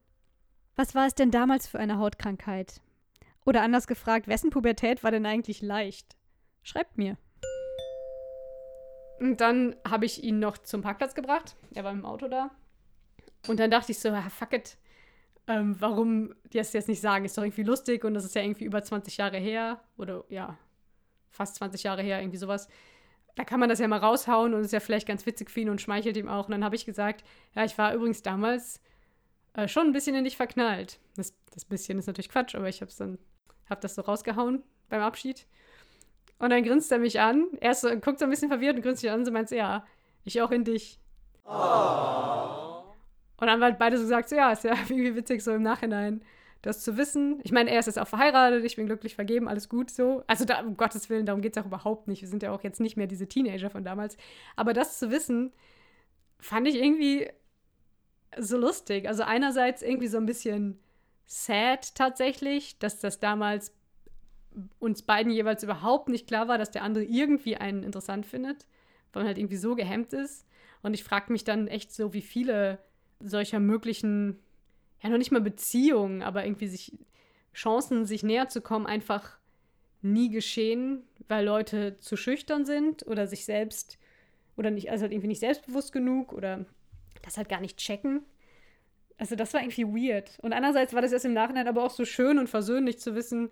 Was 0.76 0.94
war 0.94 1.06
es 1.06 1.14
denn 1.14 1.30
damals 1.30 1.66
für 1.66 1.78
eine 1.78 1.98
Hautkrankheit? 1.98 2.82
Oder 3.46 3.62
anders 3.62 3.86
gefragt, 3.86 4.28
wessen 4.28 4.50
Pubertät 4.50 5.02
war 5.02 5.10
denn 5.10 5.24
eigentlich 5.24 5.62
leicht? 5.62 6.16
Schreibt 6.62 6.98
mir. 6.98 7.16
Und 9.20 9.40
dann 9.40 9.74
habe 9.88 10.04
ich 10.04 10.22
ihn 10.22 10.38
noch 10.38 10.58
zum 10.58 10.82
Parkplatz 10.82 11.14
gebracht. 11.14 11.56
Er 11.72 11.84
war 11.84 11.92
im 11.92 12.04
Auto 12.04 12.28
da. 12.28 12.50
Und 13.48 13.58
dann 13.58 13.70
dachte 13.70 13.92
ich 13.92 13.98
so, 13.98 14.10
ah, 14.10 14.28
fuck 14.28 14.52
it. 14.52 14.76
Ähm, 15.46 15.76
warum 15.80 16.34
das 16.52 16.74
jetzt 16.74 16.88
nicht 16.88 17.00
sagen? 17.00 17.24
Ist 17.24 17.38
doch 17.38 17.42
irgendwie 17.42 17.62
lustig 17.62 18.04
und 18.04 18.12
das 18.12 18.26
ist 18.26 18.34
ja 18.34 18.42
irgendwie 18.42 18.64
über 18.64 18.82
20 18.82 19.16
Jahre 19.16 19.38
her. 19.38 19.80
Oder 19.96 20.24
ja, 20.28 20.58
fast 21.30 21.56
20 21.56 21.84
Jahre 21.84 22.02
her, 22.02 22.20
irgendwie 22.20 22.38
sowas. 22.38 22.68
Da 23.36 23.44
kann 23.44 23.58
man 23.60 23.68
das 23.68 23.80
ja 23.80 23.88
mal 23.88 23.98
raushauen 23.98 24.54
und 24.54 24.60
ist 24.62 24.72
ja 24.72 24.80
vielleicht 24.80 25.08
ganz 25.08 25.26
witzig 25.26 25.50
für 25.50 25.60
ihn 25.60 25.70
und 25.70 25.80
schmeichelt 25.80 26.16
ihm 26.16 26.28
auch. 26.28 26.46
Und 26.46 26.52
dann 26.52 26.64
habe 26.64 26.76
ich 26.76 26.86
gesagt, 26.86 27.24
ja, 27.54 27.64
ich 27.64 27.76
war 27.78 27.94
übrigens 27.94 28.22
damals 28.22 28.80
äh, 29.54 29.66
schon 29.66 29.88
ein 29.88 29.92
bisschen 29.92 30.14
in 30.14 30.24
dich 30.24 30.36
verknallt. 30.36 31.00
Das, 31.16 31.34
das 31.52 31.64
bisschen 31.64 31.98
ist 31.98 32.06
natürlich 32.06 32.28
Quatsch, 32.28 32.54
aber 32.54 32.68
ich 32.68 32.80
habe 32.80 32.92
dann, 32.96 33.18
hab 33.68 33.80
das 33.80 33.96
so 33.96 34.02
rausgehauen 34.02 34.62
beim 34.88 35.02
Abschied. 35.02 35.46
Und 36.38 36.50
dann 36.50 36.62
grinst 36.62 36.92
er 36.92 36.98
mich 36.98 37.20
an. 37.20 37.46
Er 37.60 37.74
so, 37.74 37.88
guckt 38.00 38.18
so 38.18 38.24
ein 38.24 38.30
bisschen 38.30 38.48
verwirrt 38.48 38.76
und 38.76 38.82
grinst 38.82 39.02
mich 39.02 39.10
an 39.10 39.20
und 39.20 39.24
so 39.24 39.32
meint, 39.32 39.50
ja, 39.50 39.84
ich 40.24 40.40
auch 40.42 40.50
in 40.50 40.64
dich. 40.64 41.00
Oh. 41.44 42.84
Und 43.36 43.46
dann 43.46 43.50
haben 43.50 43.60
wir 43.60 43.66
halt 43.66 43.78
beide 43.78 43.96
so 43.96 44.04
gesagt, 44.04 44.28
so, 44.28 44.36
ja, 44.36 44.52
ist 44.52 44.64
ja 44.64 44.72
irgendwie 44.88 45.14
witzig 45.16 45.42
so 45.42 45.52
im 45.52 45.62
Nachhinein, 45.62 46.22
das 46.66 46.82
zu 46.82 46.96
wissen. 46.96 47.40
Ich 47.42 47.52
meine, 47.52 47.70
er 47.70 47.78
ist 47.78 47.86
jetzt 47.86 47.98
auch 47.98 48.08
verheiratet, 48.08 48.64
ich 48.64 48.76
bin 48.76 48.86
glücklich 48.86 49.14
vergeben, 49.14 49.48
alles 49.48 49.68
gut 49.68 49.90
so. 49.90 50.22
Also 50.26 50.44
da, 50.44 50.60
um 50.60 50.76
Gottes 50.76 51.10
Willen, 51.10 51.26
darum 51.26 51.42
geht 51.42 51.56
es 51.56 51.62
auch 51.62 51.66
überhaupt 51.66 52.08
nicht. 52.08 52.22
Wir 52.22 52.28
sind 52.28 52.42
ja 52.42 52.52
auch 52.52 52.62
jetzt 52.62 52.80
nicht 52.80 52.96
mehr 52.96 53.06
diese 53.06 53.28
Teenager 53.28 53.70
von 53.70 53.84
damals. 53.84 54.16
Aber 54.56 54.72
das 54.72 54.98
zu 54.98 55.10
wissen, 55.10 55.52
fand 56.38 56.66
ich 56.66 56.76
irgendwie 56.76 57.28
so 58.38 58.56
lustig. 58.56 59.08
Also 59.08 59.22
einerseits 59.22 59.82
irgendwie 59.82 60.08
so 60.08 60.16
ein 60.16 60.26
bisschen 60.26 60.80
sad 61.26 61.94
tatsächlich, 61.94 62.78
dass 62.78 63.00
das 63.00 63.20
damals 63.20 63.72
uns 64.78 65.02
beiden 65.02 65.32
jeweils 65.32 65.62
überhaupt 65.62 66.08
nicht 66.08 66.26
klar 66.26 66.48
war, 66.48 66.58
dass 66.58 66.70
der 66.70 66.82
andere 66.82 67.04
irgendwie 67.04 67.56
einen 67.56 67.82
interessant 67.82 68.26
findet, 68.26 68.66
weil 69.12 69.22
man 69.22 69.28
halt 69.28 69.38
irgendwie 69.38 69.56
so 69.56 69.74
gehemmt 69.74 70.12
ist. 70.12 70.46
Und 70.82 70.94
ich 70.94 71.04
frage 71.04 71.32
mich 71.32 71.44
dann 71.44 71.66
echt 71.66 71.92
so, 71.92 72.12
wie 72.12 72.22
viele 72.22 72.78
solcher 73.20 73.58
möglichen, 73.58 74.38
ja 75.04 75.10
noch 75.10 75.18
nicht 75.18 75.30
mal 75.30 75.40
Beziehungen, 75.40 76.22
aber 76.22 76.44
irgendwie 76.44 76.66
sich 76.66 76.92
Chancen, 77.54 78.06
sich 78.06 78.22
näher 78.22 78.48
zu 78.48 78.60
kommen, 78.60 78.86
einfach 78.86 79.38
nie 80.02 80.30
geschehen, 80.30 81.02
weil 81.28 81.44
Leute 81.44 81.96
zu 81.98 82.16
schüchtern 82.16 82.64
sind 82.64 83.06
oder 83.06 83.26
sich 83.26 83.44
selbst 83.44 83.98
oder 84.56 84.70
nicht, 84.70 84.90
also 84.90 85.02
halt 85.02 85.12
irgendwie 85.12 85.28
nicht 85.28 85.40
selbstbewusst 85.40 85.92
genug 85.92 86.32
oder 86.32 86.64
das 87.22 87.36
halt 87.36 87.48
gar 87.48 87.60
nicht 87.60 87.78
checken. 87.78 88.22
Also 89.16 89.36
das 89.36 89.54
war 89.54 89.62
irgendwie 89.62 89.86
weird. 89.86 90.38
Und 90.42 90.52
andererseits 90.52 90.92
war 90.94 91.02
das 91.02 91.12
erst 91.12 91.24
im 91.24 91.32
Nachhinein 91.34 91.68
aber 91.68 91.84
auch 91.84 91.90
so 91.90 92.04
schön 92.04 92.38
und 92.38 92.48
versöhnlich 92.48 92.98
zu 92.98 93.14
wissen, 93.14 93.50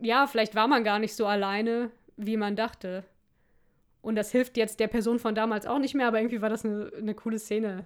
ja, 0.00 0.26
vielleicht 0.26 0.54
war 0.54 0.68
man 0.68 0.84
gar 0.84 0.98
nicht 0.98 1.14
so 1.14 1.26
alleine, 1.26 1.90
wie 2.16 2.36
man 2.36 2.56
dachte. 2.56 3.04
Und 4.00 4.14
das 4.14 4.30
hilft 4.30 4.56
jetzt 4.56 4.80
der 4.80 4.88
Person 4.88 5.18
von 5.18 5.34
damals 5.34 5.66
auch 5.66 5.78
nicht 5.78 5.94
mehr, 5.94 6.06
aber 6.06 6.20
irgendwie 6.20 6.40
war 6.40 6.48
das 6.48 6.64
eine, 6.64 6.90
eine 6.96 7.14
coole 7.14 7.38
Szene. 7.38 7.84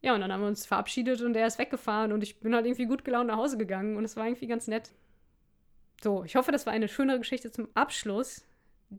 Ja, 0.00 0.14
und 0.14 0.20
dann 0.20 0.32
haben 0.32 0.42
wir 0.42 0.48
uns 0.48 0.66
verabschiedet 0.66 1.22
und 1.22 1.34
er 1.36 1.46
ist 1.46 1.58
weggefahren 1.58 2.12
und 2.12 2.22
ich 2.22 2.38
bin 2.40 2.54
halt 2.54 2.66
irgendwie 2.66 2.86
gut 2.86 3.04
gelaunt 3.04 3.28
nach 3.28 3.36
Hause 3.36 3.58
gegangen 3.58 3.96
und 3.96 4.04
es 4.04 4.16
war 4.16 4.26
irgendwie 4.26 4.46
ganz 4.46 4.68
nett. 4.68 4.92
So, 6.02 6.22
ich 6.24 6.36
hoffe, 6.36 6.52
das 6.52 6.66
war 6.66 6.72
eine 6.72 6.88
schönere 6.88 7.18
Geschichte 7.18 7.50
zum 7.50 7.68
Abschluss. 7.74 8.44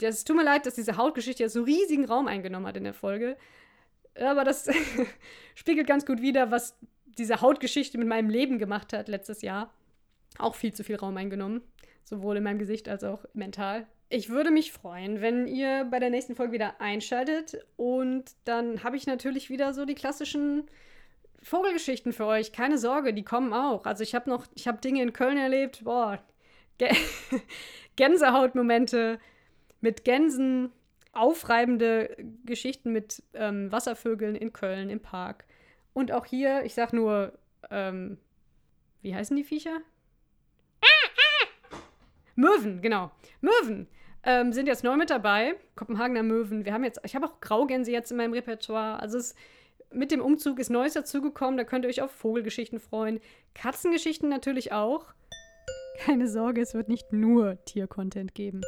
Es 0.02 0.26
tut 0.26 0.36
mir 0.36 0.44
leid, 0.44 0.66
dass 0.66 0.76
diese 0.76 0.98
Hautgeschichte 0.98 1.44
jetzt 1.44 1.54
so 1.54 1.64
riesigen 1.64 2.06
Raum 2.06 2.28
eingenommen 2.28 2.68
hat 2.68 2.76
in 2.76 2.84
der 2.84 2.94
Folge. 2.94 3.38
Aber 4.16 4.44
das 4.44 4.70
spiegelt 5.56 5.88
ganz 5.88 6.06
gut 6.06 6.22
wider, 6.22 6.52
was 6.52 6.78
diese 7.06 7.42
Hautgeschichte 7.42 7.98
mit 7.98 8.08
meinem 8.08 8.30
Leben 8.30 8.60
gemacht 8.60 8.92
hat 8.92 9.08
letztes 9.08 9.42
Jahr. 9.42 9.74
Auch 10.38 10.56
viel 10.56 10.74
zu 10.74 10.84
viel 10.84 10.98
Raum 10.98 11.16
eingenommen 11.16 11.62
sowohl 12.10 12.38
in 12.38 12.44
meinem 12.44 12.60
Gesicht 12.60 12.90
als 12.90 13.04
auch 13.04 13.24
mental. 13.34 13.88
Ich 14.12 14.30
würde 14.30 14.50
mich 14.50 14.72
freuen, 14.72 15.22
wenn 15.22 15.46
ihr 15.46 15.86
bei 15.86 16.00
der 16.00 16.10
nächsten 16.10 16.36
Folge 16.36 16.54
wieder 16.54 16.82
einschaltet 16.82 17.64
und 17.78 18.32
dann 18.44 18.84
habe 18.84 18.98
ich 18.98 19.06
natürlich 19.06 19.52
wieder 19.52 19.72
so 19.72 19.86
die 19.86 19.94
klassischen 19.94 20.66
Vogelgeschichten 21.44 22.12
für 22.12 22.26
euch. 22.26 22.52
Keine 22.52 22.80
Sorge, 22.80 23.14
die 23.14 23.24
kommen 23.24 23.54
auch. 23.54 23.86
Also 23.86 24.02
ich 24.02 24.16
habe 24.16 24.28
noch, 24.28 24.48
ich 24.56 24.68
habe 24.68 24.82
Dinge 24.82 25.04
in 25.04 25.14
Köln 25.14 25.38
erlebt, 25.38 25.84
boah, 25.84 26.20
Gänsehautmomente 27.98 29.20
mit 29.80 30.04
Gänsen, 30.04 30.72
aufreibende 31.14 32.18
Geschichten 32.46 32.92
mit 32.92 33.22
ähm, 33.36 33.72
Wasservögeln 33.72 34.36
in 34.36 34.54
Köln 34.54 34.90
im 34.90 35.02
Park. 35.02 35.46
Und 35.94 36.12
auch 36.12 36.26
hier, 36.26 36.64
ich 36.64 36.74
sag 36.74 36.94
nur, 36.94 37.38
ähm, 37.70 38.18
wie 39.04 39.14
heißen 39.14 39.38
die 39.38 39.44
Viecher? 39.44 39.82
Möwen, 42.36 42.82
genau. 42.82 43.12
Möwen 43.42 43.88
ähm, 44.24 44.54
sind 44.54 44.68
jetzt 44.68 44.84
neu 44.84 44.98
mit 44.98 45.10
dabei. 45.10 45.56
Kopenhagener 45.76 46.24
Möwen. 46.24 46.66
Wir 46.66 46.74
haben 46.74 46.84
jetzt, 46.84 47.00
ich 47.04 47.16
habe 47.16 47.26
auch 47.26 47.40
Graugänse 47.42 47.92
jetzt 47.92 48.12
in 48.12 48.18
meinem 48.18 48.34
Repertoire. 48.34 49.00
Also 49.00 49.18
es, 49.18 49.36
mit 49.92 50.12
dem 50.12 50.22
Umzug 50.22 50.60
ist 50.60 50.70
Neues 50.70 50.94
dazugekommen. 50.94 51.58
Da 51.58 51.64
könnt 51.64 51.86
ihr 51.86 51.90
euch 51.90 52.02
auf 52.02 52.12
Vogelgeschichten 52.12 52.80
freuen. 52.80 53.20
Katzengeschichten 53.56 54.30
natürlich 54.30 54.72
auch. 54.72 55.06
Keine 56.00 56.28
Sorge, 56.28 56.62
es 56.62 56.74
wird 56.74 56.88
nicht 56.88 57.12
nur 57.12 57.64
Tiercontent 57.66 58.34
geben. 58.34 58.62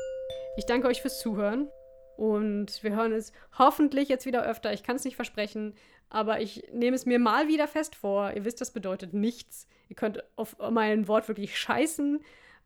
Ich 0.58 0.66
danke 0.66 0.88
euch 0.88 1.02
fürs 1.02 1.20
Zuhören 1.20 1.70
Und 2.18 2.84
wir 2.84 2.96
hören 2.96 3.14
es 3.14 3.32
hoffentlich 3.58 4.10
jetzt 4.10 4.26
wieder 4.26 4.44
öfter. 4.44 4.74
Ich 4.74 4.84
kann 4.84 4.96
es 4.96 5.06
nicht 5.06 5.16
versprechen, 5.16 5.76
aber 6.10 6.42
ich 6.42 6.64
nehme 6.74 6.96
es 6.96 7.06
mir 7.06 7.20
mal 7.20 7.48
wieder 7.48 7.68
fest 7.68 7.96
vor. 7.96 8.34
Ihr 8.34 8.46
wisst, 8.46 8.62
das 8.62 8.72
bedeutet 8.72 9.14
nichts. 9.14 9.68
Ihr 9.90 9.96
könnt 9.96 10.24
auf 10.36 10.58
mein 10.72 11.08
Wort 11.08 11.28
wirklich 11.28 11.58
scheißen. 11.58 12.22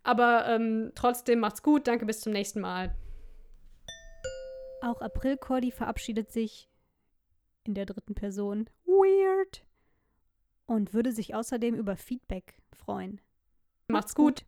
Aber 0.05 0.47
ähm, 0.47 0.91
trotzdem 0.93 1.39
macht's 1.39 1.63
gut. 1.63 1.87
Danke, 1.87 2.05
bis 2.05 2.21
zum 2.21 2.31
nächsten 2.31 2.61
Mal. 2.61 2.95
Auch 4.81 5.01
April 5.01 5.35
Cordy 5.35 5.71
verabschiedet 5.71 6.31
sich 6.31 6.69
in 7.63 7.73
der 7.73 7.87
dritten 7.87 8.13
Person. 8.13 8.69
Weird. 8.85 9.65
Und 10.67 10.93
würde 10.93 11.11
sich 11.11 11.33
außerdem 11.33 11.73
über 11.73 11.97
Feedback 11.97 12.55
freuen. 12.71 13.19
Macht's 13.87 14.13
gut. 14.13 14.45